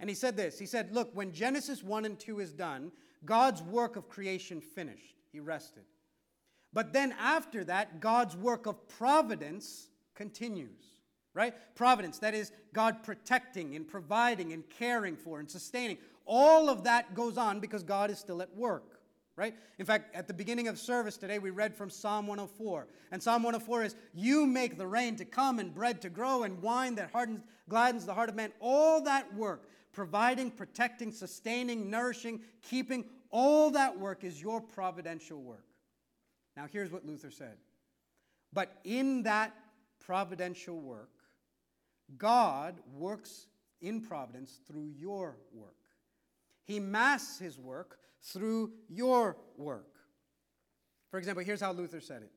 And 0.00 0.08
he 0.08 0.16
said 0.16 0.36
this 0.36 0.58
He 0.58 0.66
said, 0.66 0.92
Look, 0.92 1.10
when 1.14 1.32
Genesis 1.32 1.84
1 1.84 2.04
and 2.04 2.18
2 2.18 2.40
is 2.40 2.52
done, 2.52 2.90
God's 3.24 3.62
work 3.62 3.96
of 3.96 4.08
creation 4.08 4.60
finished. 4.60 5.16
He 5.30 5.38
rested. 5.38 5.84
But 6.72 6.92
then 6.92 7.14
after 7.20 7.64
that, 7.64 8.00
God's 8.00 8.36
work 8.36 8.66
of 8.66 8.88
providence 8.88 9.88
continues, 10.14 10.84
right? 11.34 11.54
Providence, 11.74 12.18
that 12.20 12.34
is 12.34 12.52
God 12.72 13.02
protecting 13.02 13.74
and 13.74 13.86
providing 13.86 14.52
and 14.52 14.68
caring 14.68 15.16
for 15.16 15.40
and 15.40 15.50
sustaining. 15.50 15.98
All 16.26 16.68
of 16.68 16.84
that 16.84 17.14
goes 17.14 17.36
on 17.36 17.58
because 17.58 17.82
God 17.82 18.10
is 18.10 18.18
still 18.18 18.40
at 18.40 18.54
work, 18.56 19.00
right? 19.34 19.54
In 19.78 19.86
fact, 19.86 20.14
at 20.14 20.28
the 20.28 20.34
beginning 20.34 20.68
of 20.68 20.78
service 20.78 21.16
today, 21.16 21.40
we 21.40 21.50
read 21.50 21.74
from 21.74 21.90
Psalm 21.90 22.28
104. 22.28 22.86
And 23.10 23.20
Psalm 23.20 23.42
104 23.42 23.82
is, 23.82 23.96
You 24.14 24.46
make 24.46 24.78
the 24.78 24.86
rain 24.86 25.16
to 25.16 25.24
come 25.24 25.58
and 25.58 25.74
bread 25.74 26.00
to 26.02 26.08
grow 26.08 26.44
and 26.44 26.62
wine 26.62 26.94
that 26.96 27.10
hardens, 27.10 27.42
gladdens 27.68 28.06
the 28.06 28.14
heart 28.14 28.28
of 28.28 28.36
man. 28.36 28.52
All 28.60 29.02
that 29.02 29.34
work, 29.34 29.68
providing, 29.92 30.50
protecting, 30.50 31.12
sustaining, 31.12 31.90
nourishing, 31.90 32.40
keeping, 32.62 33.04
all 33.30 33.70
that 33.70 33.98
work 33.98 34.24
is 34.24 34.40
your 34.40 34.60
providential 34.60 35.40
work. 35.40 35.64
Now, 36.56 36.66
here's 36.70 36.90
what 36.90 37.06
Luther 37.06 37.30
said. 37.30 37.56
But 38.52 38.78
in 38.84 39.22
that 39.24 39.54
providential 40.00 40.80
work, 40.80 41.10
God 42.18 42.80
works 42.92 43.46
in 43.80 44.00
providence 44.00 44.60
through 44.66 44.90
your 44.96 45.36
work. 45.52 45.74
He 46.64 46.80
masks 46.80 47.38
his 47.38 47.58
work 47.58 47.98
through 48.22 48.72
your 48.88 49.36
work. 49.56 49.96
For 51.10 51.18
example, 51.18 51.44
here's 51.44 51.60
how 51.60 51.72
Luther 51.72 52.00
said 52.00 52.22
it 52.22 52.30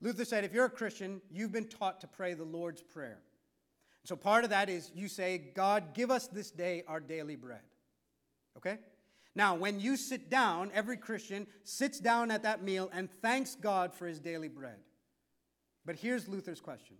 Luther 0.00 0.24
said, 0.24 0.44
if 0.44 0.52
you're 0.52 0.66
a 0.66 0.70
Christian, 0.70 1.22
you've 1.30 1.52
been 1.52 1.68
taught 1.68 2.00
to 2.02 2.06
pray 2.06 2.34
the 2.34 2.44
Lord's 2.44 2.82
Prayer. 2.82 3.20
So 4.06 4.14
part 4.14 4.44
of 4.44 4.50
that 4.50 4.68
is 4.68 4.92
you 4.94 5.08
say, 5.08 5.36
God, 5.52 5.92
give 5.92 6.12
us 6.12 6.28
this 6.28 6.52
day 6.52 6.84
our 6.86 7.00
daily 7.00 7.34
bread. 7.34 7.62
Okay? 8.56 8.78
Now, 9.34 9.56
when 9.56 9.80
you 9.80 9.96
sit 9.96 10.30
down, 10.30 10.70
every 10.72 10.96
Christian 10.96 11.48
sits 11.64 11.98
down 11.98 12.30
at 12.30 12.44
that 12.44 12.62
meal 12.62 12.88
and 12.94 13.10
thanks 13.20 13.56
God 13.56 13.92
for 13.92 14.06
his 14.06 14.20
daily 14.20 14.48
bread. 14.48 14.78
But 15.84 15.96
here's 15.96 16.28
Luther's 16.28 16.60
question 16.60 16.96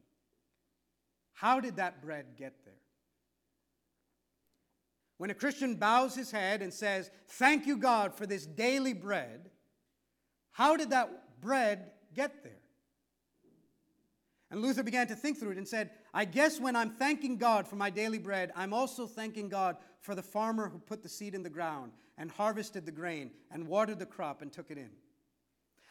How 1.32 1.60
did 1.60 1.76
that 1.76 2.02
bread 2.02 2.26
get 2.36 2.64
there? 2.64 2.74
When 5.18 5.30
a 5.30 5.34
Christian 5.34 5.76
bows 5.76 6.16
his 6.16 6.32
head 6.32 6.60
and 6.60 6.74
says, 6.74 7.12
Thank 7.28 7.68
you, 7.68 7.76
God, 7.76 8.16
for 8.16 8.26
this 8.26 8.46
daily 8.46 8.94
bread, 8.94 9.48
How 10.50 10.76
did 10.76 10.90
that 10.90 11.40
bread 11.40 11.92
get 12.14 12.42
there? 12.42 12.62
And 14.50 14.62
Luther 14.62 14.82
began 14.82 15.08
to 15.08 15.16
think 15.16 15.38
through 15.38 15.52
it 15.52 15.58
and 15.58 15.66
said, 15.66 15.90
I 16.16 16.24
guess 16.24 16.58
when 16.58 16.76
I'm 16.76 16.92
thanking 16.92 17.36
God 17.36 17.68
for 17.68 17.76
my 17.76 17.90
daily 17.90 18.16
bread, 18.16 18.50
I'm 18.56 18.72
also 18.72 19.06
thanking 19.06 19.50
God 19.50 19.76
for 20.00 20.14
the 20.14 20.22
farmer 20.22 20.66
who 20.66 20.78
put 20.78 21.02
the 21.02 21.10
seed 21.10 21.34
in 21.34 21.42
the 21.42 21.50
ground 21.50 21.92
and 22.16 22.30
harvested 22.30 22.86
the 22.86 22.90
grain 22.90 23.32
and 23.50 23.68
watered 23.68 23.98
the 23.98 24.06
crop 24.06 24.40
and 24.40 24.50
took 24.50 24.70
it 24.70 24.78
in. 24.78 24.88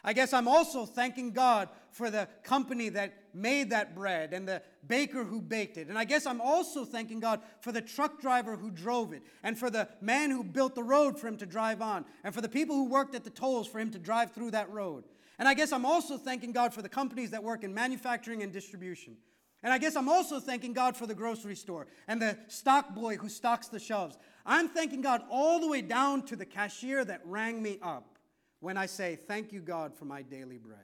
I 0.02 0.12
guess 0.14 0.32
I'm 0.32 0.48
also 0.48 0.84
thanking 0.84 1.30
God 1.30 1.68
for 1.92 2.10
the 2.10 2.26
company 2.42 2.88
that 2.88 3.14
made 3.32 3.70
that 3.70 3.94
bread 3.94 4.32
and 4.32 4.48
the 4.48 4.62
baker 4.88 5.22
who 5.22 5.40
baked 5.40 5.76
it. 5.76 5.86
And 5.86 5.96
I 5.96 6.02
guess 6.02 6.26
I'm 6.26 6.40
also 6.40 6.84
thanking 6.84 7.20
God 7.20 7.40
for 7.60 7.70
the 7.70 7.80
truck 7.80 8.20
driver 8.20 8.56
who 8.56 8.72
drove 8.72 9.12
it 9.12 9.22
and 9.44 9.56
for 9.56 9.70
the 9.70 9.88
man 10.00 10.32
who 10.32 10.42
built 10.42 10.74
the 10.74 10.82
road 10.82 11.20
for 11.20 11.28
him 11.28 11.36
to 11.36 11.46
drive 11.46 11.80
on 11.80 12.04
and 12.24 12.34
for 12.34 12.40
the 12.40 12.48
people 12.48 12.74
who 12.74 12.88
worked 12.88 13.14
at 13.14 13.22
the 13.22 13.30
tolls 13.30 13.68
for 13.68 13.78
him 13.78 13.92
to 13.92 13.98
drive 14.00 14.32
through 14.32 14.50
that 14.50 14.68
road. 14.72 15.04
And 15.38 15.46
I 15.46 15.54
guess 15.54 15.70
I'm 15.70 15.86
also 15.86 16.18
thanking 16.18 16.50
God 16.50 16.74
for 16.74 16.82
the 16.82 16.88
companies 16.88 17.30
that 17.30 17.44
work 17.44 17.62
in 17.62 17.72
manufacturing 17.72 18.42
and 18.42 18.52
distribution. 18.52 19.18
And 19.62 19.72
I 19.72 19.78
guess 19.78 19.96
I'm 19.96 20.08
also 20.08 20.38
thanking 20.38 20.72
God 20.72 20.96
for 20.96 21.06
the 21.06 21.14
grocery 21.14 21.56
store 21.56 21.86
and 22.06 22.20
the 22.20 22.36
stock 22.48 22.94
boy 22.94 23.16
who 23.16 23.28
stocks 23.28 23.68
the 23.68 23.78
shelves. 23.78 24.16
I'm 24.44 24.68
thanking 24.68 25.00
God 25.00 25.22
all 25.30 25.60
the 25.60 25.68
way 25.68 25.82
down 25.82 26.22
to 26.26 26.36
the 26.36 26.44
cashier 26.44 27.04
that 27.04 27.20
rang 27.24 27.62
me 27.62 27.78
up 27.82 28.18
when 28.60 28.76
I 28.76 28.86
say, 28.86 29.16
Thank 29.16 29.52
you, 29.52 29.60
God, 29.60 29.94
for 29.94 30.04
my 30.04 30.22
daily 30.22 30.58
bread. 30.58 30.78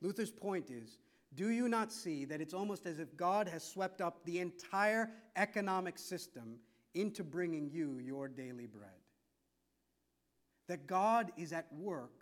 Luther's 0.00 0.30
point 0.30 0.70
is 0.70 0.98
do 1.34 1.48
you 1.48 1.68
not 1.68 1.92
see 1.92 2.24
that 2.26 2.40
it's 2.40 2.52
almost 2.52 2.84
as 2.84 2.98
if 2.98 3.16
God 3.16 3.48
has 3.48 3.64
swept 3.64 4.00
up 4.00 4.24
the 4.24 4.38
entire 4.38 5.10
economic 5.36 5.98
system 5.98 6.56
into 6.94 7.24
bringing 7.24 7.70
you 7.70 7.98
your 7.98 8.28
daily 8.28 8.66
bread? 8.66 8.90
That 10.68 10.86
God 10.86 11.32
is 11.38 11.52
at 11.52 11.72
work 11.72 12.12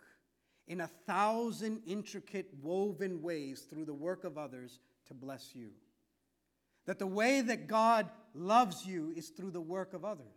in 0.71 0.79
a 0.79 0.87
thousand 1.05 1.81
intricate, 1.85 2.47
woven 2.63 3.21
ways 3.21 3.67
through 3.69 3.83
the 3.83 3.93
work 3.93 4.23
of 4.23 4.37
others 4.37 4.79
to 5.05 5.13
bless 5.13 5.53
you. 5.53 5.71
That 6.85 6.97
the 6.97 7.05
way 7.05 7.41
that 7.41 7.67
God 7.67 8.09
loves 8.33 8.85
you 8.85 9.11
is 9.13 9.27
through 9.27 9.51
the 9.51 9.59
work 9.59 9.93
of 9.93 10.05
others. 10.05 10.33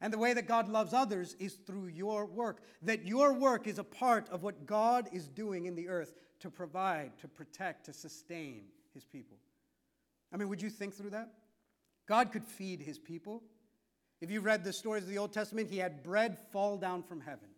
And 0.00 0.10
the 0.10 0.18
way 0.18 0.32
that 0.32 0.48
God 0.48 0.70
loves 0.70 0.94
others 0.94 1.36
is 1.38 1.52
through 1.66 1.88
your 1.88 2.24
work. 2.24 2.62
That 2.80 3.06
your 3.06 3.34
work 3.34 3.66
is 3.66 3.78
a 3.78 3.84
part 3.84 4.26
of 4.30 4.42
what 4.42 4.64
God 4.64 5.10
is 5.12 5.28
doing 5.28 5.66
in 5.66 5.74
the 5.74 5.90
earth 5.90 6.14
to 6.40 6.48
provide, 6.48 7.12
to 7.18 7.28
protect, 7.28 7.84
to 7.84 7.92
sustain 7.92 8.62
his 8.94 9.04
people. 9.04 9.36
I 10.32 10.38
mean, 10.38 10.48
would 10.48 10.62
you 10.62 10.70
think 10.70 10.94
through 10.94 11.10
that? 11.10 11.30
God 12.08 12.32
could 12.32 12.46
feed 12.46 12.80
his 12.80 12.98
people. 12.98 13.42
If 14.22 14.30
you 14.30 14.40
read 14.40 14.64
the 14.64 14.72
stories 14.72 15.02
of 15.02 15.10
the 15.10 15.18
Old 15.18 15.34
Testament, 15.34 15.68
he 15.68 15.76
had 15.76 16.02
bread 16.02 16.38
fall 16.52 16.78
down 16.78 17.02
from 17.02 17.20
heaven. 17.20 17.50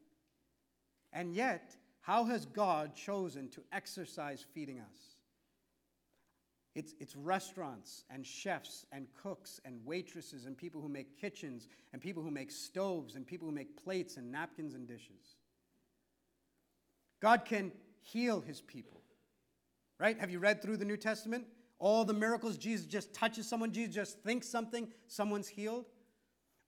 And 1.13 1.33
yet, 1.33 1.77
how 2.05 2.25
has 2.25 2.45
God 2.45 2.95
chosen 2.95 3.49
to 3.49 3.63
exercise 3.73 4.45
feeding 4.53 4.79
us? 4.79 5.17
It's, 6.75 6.93
it's 7.01 7.17
restaurants 7.17 8.05
and 8.11 8.27
chefs 8.27 8.85
and 8.93 9.07
cooks 9.23 9.59
and 9.65 9.81
waitresses 9.87 10.45
and 10.45 10.55
people 10.55 10.83
who 10.83 10.89
make 10.91 11.19
kitchens 11.19 11.67
and 11.95 12.03
people 12.03 12.23
who 12.23 12.31
make 12.31 12.51
stoves 12.51 13.15
and 13.15 13.27
people 13.27 13.49
who 13.49 13.55
make 13.55 13.83
plates 13.83 14.19
and 14.19 14.31
napkins 14.31 14.75
and 14.75 14.87
dishes. 14.87 15.39
God 17.23 17.47
can 17.47 17.73
heal 18.03 18.43
his 18.43 18.61
people. 18.61 19.01
Right? 19.99 20.21
Have 20.21 20.31
you 20.31 20.41
read 20.41 20.61
through 20.61 20.77
the 20.77 20.85
New 20.85 20.99
Testament? 20.99 21.47
All 21.79 22.05
the 22.05 22.13
miracles, 22.13 22.59
Jesus 22.59 22.85
just 22.85 23.15
touches 23.15 23.49
someone, 23.49 23.73
Jesus 23.73 23.95
just 23.95 24.19
thinks 24.21 24.47
something, 24.47 24.89
someone's 25.07 25.49
healed. 25.49 25.87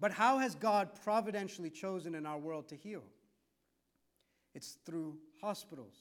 But 0.01 0.13
how 0.13 0.39
has 0.39 0.55
God 0.55 0.91
providentially 1.05 1.69
chosen 1.69 2.15
in 2.15 2.25
our 2.25 2.39
world 2.39 2.69
to 2.69 2.75
heal? 2.75 3.03
It's 4.57 4.79
through 4.87 5.19
hospitals 5.43 5.93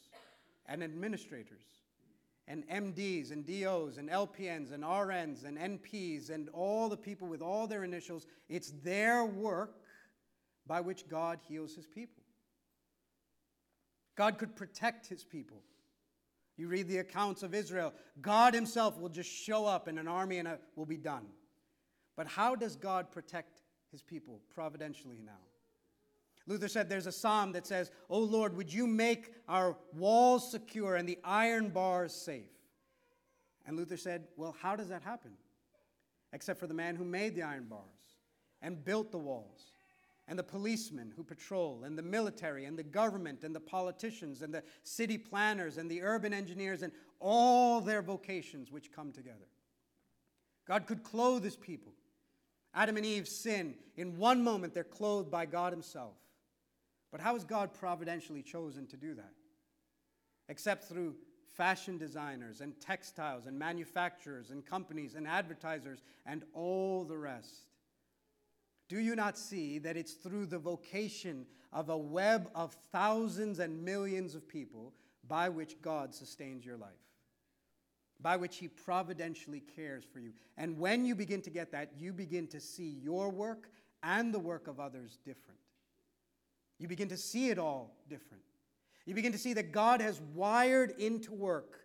and 0.65 0.81
administrators 0.81 1.65
and 2.47 2.65
MDs 2.69 3.31
and 3.31 3.45
DOs 3.45 3.97
and 3.97 4.09
LPNs 4.09 4.71
and 4.71 4.81
RNs 4.81 5.43
and 5.43 5.57
NPs 5.57 6.29
and 6.29 6.47
all 6.53 6.87
the 6.87 6.95
people 6.95 7.27
with 7.27 7.41
all 7.41 7.67
their 7.67 7.83
initials. 7.83 8.25
It's 8.47 8.71
their 8.81 9.25
work 9.25 9.81
by 10.65 10.79
which 10.79 11.05
God 11.09 11.39
heals 11.45 11.75
his 11.75 11.85
people. 11.85 12.23
God 14.15 14.37
could 14.37 14.55
protect 14.55 15.05
his 15.05 15.25
people. 15.25 15.61
You 16.55 16.69
read 16.69 16.87
the 16.87 16.99
accounts 16.99 17.43
of 17.43 17.53
Israel, 17.53 17.93
God 18.21 18.53
himself 18.53 18.97
will 18.97 19.09
just 19.09 19.29
show 19.29 19.65
up 19.65 19.89
in 19.89 19.97
an 19.97 20.07
army 20.07 20.37
and 20.37 20.47
it 20.47 20.61
will 20.77 20.85
be 20.85 20.95
done. 20.95 21.25
But 22.15 22.27
how 22.27 22.55
does 22.55 22.77
God 22.77 23.11
protect 23.11 23.63
his 23.91 24.01
people 24.01 24.39
providentially 24.49 25.19
now? 25.25 25.41
Luther 26.47 26.67
said 26.67 26.89
there's 26.89 27.07
a 27.07 27.11
psalm 27.11 27.51
that 27.53 27.65
says, 27.65 27.91
Oh 28.09 28.19
Lord, 28.19 28.55
would 28.55 28.71
you 28.71 28.85
make 28.85 29.33
our 29.47 29.75
walls 29.93 30.51
secure 30.51 30.95
and 30.95 31.09
the 31.09 31.17
iron 31.23 31.69
bars 31.69 32.13
safe? 32.13 32.43
And 33.65 33.75
Luther 33.75 33.97
said, 33.97 34.27
Well, 34.37 34.55
how 34.59 34.75
does 34.75 34.89
that 34.89 35.01
happen? 35.01 35.31
Except 36.33 36.59
for 36.59 36.67
the 36.67 36.73
man 36.73 36.95
who 36.95 37.03
made 37.03 37.35
the 37.35 37.43
iron 37.43 37.65
bars 37.65 37.81
and 38.61 38.83
built 38.83 39.11
the 39.11 39.17
walls, 39.17 39.71
and 40.27 40.39
the 40.39 40.43
policemen 40.43 41.13
who 41.15 41.23
patrol, 41.23 41.83
and 41.83 41.95
the 41.95 42.01
military, 42.01 42.65
and 42.65 42.77
the 42.79 42.83
government, 42.83 43.43
and 43.43 43.55
the 43.55 43.59
politicians, 43.59 44.41
and 44.41 44.51
the 44.51 44.63
city 44.83 45.19
planners, 45.19 45.77
and 45.77 45.89
the 45.89 46.01
urban 46.01 46.33
engineers, 46.33 46.81
and 46.81 46.91
all 47.19 47.79
their 47.79 48.01
vocations 48.01 48.71
which 48.71 48.91
come 48.91 49.11
together. 49.11 49.45
God 50.67 50.87
could 50.87 51.03
clothe 51.03 51.43
his 51.43 51.55
people. 51.55 51.93
Adam 52.73 52.97
and 52.97 53.05
Eve 53.05 53.27
sin. 53.27 53.75
In 53.95 54.17
one 54.17 54.43
moment, 54.43 54.73
they're 54.73 54.83
clothed 54.83 55.31
by 55.31 55.45
God 55.45 55.71
Himself. 55.71 56.15
But 57.15 57.21
how 57.21 57.31
has 57.35 57.45
God 57.45 57.73
providentially 57.73 58.41
chosen 58.41 58.87
to 58.87 58.97
do 58.97 59.13
that? 59.13 59.31
Except 60.49 60.83
through 60.83 61.15
fashion 61.55 61.97
designers 61.97 62.59
and 62.59 62.77
textiles 62.81 63.45
and 63.45 63.57
manufacturers 63.57 64.49
and 64.49 64.65
companies 64.65 65.15
and 65.15 65.25
advertisers 65.25 66.03
and 66.25 66.43
all 66.53 67.05
the 67.05 67.17
rest. 67.17 67.69
Do 68.89 68.99
you 68.99 69.15
not 69.15 69.37
see 69.37 69.79
that 69.79 69.95
it's 69.95 70.11
through 70.11 70.47
the 70.47 70.59
vocation 70.59 71.45
of 71.71 71.87
a 71.87 71.97
web 71.97 72.49
of 72.53 72.73
thousands 72.91 73.59
and 73.59 73.85
millions 73.85 74.35
of 74.35 74.45
people 74.45 74.91
by 75.25 75.47
which 75.47 75.81
God 75.81 76.13
sustains 76.13 76.65
your 76.65 76.75
life? 76.75 76.89
By 78.19 78.35
which 78.35 78.57
He 78.57 78.67
providentially 78.67 79.63
cares 79.77 80.03
for 80.03 80.19
you. 80.19 80.33
And 80.57 80.77
when 80.77 81.05
you 81.05 81.15
begin 81.15 81.41
to 81.43 81.49
get 81.49 81.71
that, 81.71 81.91
you 81.97 82.11
begin 82.11 82.47
to 82.47 82.59
see 82.59 82.99
your 83.01 83.29
work 83.29 83.69
and 84.03 84.33
the 84.33 84.39
work 84.39 84.67
of 84.67 84.81
others 84.81 85.17
different. 85.23 85.61
You 86.79 86.87
begin 86.87 87.09
to 87.09 87.17
see 87.17 87.49
it 87.49 87.57
all 87.57 87.95
different. 88.09 88.43
You 89.05 89.13
begin 89.13 89.31
to 89.31 89.37
see 89.37 89.53
that 89.53 89.71
God 89.71 90.01
has 90.01 90.19
wired 90.33 90.91
into 90.99 91.33
work 91.33 91.79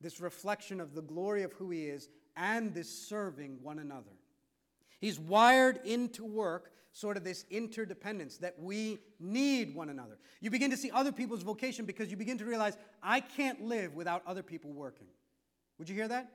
this 0.00 0.20
reflection 0.20 0.80
of 0.80 0.94
the 0.94 1.02
glory 1.02 1.42
of 1.42 1.52
who 1.54 1.70
He 1.70 1.86
is 1.86 2.08
and 2.36 2.72
this 2.72 2.88
serving 2.88 3.58
one 3.62 3.78
another. 3.78 4.12
He's 5.00 5.18
wired 5.18 5.80
into 5.84 6.24
work 6.24 6.72
sort 6.92 7.16
of 7.16 7.24
this 7.24 7.44
interdependence 7.50 8.38
that 8.38 8.58
we 8.58 8.98
need 9.18 9.74
one 9.74 9.90
another. 9.90 10.18
You 10.40 10.50
begin 10.50 10.70
to 10.70 10.76
see 10.76 10.90
other 10.90 11.12
people's 11.12 11.42
vocation 11.42 11.84
because 11.84 12.10
you 12.10 12.16
begin 12.16 12.38
to 12.38 12.44
realize, 12.44 12.76
I 13.02 13.20
can't 13.20 13.62
live 13.62 13.94
without 13.94 14.22
other 14.26 14.42
people 14.42 14.72
working. 14.72 15.06
Would 15.78 15.88
you 15.88 15.94
hear 15.94 16.08
that? 16.08 16.32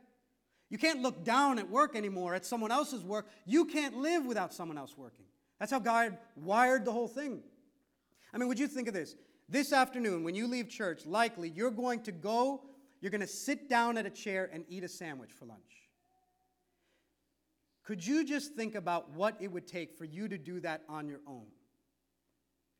You 0.69 0.77
can't 0.77 1.01
look 1.01 1.23
down 1.23 1.59
at 1.59 1.69
work 1.69 1.95
anymore, 1.95 2.33
at 2.33 2.45
someone 2.45 2.71
else's 2.71 3.03
work. 3.03 3.27
You 3.45 3.65
can't 3.65 3.97
live 3.97 4.25
without 4.25 4.53
someone 4.53 4.77
else 4.77 4.97
working. 4.97 5.25
That's 5.59 5.71
how 5.71 5.79
God 5.79 6.17
wired 6.35 6.85
the 6.85 6.91
whole 6.91 7.07
thing. 7.07 7.41
I 8.36 8.38
mean, 8.38 8.49
would 8.49 8.59
you 8.59 8.67
think 8.67 8.89
of 8.89 8.93
this? 8.93 9.15
This 9.47 9.71
afternoon, 9.71 10.25
when 10.25 10.36
you 10.36 10.45
leave 10.45 10.67
church, 10.67 11.05
likely 11.05 11.49
you're 11.49 11.71
going 11.71 12.03
to 12.03 12.11
go, 12.11 12.65
you're 12.99 13.11
going 13.11 13.21
to 13.21 13.27
sit 13.27 13.69
down 13.69 13.97
at 13.97 14.05
a 14.05 14.09
chair 14.09 14.49
and 14.51 14.65
eat 14.67 14.83
a 14.83 14.89
sandwich 14.89 15.31
for 15.31 15.45
lunch. 15.45 15.61
Could 17.86 18.05
you 18.05 18.25
just 18.25 18.53
think 18.53 18.75
about 18.75 19.09
what 19.11 19.38
it 19.39 19.49
would 19.49 19.67
take 19.67 19.93
for 19.93 20.03
you 20.03 20.27
to 20.27 20.38
do 20.38 20.59
that 20.59 20.81
on 20.89 21.07
your 21.07 21.21
own? 21.25 21.45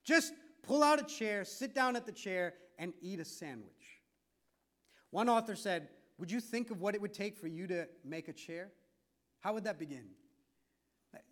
Just 0.04 0.34
pull 0.62 0.84
out 0.84 1.00
a 1.00 1.06
chair, 1.06 1.46
sit 1.46 1.74
down 1.74 1.96
at 1.96 2.06
the 2.06 2.12
chair, 2.12 2.56
and 2.78 2.92
eat 3.02 3.22
a 3.22 3.26
sandwich. 3.26 4.02
One 5.12 5.30
author 5.30 5.56
said, 5.56 5.88
Would 6.18 6.32
you 6.32 6.42
think 6.42 6.70
of 6.70 6.82
what 6.82 6.96
it 6.96 7.02
would 7.02 7.14
take 7.14 7.38
for 7.38 7.48
you 7.48 7.66
to 7.68 7.88
make 8.04 8.28
a 8.28 8.34
chair? 8.34 8.72
How 9.40 9.54
would 9.54 9.64
that 9.64 9.80
begin? 9.80 10.06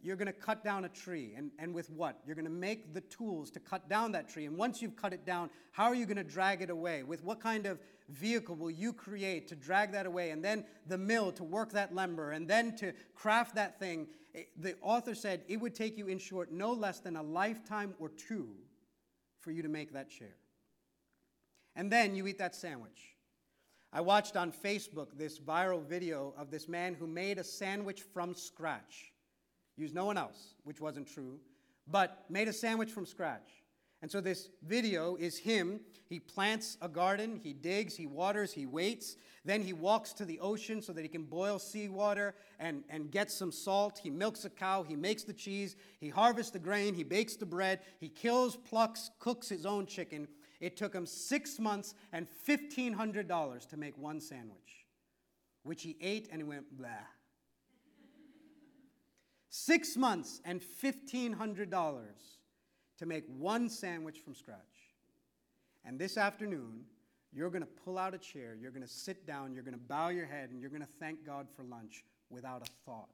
You're 0.02 0.16
going 0.16 0.28
to 0.28 0.34
cut 0.34 0.64
down 0.64 0.86
a 0.86 0.90
tree. 0.90 1.34
And, 1.36 1.52
and 1.60 1.74
with 1.74 1.90
what? 1.90 2.20
You're 2.26 2.36
going 2.36 2.46
to 2.46 2.52
make 2.52 2.94
the 2.94 3.02
tools 3.02 3.50
to 3.52 3.60
cut 3.60 3.90
down 3.90 4.12
that 4.14 4.30
tree. 4.30 4.46
And 4.46 4.58
once 4.58 4.82
you've 4.82 4.96
cut 4.96 5.14
it 5.14 5.26
down, 5.26 5.50
how 5.72 5.86
are 5.86 5.96
you 5.96 6.06
going 6.06 6.18
to 6.18 6.24
drag 6.24 6.62
it 6.62 6.70
away? 6.70 7.04
With 7.04 7.24
what 7.24 7.40
kind 7.40 7.66
of 7.66 7.80
vehicle 8.10 8.56
will 8.56 8.72
you 8.72 8.94
create 8.94 9.48
to 9.50 9.56
drag 9.56 9.92
that 9.94 10.06
away? 10.06 10.32
And 10.32 10.44
then 10.44 10.66
the 10.88 10.98
mill 10.98 11.32
to 11.34 11.44
work 11.44 11.72
that 11.72 11.96
lumber 11.96 12.32
and 12.32 12.48
then 12.48 12.76
to 12.78 12.94
craft 13.16 13.56
that 13.56 13.80
thing. 13.80 14.08
Eh, 14.36 14.44
the 14.58 14.76
author 14.82 15.16
said 15.16 15.42
it 15.48 15.58
would 15.58 15.76
take 15.76 15.98
you, 15.98 16.08
in 16.08 16.20
short, 16.20 16.52
no 16.52 16.74
less 16.74 17.00
than 17.00 17.16
a 17.16 17.24
lifetime 17.24 17.94
or 18.00 18.10
two 18.10 18.50
for 19.40 19.52
you 19.52 19.62
to 19.62 19.70
make 19.70 19.94
that 19.94 20.10
chair. 20.10 20.36
And 21.76 21.92
then 21.92 22.16
you 22.16 22.28
eat 22.28 22.38
that 22.40 22.56
sandwich. 22.56 23.16
I 23.92 24.02
watched 24.02 24.36
on 24.36 24.52
Facebook 24.52 25.10
this 25.16 25.40
viral 25.40 25.84
video 25.84 26.34
of 26.38 26.50
this 26.50 26.68
man 26.68 26.96
who 26.96 27.06
made 27.06 27.38
a 27.38 27.44
sandwich 27.44 28.02
from 28.14 28.34
scratch 28.34 29.13
used 29.78 29.96
no 29.96 30.06
one 30.06 30.18
else, 30.18 30.56
which 30.64 30.80
wasn't 30.82 31.08
true, 31.08 31.40
but 31.88 32.26
made 32.30 32.48
a 32.48 32.54
sandwich 32.54 32.92
from 32.92 33.06
scratch. 33.06 33.50
And 34.04 34.12
so 34.12 34.20
this 34.20 34.50
video 34.68 35.16
is 35.16 35.38
him. 35.38 35.80
He 36.10 36.20
plants 36.20 36.78
a 36.82 36.90
garden, 36.90 37.40
he 37.42 37.54
digs, 37.54 37.96
he 37.96 38.06
waters, 38.06 38.52
he 38.52 38.66
waits. 38.66 39.16
Then 39.46 39.62
he 39.62 39.72
walks 39.72 40.12
to 40.14 40.26
the 40.26 40.42
ocean 40.42 40.82
so 40.82 40.92
that 40.92 41.04
he 41.04 41.08
can 41.08 41.24
boil 41.24 41.58
seawater 41.58 42.36
and, 42.60 42.84
and 42.90 43.10
get 43.10 43.32
some 43.32 43.50
salt. 43.50 43.98
He 44.04 44.10
milks 44.10 44.44
a 44.44 44.50
cow, 44.50 44.84
he 44.84 44.98
makes 44.98 45.24
the 45.24 45.32
cheese, 45.32 45.78
he 46.02 46.10
harvests 46.10 46.52
the 46.52 46.60
grain, 46.60 46.94
he 46.94 47.04
bakes 47.04 47.38
the 47.38 47.46
bread, 47.46 47.80
he 48.02 48.10
kills, 48.10 48.58
plucks, 48.58 49.10
cooks 49.20 49.48
his 49.48 49.66
own 49.66 49.86
chicken. 49.86 50.28
It 50.60 50.76
took 50.76 50.94
him 50.94 51.06
six 51.06 51.58
months 51.58 51.94
and 52.12 52.28
$1,500 52.46 53.70
to 53.70 53.78
make 53.78 53.98
one 53.98 54.20
sandwich, 54.20 54.86
which 55.64 55.82
he 55.82 55.96
ate 56.02 56.28
and 56.30 56.42
he 56.42 56.44
went, 56.44 56.78
blah. 56.78 56.90
Six 59.56 59.96
months 59.96 60.42
and 60.46 60.60
$1,500 60.82 62.04
to 62.98 63.06
make 63.06 63.24
one 63.38 63.70
sandwich 63.70 64.18
from 64.18 64.34
scratch. 64.34 64.58
And 65.86 66.00
this 66.00 66.18
afternoon, 66.18 66.86
you're 67.32 67.52
going 67.52 67.62
to 67.62 67.70
pull 67.86 68.00
out 68.00 68.16
a 68.16 68.18
chair, 68.18 68.58
you're 68.60 68.72
going 68.72 68.82
to 68.82 68.90
sit 68.92 69.28
down, 69.28 69.54
you're 69.54 69.62
going 69.62 69.76
to 69.76 69.80
bow 69.80 70.10
your 70.10 70.26
head, 70.26 70.50
and 70.50 70.60
you're 70.60 70.72
going 70.72 70.82
to 70.82 70.88
thank 71.00 71.24
God 71.24 71.46
for 71.56 71.62
lunch 71.62 72.04
without 72.32 72.68
a 72.68 72.72
thought 72.84 73.12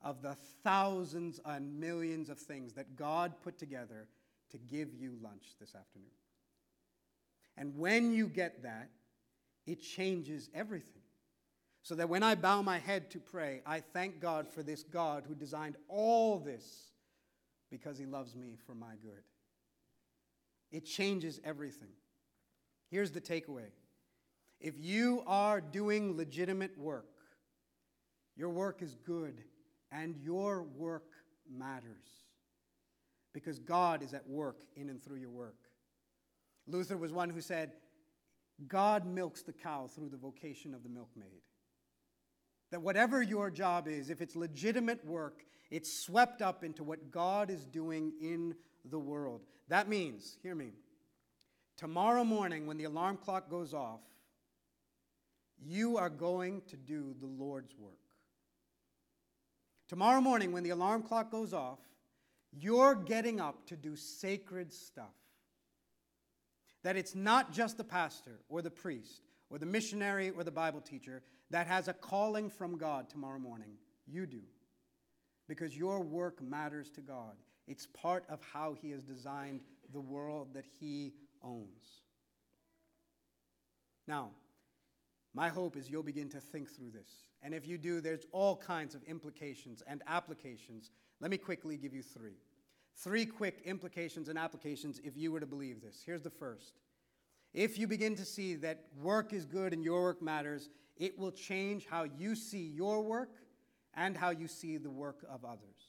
of 0.00 0.22
the 0.22 0.38
thousands 0.64 1.38
and 1.44 1.78
millions 1.78 2.30
of 2.30 2.38
things 2.38 2.72
that 2.72 2.96
God 2.96 3.34
put 3.44 3.58
together 3.58 4.08
to 4.52 4.56
give 4.56 4.94
you 4.94 5.18
lunch 5.22 5.54
this 5.60 5.74
afternoon. 5.74 6.08
And 7.58 7.76
when 7.76 8.14
you 8.14 8.26
get 8.26 8.62
that, 8.62 8.88
it 9.66 9.82
changes 9.82 10.48
everything. 10.54 10.99
So 11.82 11.94
that 11.94 12.08
when 12.08 12.22
I 12.22 12.34
bow 12.34 12.62
my 12.62 12.78
head 12.78 13.10
to 13.12 13.18
pray, 13.18 13.62
I 13.66 13.80
thank 13.80 14.20
God 14.20 14.48
for 14.48 14.62
this 14.62 14.82
God 14.82 15.24
who 15.26 15.34
designed 15.34 15.76
all 15.88 16.38
this 16.38 16.90
because 17.70 17.98
he 17.98 18.04
loves 18.04 18.34
me 18.34 18.56
for 18.66 18.74
my 18.74 18.94
good. 19.02 19.22
It 20.70 20.84
changes 20.84 21.40
everything. 21.44 21.92
Here's 22.90 23.10
the 23.10 23.20
takeaway 23.20 23.70
if 24.60 24.74
you 24.78 25.22
are 25.26 25.60
doing 25.60 26.16
legitimate 26.16 26.76
work, 26.78 27.06
your 28.36 28.50
work 28.50 28.82
is 28.82 28.94
good 28.94 29.42
and 29.90 30.16
your 30.16 30.62
work 30.62 31.06
matters 31.50 32.26
because 33.32 33.58
God 33.58 34.02
is 34.02 34.12
at 34.12 34.28
work 34.28 34.58
in 34.76 34.90
and 34.90 35.02
through 35.02 35.16
your 35.16 35.30
work. 35.30 35.56
Luther 36.66 36.96
was 36.96 37.12
one 37.12 37.30
who 37.30 37.40
said, 37.40 37.72
God 38.68 39.06
milks 39.06 39.42
the 39.42 39.52
cow 39.52 39.86
through 39.86 40.10
the 40.10 40.16
vocation 40.16 40.74
of 40.74 40.82
the 40.82 40.88
milkmaid. 40.88 41.40
That 42.70 42.82
whatever 42.82 43.22
your 43.22 43.50
job 43.50 43.88
is, 43.88 44.10
if 44.10 44.20
it's 44.20 44.36
legitimate 44.36 45.04
work, 45.04 45.44
it's 45.70 45.92
swept 45.92 46.42
up 46.42 46.64
into 46.64 46.84
what 46.84 47.10
God 47.10 47.50
is 47.50 47.64
doing 47.64 48.12
in 48.20 48.54
the 48.84 48.98
world. 48.98 49.42
That 49.68 49.88
means, 49.88 50.36
hear 50.42 50.54
me, 50.54 50.72
tomorrow 51.76 52.24
morning 52.24 52.66
when 52.66 52.76
the 52.76 52.84
alarm 52.84 53.16
clock 53.16 53.50
goes 53.50 53.74
off, 53.74 54.00
you 55.62 55.96
are 55.96 56.10
going 56.10 56.62
to 56.68 56.76
do 56.76 57.14
the 57.20 57.26
Lord's 57.26 57.76
work. 57.76 57.92
Tomorrow 59.88 60.20
morning 60.20 60.52
when 60.52 60.62
the 60.62 60.70
alarm 60.70 61.02
clock 61.02 61.30
goes 61.30 61.52
off, 61.52 61.78
you're 62.52 62.94
getting 62.94 63.40
up 63.40 63.66
to 63.66 63.76
do 63.76 63.96
sacred 63.96 64.72
stuff. 64.72 65.14
That 66.82 66.96
it's 66.96 67.14
not 67.14 67.52
just 67.52 67.76
the 67.76 67.84
pastor 67.84 68.40
or 68.48 68.62
the 68.62 68.70
priest 68.70 69.22
or 69.50 69.58
the 69.58 69.66
missionary 69.66 70.30
or 70.30 70.44
the 70.44 70.50
Bible 70.50 70.80
teacher 70.80 71.22
that 71.50 71.66
has 71.66 71.88
a 71.88 71.92
calling 71.92 72.48
from 72.48 72.76
God 72.76 73.08
tomorrow 73.08 73.38
morning. 73.38 73.72
You 74.06 74.26
do. 74.26 74.42
Because 75.48 75.76
your 75.76 76.00
work 76.00 76.40
matters 76.42 76.90
to 76.90 77.00
God. 77.00 77.34
It's 77.66 77.86
part 77.86 78.24
of 78.28 78.40
how 78.52 78.74
He 78.74 78.90
has 78.90 79.02
designed 79.02 79.60
the 79.92 80.00
world 80.00 80.54
that 80.54 80.64
He 80.78 81.14
owns. 81.42 82.02
Now, 84.06 84.30
my 85.34 85.48
hope 85.48 85.76
is 85.76 85.88
you'll 85.88 86.02
begin 86.02 86.28
to 86.30 86.40
think 86.40 86.68
through 86.68 86.90
this. 86.90 87.24
And 87.42 87.54
if 87.54 87.66
you 87.66 87.78
do, 87.78 88.00
there's 88.00 88.26
all 88.32 88.56
kinds 88.56 88.94
of 88.94 89.02
implications 89.04 89.82
and 89.86 90.02
applications. 90.06 90.90
Let 91.20 91.30
me 91.30 91.38
quickly 91.38 91.76
give 91.76 91.94
you 91.94 92.02
three. 92.02 92.38
Three 92.96 93.24
quick 93.24 93.62
implications 93.64 94.28
and 94.28 94.38
applications 94.38 95.00
if 95.04 95.16
you 95.16 95.32
were 95.32 95.40
to 95.40 95.46
believe 95.46 95.80
this. 95.80 96.02
Here's 96.04 96.22
the 96.22 96.30
first. 96.30 96.80
If 97.54 97.78
you 97.78 97.86
begin 97.86 98.14
to 98.16 98.24
see 98.24 98.56
that 98.56 98.84
work 99.00 99.32
is 99.32 99.44
good 99.44 99.72
and 99.72 99.82
your 99.82 100.02
work 100.02 100.22
matters, 100.22 100.68
it 101.00 101.18
will 101.18 101.32
change 101.32 101.86
how 101.90 102.04
you 102.04 102.36
see 102.36 102.62
your 102.62 103.02
work 103.02 103.30
and 103.94 104.16
how 104.16 104.30
you 104.30 104.46
see 104.46 104.76
the 104.76 104.90
work 104.90 105.24
of 105.28 105.44
others. 105.44 105.88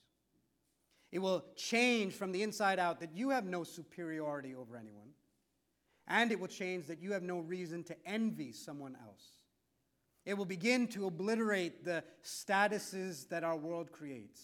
It 1.12 1.20
will 1.20 1.44
change 1.58 2.14
from 2.14 2.32
the 2.32 2.42
inside 2.42 2.80
out 2.80 3.02
that 3.02 3.14
you 3.14 3.30
have 3.30 3.46
no 3.46 3.66
superiority 3.66 4.56
over 4.56 4.78
anyone, 4.78 5.10
and 6.08 6.32
it 6.32 6.40
will 6.40 6.48
change 6.48 6.88
that 6.88 7.02
you 7.02 7.12
have 7.12 7.24
no 7.24 7.40
reason 7.40 7.84
to 7.84 7.96
envy 8.06 8.54
someone 8.54 8.96
else. 9.06 9.26
It 10.26 10.36
will 10.36 10.46
begin 10.46 10.88
to 10.90 11.08
obliterate 11.08 11.84
the 11.84 12.06
statuses 12.24 13.28
that 13.30 13.44
our 13.44 13.58
world 13.58 13.92
creates, 13.92 14.42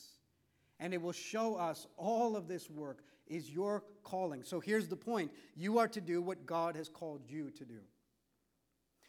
and 0.82 0.93
it 0.93 1.01
will 1.01 1.13
show 1.13 1.55
us 1.55 1.88
all 1.95 2.36
of 2.36 2.49
this 2.49 2.70
work 2.70 3.03
is 3.26 3.49
your 3.49 3.86
calling. 4.03 4.43
So 4.43 4.59
here's 4.59 4.89
the 4.89 4.97
point 4.97 5.32
you 5.55 5.78
are 5.78 5.88
to 5.88 6.01
do 6.01 6.22
what 6.22 6.45
God 6.45 6.76
has 6.76 6.89
called 6.89 7.22
you 7.30 7.51
to 7.51 7.63
do. 7.63 7.80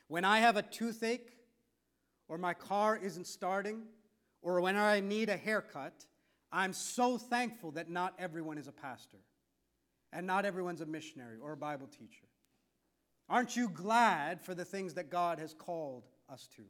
When 0.06 0.24
I 0.24 0.38
have 0.38 0.56
a 0.56 0.62
toothache, 0.62 1.37
or 2.28 2.38
my 2.38 2.54
car 2.54 2.96
isn't 2.96 3.26
starting, 3.26 3.82
or 4.42 4.60
when 4.60 4.76
I 4.76 5.00
need 5.00 5.28
a 5.28 5.36
haircut, 5.36 6.04
I'm 6.52 6.72
so 6.72 7.18
thankful 7.18 7.72
that 7.72 7.90
not 7.90 8.14
everyone 8.18 8.58
is 8.58 8.68
a 8.68 8.72
pastor 8.72 9.18
and 10.12 10.26
not 10.26 10.44
everyone's 10.44 10.80
a 10.80 10.86
missionary 10.86 11.38
or 11.42 11.52
a 11.52 11.56
Bible 11.56 11.86
teacher. 11.86 12.26
Aren't 13.28 13.56
you 13.56 13.68
glad 13.68 14.40
for 14.40 14.54
the 14.54 14.64
things 14.64 14.94
that 14.94 15.10
God 15.10 15.38
has 15.38 15.52
called 15.52 16.04
us 16.30 16.48
to? 16.56 16.62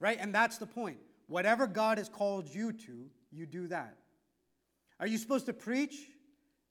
Right? 0.00 0.18
And 0.20 0.34
that's 0.34 0.58
the 0.58 0.66
point. 0.66 0.98
Whatever 1.28 1.66
God 1.66 1.98
has 1.98 2.08
called 2.08 2.48
you 2.48 2.72
to, 2.72 3.06
you 3.30 3.46
do 3.46 3.68
that. 3.68 3.96
Are 4.98 5.06
you 5.06 5.18
supposed 5.18 5.46
to 5.46 5.52
preach? 5.52 5.94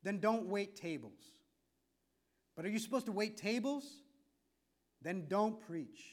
Then 0.04 0.20
don't 0.20 0.48
wait 0.48 0.76
tables. 0.76 1.22
But 2.56 2.66
are 2.66 2.70
you 2.70 2.80
supposed 2.80 3.06
to 3.06 3.12
wait 3.12 3.38
tables? 3.38 3.86
Then 5.02 5.26
don't 5.28 5.60
preach. 5.60 6.04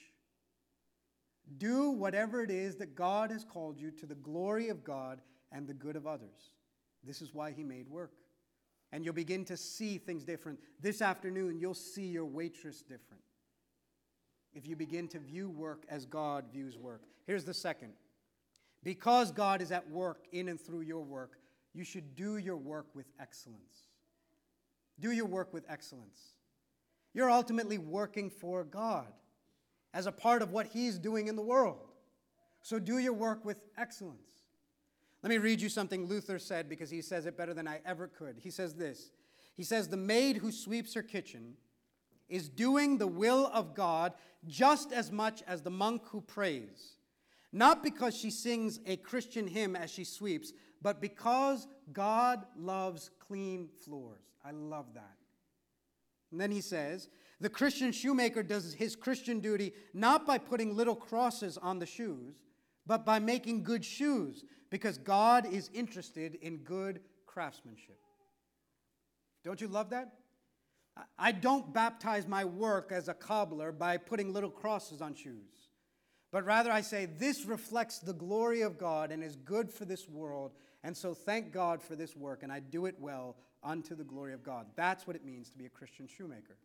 Do 1.58 1.90
whatever 1.90 2.42
it 2.42 2.50
is 2.50 2.76
that 2.76 2.94
God 2.94 3.30
has 3.30 3.44
called 3.44 3.78
you 3.78 3.90
to 3.92 4.06
the 4.06 4.14
glory 4.14 4.68
of 4.68 4.84
God 4.84 5.20
and 5.50 5.66
the 5.66 5.74
good 5.74 5.96
of 5.96 6.06
others. 6.06 6.54
This 7.04 7.20
is 7.20 7.34
why 7.34 7.52
He 7.52 7.64
made 7.64 7.88
work. 7.88 8.12
And 8.92 9.04
you'll 9.04 9.14
begin 9.14 9.44
to 9.46 9.56
see 9.56 9.98
things 9.98 10.24
different. 10.24 10.58
This 10.80 11.02
afternoon, 11.02 11.58
you'll 11.58 11.74
see 11.74 12.06
your 12.06 12.26
waitress 12.26 12.82
different. 12.82 13.22
If 14.54 14.66
you 14.66 14.76
begin 14.76 15.08
to 15.08 15.18
view 15.18 15.48
work 15.48 15.84
as 15.88 16.04
God 16.04 16.44
views 16.52 16.76
work. 16.76 17.02
Here's 17.26 17.44
the 17.44 17.54
second 17.54 17.92
because 18.82 19.30
God 19.30 19.62
is 19.62 19.70
at 19.70 19.88
work 19.90 20.26
in 20.32 20.48
and 20.48 20.60
through 20.60 20.80
your 20.80 21.04
work, 21.04 21.38
you 21.72 21.84
should 21.84 22.16
do 22.16 22.36
your 22.36 22.56
work 22.56 22.86
with 22.94 23.06
excellence. 23.20 23.88
Do 25.00 25.12
your 25.12 25.26
work 25.26 25.54
with 25.54 25.64
excellence. 25.68 26.20
You're 27.14 27.30
ultimately 27.30 27.78
working 27.78 28.28
for 28.28 28.64
God 28.64 29.12
as 29.94 30.06
a 30.06 30.12
part 30.12 30.42
of 30.42 30.50
what 30.52 30.66
He's 30.68 30.98
doing 30.98 31.28
in 31.28 31.36
the 31.36 31.42
world. 31.42 31.88
So 32.62 32.78
do 32.78 32.98
your 32.98 33.12
work 33.12 33.44
with 33.44 33.58
excellence. 33.76 34.18
Let 35.22 35.30
me 35.30 35.38
read 35.38 35.60
you 35.60 35.68
something 35.68 36.06
Luther 36.06 36.38
said 36.38 36.68
because 36.68 36.90
he 36.90 37.00
says 37.00 37.26
it 37.26 37.36
better 37.36 37.54
than 37.54 37.68
I 37.68 37.80
ever 37.84 38.08
could. 38.08 38.38
He 38.38 38.50
says 38.50 38.74
this 38.74 39.10
He 39.54 39.64
says, 39.64 39.88
The 39.88 39.96
maid 39.96 40.38
who 40.38 40.50
sweeps 40.50 40.94
her 40.94 41.02
kitchen 41.02 41.54
is 42.28 42.48
doing 42.48 42.98
the 42.98 43.06
will 43.06 43.50
of 43.52 43.74
God 43.74 44.14
just 44.46 44.92
as 44.92 45.12
much 45.12 45.42
as 45.46 45.62
the 45.62 45.70
monk 45.70 46.02
who 46.06 46.20
prays. 46.20 46.96
Not 47.52 47.82
because 47.82 48.16
she 48.16 48.30
sings 48.30 48.80
a 48.86 48.96
Christian 48.96 49.46
hymn 49.46 49.76
as 49.76 49.90
she 49.90 50.04
sweeps, 50.04 50.52
but 50.80 51.00
because 51.00 51.68
God 51.92 52.46
loves 52.56 53.10
clean 53.20 53.68
floors. 53.84 54.22
I 54.42 54.52
love 54.52 54.86
that. 54.94 55.16
And 56.30 56.40
then 56.40 56.50
he 56.50 56.62
says, 56.62 57.08
the 57.42 57.50
Christian 57.50 57.90
shoemaker 57.90 58.44
does 58.44 58.72
his 58.72 58.94
Christian 58.94 59.40
duty 59.40 59.72
not 59.92 60.24
by 60.24 60.38
putting 60.38 60.76
little 60.76 60.94
crosses 60.94 61.58
on 61.58 61.80
the 61.80 61.86
shoes, 61.86 62.36
but 62.86 63.04
by 63.04 63.18
making 63.18 63.64
good 63.64 63.84
shoes, 63.84 64.44
because 64.70 64.96
God 64.96 65.52
is 65.52 65.68
interested 65.74 66.36
in 66.36 66.58
good 66.58 67.00
craftsmanship. 67.26 67.98
Don't 69.44 69.60
you 69.60 69.66
love 69.66 69.90
that? 69.90 70.12
I 71.18 71.32
don't 71.32 71.74
baptize 71.74 72.28
my 72.28 72.44
work 72.44 72.92
as 72.92 73.08
a 73.08 73.14
cobbler 73.14 73.72
by 73.72 73.96
putting 73.96 74.32
little 74.32 74.50
crosses 74.50 75.02
on 75.02 75.14
shoes, 75.14 75.68
but 76.30 76.44
rather 76.44 76.70
I 76.70 76.82
say, 76.82 77.06
This 77.06 77.44
reflects 77.44 77.98
the 77.98 78.12
glory 78.12 78.60
of 78.60 78.78
God 78.78 79.10
and 79.10 79.24
is 79.24 79.34
good 79.34 79.68
for 79.68 79.84
this 79.84 80.08
world, 80.08 80.52
and 80.84 80.96
so 80.96 81.12
thank 81.12 81.50
God 81.50 81.82
for 81.82 81.96
this 81.96 82.14
work, 82.14 82.44
and 82.44 82.52
I 82.52 82.60
do 82.60 82.86
it 82.86 82.94
well 83.00 83.34
unto 83.64 83.96
the 83.96 84.04
glory 84.04 84.32
of 84.32 84.44
God. 84.44 84.66
That's 84.76 85.08
what 85.08 85.16
it 85.16 85.24
means 85.24 85.50
to 85.50 85.58
be 85.58 85.66
a 85.66 85.70
Christian 85.70 86.06
shoemaker 86.06 86.56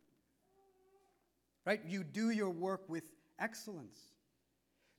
right? 1.68 1.82
You 1.86 2.02
do 2.02 2.30
your 2.30 2.48
work 2.48 2.88
with 2.88 3.12
excellence. 3.38 3.98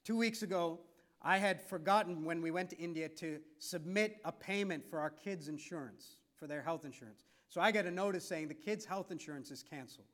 Two 0.06 0.16
weeks 0.16 0.44
ago, 0.44 0.80
I 1.20 1.40
had 1.40 1.60
forgotten 1.60 2.24
when 2.24 2.44
we 2.44 2.52
went 2.52 2.70
to 2.70 2.78
India 2.78 3.10
to 3.10 3.40
submit 3.58 4.18
a 4.24 4.32
payment 4.32 4.88
for 4.88 5.00
our 5.00 5.10
kids' 5.10 5.48
insurance 5.48 6.18
for 6.36 6.46
their 6.46 6.62
health 6.62 6.86
insurance. 6.86 7.26
So 7.50 7.60
I 7.60 7.72
get 7.72 7.88
a 7.88 7.92
notice 7.92 8.24
saying 8.24 8.50
the 8.50 8.54
kids' 8.54 8.86
health 8.86 9.10
insurance 9.10 9.50
is 9.50 9.64
canceled. 9.64 10.06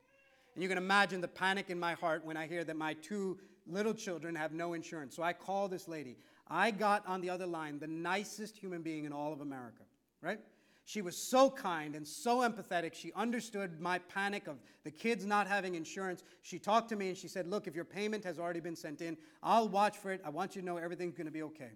And 0.53 0.63
you 0.63 0.69
can 0.69 0.77
imagine 0.77 1.19
the 1.19 1.27
panic 1.27 1.69
in 1.69 1.77
my 1.77 1.93
heart 1.93 2.23
when 2.23 2.37
I 2.37 2.47
hear 2.47 2.63
that 2.63 2.77
my 2.77 2.93
two 2.93 3.37
little 3.67 3.93
children 3.93 4.33
have 4.33 4.53
no 4.53 4.75
insurance. 4.75 5.13
So 5.13 5.23
I 5.23 5.33
call 5.33 5.67
this 5.67 5.89
lady. 5.89 6.15
I 6.47 6.71
got 6.71 7.05
on 7.05 7.19
the 7.19 7.29
other 7.29 7.45
line 7.45 7.79
the 7.79 7.87
nicest 7.87 8.55
human 8.55 8.81
being 8.81 9.03
in 9.03 9.11
all 9.11 9.33
of 9.33 9.41
America, 9.41 9.83
right? 10.21 10.39
She 10.87 11.01
was 11.01 11.17
so 11.17 11.49
kind 11.49 11.95
and 11.95 12.07
so 12.07 12.39
empathetic. 12.39 12.93
She 12.93 13.11
understood 13.13 13.81
my 13.81 13.97
panic 13.97 14.47
of 14.47 14.57
the 14.83 14.91
kids 14.91 15.25
not 15.25 15.47
having 15.47 15.73
insurance. 15.73 16.23
She 16.43 16.59
talked 16.59 16.89
to 16.89 16.95
me 16.95 17.09
and 17.09 17.17
she 17.17 17.27
said, 17.27 17.47
Look, 17.47 17.65
if 17.65 17.75
your 17.75 17.85
payment 17.85 18.23
has 18.23 18.37
already 18.37 18.59
been 18.59 18.75
sent 18.75 19.01
in, 19.01 19.17
I'll 19.41 19.67
watch 19.67 19.97
for 19.97 20.11
it. 20.11 20.21
I 20.23 20.29
want 20.29 20.55
you 20.55 20.61
to 20.61 20.65
know 20.65 20.77
everything's 20.77 21.15
going 21.15 21.25
to 21.25 21.31
be 21.31 21.41
okay. 21.41 21.71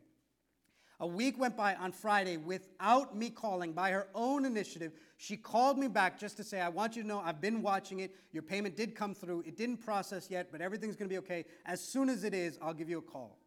A 1.01 1.07
week 1.07 1.39
went 1.39 1.57
by 1.57 1.75
on 1.75 1.91
Friday 1.91 2.37
without 2.37 3.15
me 3.15 3.29
calling 3.31 3.71
by 3.73 3.89
her 3.91 4.07
own 4.13 4.45
initiative. 4.45 4.91
She 5.17 5.37
called 5.37 5.79
me 5.79 5.87
back 5.87 6.19
just 6.19 6.37
to 6.37 6.43
say, 6.43 6.59
I 6.59 6.69
want 6.69 6.95
you 6.95 7.01
to 7.01 7.07
know 7.07 7.19
I've 7.19 7.41
been 7.41 7.61
watching 7.63 8.01
it. 8.01 8.13
Your 8.31 8.43
payment 8.43 8.75
did 8.75 8.95
come 8.95 9.15
through. 9.15 9.43
It 9.47 9.57
didn't 9.57 9.77
process 9.77 10.29
yet, 10.29 10.49
but 10.51 10.61
everything's 10.61 10.97
going 10.97 11.09
to 11.09 11.13
be 11.13 11.19
okay. 11.19 11.45
As 11.65 11.81
soon 11.81 12.09
as 12.09 12.25
it 12.25 12.33
is, 12.33 12.59
I'll 12.61 12.73
give 12.73 12.89
you 12.89 12.99
a 12.99 13.01
call. 13.01 13.39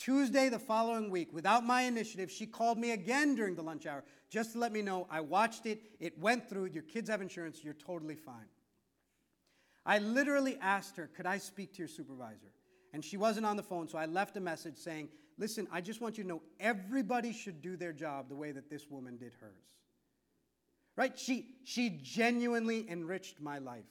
Tuesday, 0.00 0.48
the 0.48 0.58
following 0.58 1.10
week, 1.10 1.28
without 1.30 1.62
my 1.62 1.82
initiative, 1.82 2.30
she 2.30 2.46
called 2.46 2.78
me 2.78 2.92
again 2.92 3.34
during 3.34 3.54
the 3.54 3.62
lunch 3.62 3.84
hour 3.84 4.02
just 4.30 4.52
to 4.52 4.58
let 4.58 4.72
me 4.72 4.80
know 4.80 5.06
I 5.10 5.20
watched 5.20 5.66
it, 5.66 5.82
it 6.00 6.18
went 6.18 6.48
through, 6.48 6.66
your 6.66 6.82
kids 6.84 7.10
have 7.10 7.20
insurance, 7.20 7.62
you're 7.62 7.74
totally 7.74 8.14
fine. 8.14 8.48
I 9.84 9.98
literally 9.98 10.56
asked 10.62 10.96
her, 10.96 11.06
Could 11.14 11.26
I 11.26 11.36
speak 11.36 11.74
to 11.74 11.80
your 11.80 11.88
supervisor? 11.88 12.50
And 12.94 13.04
she 13.04 13.18
wasn't 13.18 13.44
on 13.44 13.56
the 13.56 13.62
phone, 13.62 13.88
so 13.88 13.98
I 13.98 14.06
left 14.06 14.38
a 14.38 14.40
message 14.40 14.78
saying, 14.78 15.10
Listen, 15.36 15.68
I 15.70 15.82
just 15.82 16.00
want 16.00 16.16
you 16.16 16.24
to 16.24 16.28
know 16.28 16.42
everybody 16.58 17.34
should 17.34 17.60
do 17.60 17.76
their 17.76 17.92
job 17.92 18.30
the 18.30 18.36
way 18.36 18.52
that 18.52 18.70
this 18.70 18.88
woman 18.88 19.18
did 19.18 19.34
hers. 19.38 19.66
Right? 20.96 21.18
She, 21.18 21.56
she 21.64 22.00
genuinely 22.02 22.88
enriched 22.88 23.38
my 23.38 23.58
life. 23.58 23.84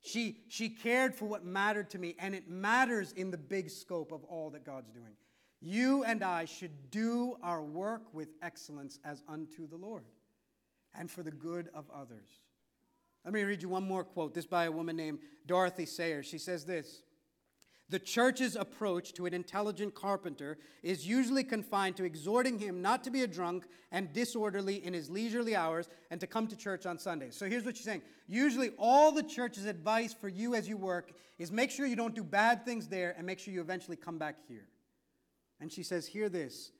She, 0.00 0.40
she 0.48 0.68
cared 0.68 1.14
for 1.14 1.24
what 1.26 1.44
mattered 1.44 1.90
to 1.90 1.98
me, 1.98 2.14
and 2.18 2.34
it 2.34 2.48
matters 2.48 3.12
in 3.12 3.30
the 3.30 3.38
big 3.38 3.70
scope 3.70 4.12
of 4.12 4.24
all 4.24 4.50
that 4.50 4.64
God's 4.64 4.90
doing. 4.90 5.14
You 5.60 6.04
and 6.04 6.22
I 6.22 6.44
should 6.44 6.90
do 6.90 7.36
our 7.42 7.62
work 7.62 8.02
with 8.14 8.28
excellence 8.42 9.00
as 9.04 9.22
unto 9.28 9.66
the 9.66 9.76
Lord 9.76 10.04
and 10.94 11.10
for 11.10 11.22
the 11.22 11.32
good 11.32 11.68
of 11.74 11.90
others. 11.90 12.28
Let 13.24 13.34
me 13.34 13.42
read 13.42 13.62
you 13.62 13.68
one 13.68 13.86
more 13.86 14.04
quote. 14.04 14.34
This 14.34 14.46
by 14.46 14.64
a 14.64 14.72
woman 14.72 14.96
named 14.96 15.18
Dorothy 15.46 15.84
Sayers. 15.84 16.26
She 16.26 16.38
says 16.38 16.64
this 16.64 17.02
the 17.90 17.98
church's 17.98 18.54
approach 18.54 19.14
to 19.14 19.24
an 19.24 19.32
intelligent 19.32 19.94
carpenter 19.94 20.58
is 20.82 21.06
usually 21.06 21.42
confined 21.42 21.96
to 21.96 22.04
exhorting 22.04 22.58
him 22.58 22.82
not 22.82 23.02
to 23.04 23.10
be 23.10 23.22
a 23.22 23.26
drunk 23.26 23.66
and 23.90 24.12
disorderly 24.12 24.84
in 24.84 24.92
his 24.92 25.08
leisurely 25.08 25.56
hours 25.56 25.88
and 26.10 26.20
to 26.20 26.26
come 26.26 26.46
to 26.48 26.56
church 26.56 26.84
on 26.84 26.98
Sundays. 26.98 27.34
So 27.34 27.48
here's 27.48 27.64
what 27.64 27.76
she's 27.76 27.86
saying. 27.86 28.02
Usually, 28.26 28.70
all 28.78 29.10
the 29.10 29.22
church's 29.22 29.64
advice 29.64 30.12
for 30.12 30.28
you 30.28 30.54
as 30.54 30.68
you 30.68 30.76
work 30.76 31.12
is 31.38 31.50
make 31.50 31.70
sure 31.70 31.86
you 31.86 31.96
don't 31.96 32.14
do 32.14 32.22
bad 32.22 32.66
things 32.66 32.88
there 32.88 33.14
and 33.16 33.26
make 33.26 33.38
sure 33.38 33.54
you 33.54 33.62
eventually 33.62 33.96
come 33.96 34.18
back 34.18 34.36
here. 34.46 34.68
And 35.60 35.72
she 35.72 35.82
says, 35.82 36.06
Hear 36.06 36.28
this. 36.28 36.72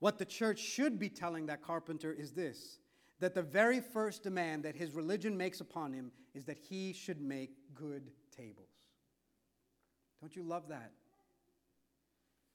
What 0.00 0.18
the 0.18 0.24
church 0.24 0.58
should 0.58 0.98
be 0.98 1.08
telling 1.08 1.46
that 1.46 1.62
carpenter 1.62 2.12
is 2.12 2.32
this 2.32 2.78
that 3.18 3.34
the 3.34 3.42
very 3.42 3.80
first 3.80 4.22
demand 4.22 4.62
that 4.62 4.76
his 4.76 4.92
religion 4.92 5.36
makes 5.38 5.60
upon 5.60 5.90
him 5.92 6.12
is 6.34 6.44
that 6.44 6.58
he 6.58 6.92
should 6.92 7.18
make 7.18 7.50
good 7.74 8.10
tables. 8.36 8.75
Don't 10.26 10.34
you 10.34 10.42
love 10.42 10.64
that? 10.70 10.90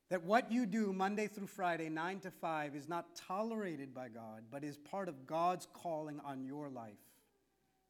That 0.09 0.25
what 0.25 0.51
you 0.51 0.65
do 0.65 0.91
Monday 0.91 1.27
through 1.27 1.47
Friday, 1.47 1.87
9 1.87 2.19
to 2.19 2.29
5, 2.29 2.75
is 2.75 2.89
not 2.89 3.15
tolerated 3.15 3.95
by 3.95 4.09
God, 4.09 4.43
but 4.51 4.65
is 4.65 4.77
part 4.77 5.07
of 5.07 5.25
God's 5.25 5.69
calling 5.71 6.19
on 6.25 6.43
your 6.43 6.67
life, 6.67 6.99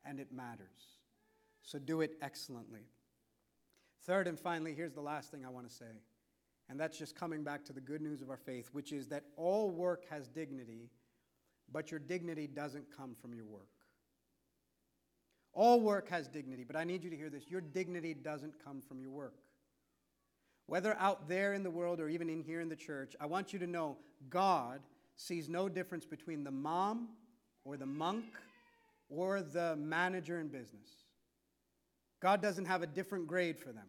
and 0.06 0.20
it 0.20 0.32
matters. 0.32 1.00
So 1.64 1.80
do 1.80 2.02
it 2.02 2.12
excellently. 2.22 2.82
Third 4.04 4.28
and 4.28 4.40
finally, 4.40 4.76
here's 4.76 4.94
the 4.94 5.02
last 5.02 5.32
thing 5.32 5.48
I 5.48 5.50
want 5.50 5.68
to 5.68 5.74
say, 5.74 6.04
and 6.70 6.80
that's 6.80 7.00
just 7.00 7.16
coming 7.16 7.44
back 7.44 7.66
to 7.66 7.74
the 7.74 7.82
good 7.82 8.04
news 8.04 8.22
of 8.22 8.30
our 8.30 8.38
faith, 8.38 8.70
which 8.74 8.92
is 8.92 9.08
that 9.08 9.24
all 9.36 9.72
work 9.72 10.04
has 10.12 10.28
dignity, 10.28 10.92
but 11.72 11.90
your 11.90 12.00
dignity 12.00 12.46
doesn't 12.46 12.86
come 12.96 13.16
from 13.20 13.34
your 13.34 13.48
work. 13.48 13.72
All 15.54 15.82
work 15.82 16.08
has 16.10 16.28
dignity, 16.28 16.66
but 16.66 16.76
I 16.76 16.84
need 16.84 17.04
you 17.04 17.10
to 17.10 17.18
hear 17.18 17.32
this 17.32 17.50
your 17.50 17.62
dignity 17.62 18.14
doesn't 18.14 18.64
come 18.64 18.80
from 18.80 19.02
your 19.02 19.10
work 19.10 19.34
whether 20.68 20.96
out 21.00 21.28
there 21.28 21.54
in 21.54 21.64
the 21.64 21.72
world 21.72 22.00
or 22.00 22.10
even 22.10 22.30
in 22.30 22.42
here 22.42 22.62
in 22.62 22.70
the 22.70 22.76
church, 22.76 23.16
I 23.20 23.26
want 23.26 23.54
you 23.54 23.60
to 23.60 23.68
know 23.68 23.98
God 24.30 24.80
sees 25.18 25.50
no 25.50 25.70
difference 25.70 26.06
between 26.06 26.44
the 26.44 26.52
mom 26.52 27.10
or 27.66 27.78
the 27.78 27.86
monk 27.86 28.26
or 29.10 29.42
the 29.42 29.76
manager 29.76 30.40
in 30.40 30.48
business. 30.48 30.90
God 32.22 32.42
doesn't 32.42 32.66
have 32.66 32.82
a 32.82 32.88
different 32.88 33.28
grade 33.28 33.58
for 33.58 33.72
them. 33.72 33.88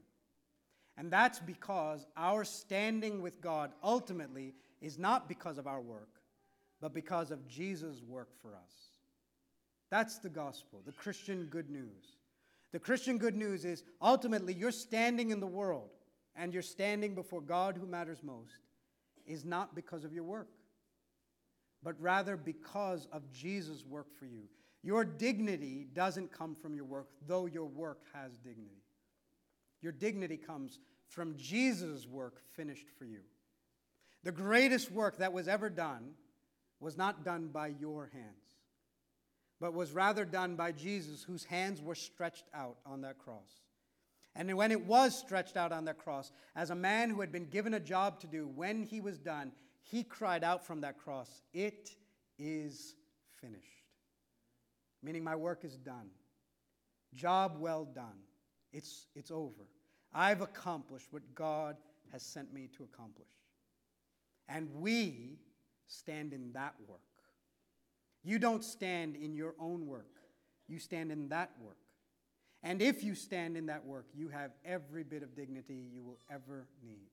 And 0.96 1.10
that's 1.10 1.38
because 1.38 2.06
our 2.16 2.44
standing 2.44 3.22
with 3.22 3.40
God 3.40 3.72
ultimately 3.82 4.54
is 4.80 4.98
not 4.98 5.28
because 5.28 5.58
of 5.58 5.66
our 5.66 5.80
work, 5.80 6.20
but 6.80 6.92
because 6.92 7.30
of 7.30 7.46
Jesus' 7.46 8.02
work 8.06 8.28
for 8.42 8.54
us. 8.54 8.90
That's 9.90 10.18
the 10.18 10.28
gospel, 10.28 10.82
the 10.84 10.92
Christian 10.92 11.46
good 11.46 11.70
news. 11.70 12.16
The 12.72 12.78
Christian 12.78 13.18
good 13.18 13.36
news 13.36 13.64
is 13.64 13.84
ultimately 14.00 14.54
you're 14.54 14.70
standing 14.70 15.30
in 15.30 15.40
the 15.40 15.46
world 15.46 15.90
and 16.36 16.52
you're 16.52 16.62
standing 16.62 17.14
before 17.14 17.40
God 17.40 17.76
who 17.76 17.86
matters 17.86 18.22
most 18.22 18.54
is 19.26 19.44
not 19.44 19.74
because 19.74 20.04
of 20.04 20.12
your 20.12 20.24
work, 20.24 20.48
but 21.82 22.00
rather 22.00 22.36
because 22.36 23.06
of 23.12 23.30
Jesus' 23.32 23.84
work 23.84 24.06
for 24.18 24.26
you. 24.26 24.44
Your 24.82 25.04
dignity 25.04 25.86
doesn't 25.92 26.32
come 26.32 26.56
from 26.56 26.74
your 26.74 26.84
work, 26.84 27.08
though 27.26 27.46
your 27.46 27.66
work 27.66 28.00
has 28.12 28.36
dignity. 28.38 28.82
Your 29.80 29.92
dignity 29.92 30.36
comes 30.36 30.78
from 31.08 31.36
Jesus' 31.36 32.06
work 32.06 32.40
finished 32.56 32.86
for 32.98 33.04
you. 33.04 33.20
The 34.24 34.32
greatest 34.32 34.90
work 34.90 35.18
that 35.18 35.32
was 35.32 35.48
ever 35.48 35.68
done 35.68 36.12
was 36.80 36.96
not 36.96 37.24
done 37.24 37.48
by 37.48 37.68
your 37.68 38.10
hands, 38.12 38.26
but 39.60 39.74
was 39.74 39.92
rather 39.92 40.24
done 40.24 40.56
by 40.56 40.72
Jesus, 40.72 41.22
whose 41.22 41.44
hands 41.44 41.80
were 41.80 41.94
stretched 41.94 42.46
out 42.54 42.76
on 42.86 43.02
that 43.02 43.18
cross. 43.18 43.60
And 44.34 44.56
when 44.56 44.72
it 44.72 44.86
was 44.86 45.18
stretched 45.18 45.56
out 45.56 45.72
on 45.72 45.84
the 45.84 45.92
cross, 45.92 46.32
as 46.56 46.70
a 46.70 46.74
man 46.74 47.10
who 47.10 47.20
had 47.20 47.30
been 47.30 47.46
given 47.46 47.74
a 47.74 47.80
job 47.80 48.18
to 48.20 48.26
do, 48.26 48.48
when 48.48 48.82
he 48.82 49.00
was 49.00 49.18
done, 49.18 49.52
he 49.82 50.02
cried 50.02 50.42
out 50.42 50.64
from 50.64 50.80
that 50.80 50.98
cross, 50.98 51.42
It 51.52 51.90
is 52.38 52.94
finished. 53.40 53.66
Meaning, 55.02 55.24
my 55.24 55.36
work 55.36 55.64
is 55.64 55.76
done. 55.76 56.08
Job 57.12 57.56
well 57.58 57.84
done. 57.84 58.20
It's, 58.72 59.06
it's 59.14 59.30
over. 59.30 59.68
I've 60.14 60.40
accomplished 60.40 61.08
what 61.10 61.22
God 61.34 61.76
has 62.10 62.22
sent 62.22 62.52
me 62.52 62.68
to 62.76 62.84
accomplish. 62.84 63.28
And 64.48 64.68
we 64.74 65.38
stand 65.86 66.32
in 66.32 66.52
that 66.52 66.74
work. 66.86 67.00
You 68.22 68.38
don't 68.38 68.64
stand 68.64 69.16
in 69.16 69.34
your 69.34 69.54
own 69.58 69.86
work, 69.86 70.20
you 70.68 70.78
stand 70.78 71.10
in 71.10 71.28
that 71.28 71.50
work. 71.60 71.76
And 72.62 72.80
if 72.80 73.02
you 73.02 73.14
stand 73.14 73.56
in 73.56 73.66
that 73.66 73.84
work, 73.84 74.06
you 74.14 74.28
have 74.28 74.52
every 74.64 75.02
bit 75.02 75.22
of 75.22 75.34
dignity 75.34 75.84
you 75.92 76.02
will 76.02 76.18
ever 76.30 76.68
need. 76.84 77.10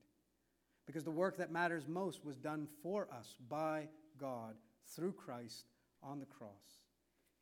Because 0.86 1.04
the 1.04 1.10
work 1.10 1.36
that 1.38 1.50
matters 1.50 1.88
most 1.88 2.24
was 2.24 2.36
done 2.36 2.68
for 2.82 3.08
us 3.12 3.36
by 3.48 3.88
God 4.18 4.54
through 4.94 5.12
Christ 5.12 5.66
on 6.02 6.20
the 6.20 6.26
cross. 6.26 6.80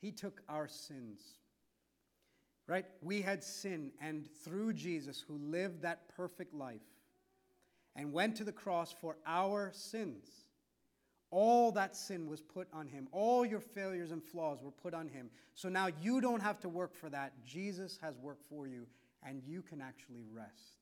He 0.00 0.10
took 0.10 0.42
our 0.48 0.68
sins. 0.68 1.20
Right? 2.66 2.84
We 3.00 3.22
had 3.22 3.42
sin, 3.42 3.92
and 4.00 4.28
through 4.44 4.74
Jesus, 4.74 5.24
who 5.26 5.38
lived 5.38 5.82
that 5.82 6.08
perfect 6.14 6.52
life 6.52 6.82
and 7.96 8.12
went 8.12 8.36
to 8.36 8.44
the 8.44 8.52
cross 8.52 8.92
for 8.92 9.16
our 9.26 9.70
sins, 9.74 10.28
all 11.30 11.72
that 11.72 11.94
sin 11.94 12.28
was 12.28 12.40
put 12.40 12.68
on 12.72 12.86
him. 12.86 13.08
All 13.12 13.44
your 13.44 13.60
failures 13.60 14.10
and 14.10 14.22
flaws 14.22 14.62
were 14.62 14.70
put 14.70 14.94
on 14.94 15.08
him. 15.08 15.30
So 15.54 15.68
now 15.68 15.88
you 16.00 16.20
don't 16.20 16.42
have 16.42 16.60
to 16.60 16.68
work 16.68 16.94
for 16.94 17.10
that. 17.10 17.32
Jesus 17.44 17.98
has 18.02 18.16
worked 18.18 18.44
for 18.48 18.66
you, 18.66 18.86
and 19.22 19.42
you 19.44 19.62
can 19.62 19.80
actually 19.80 20.24
rest 20.32 20.78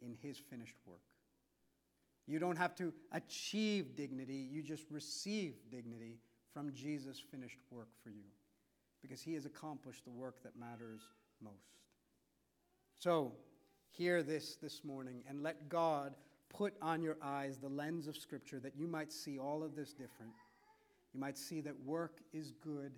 in 0.00 0.14
his 0.22 0.38
finished 0.38 0.76
work. 0.86 1.00
You 2.26 2.38
don't 2.38 2.56
have 2.56 2.74
to 2.76 2.92
achieve 3.12 3.96
dignity, 3.96 4.48
you 4.50 4.62
just 4.62 4.90
receive 4.90 5.54
dignity 5.70 6.18
from 6.52 6.72
Jesus' 6.72 7.20
finished 7.30 7.58
work 7.70 7.88
for 8.02 8.10
you 8.10 8.30
because 9.00 9.20
he 9.20 9.34
has 9.34 9.46
accomplished 9.46 10.04
the 10.04 10.10
work 10.10 10.42
that 10.44 10.56
matters 10.56 11.00
most. 11.42 11.80
So, 12.98 13.32
hear 13.90 14.22
this 14.22 14.56
this 14.56 14.84
morning 14.84 15.24
and 15.28 15.42
let 15.42 15.68
God 15.68 16.14
put 16.52 16.74
on 16.82 17.02
your 17.02 17.16
eyes 17.22 17.58
the 17.58 17.68
lens 17.68 18.06
of 18.06 18.16
Scripture 18.16 18.60
that 18.60 18.76
you 18.76 18.86
might 18.86 19.12
see 19.12 19.38
all 19.38 19.62
of 19.62 19.74
this 19.74 19.92
different. 19.92 20.32
You 21.14 21.20
might 21.20 21.36
see 21.36 21.60
that 21.62 21.74
work 21.84 22.20
is 22.32 22.52
good, 22.62 22.92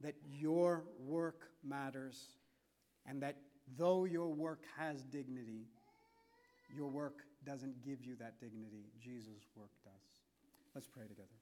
that 0.00 0.14
your 0.30 0.84
work 0.98 1.48
matters, 1.64 2.28
and 3.06 3.22
that 3.22 3.36
though 3.76 4.04
your 4.04 4.28
work 4.28 4.64
has 4.76 5.04
dignity, 5.04 5.66
your 6.76 6.88
work 6.88 7.22
doesn't 7.44 7.84
give 7.84 8.04
you 8.04 8.14
that 8.16 8.40
dignity. 8.40 8.84
Jesus' 9.00 9.48
work 9.56 9.70
does. 9.84 9.92
Let's 10.74 10.86
pray 10.86 11.06
together. 11.06 11.32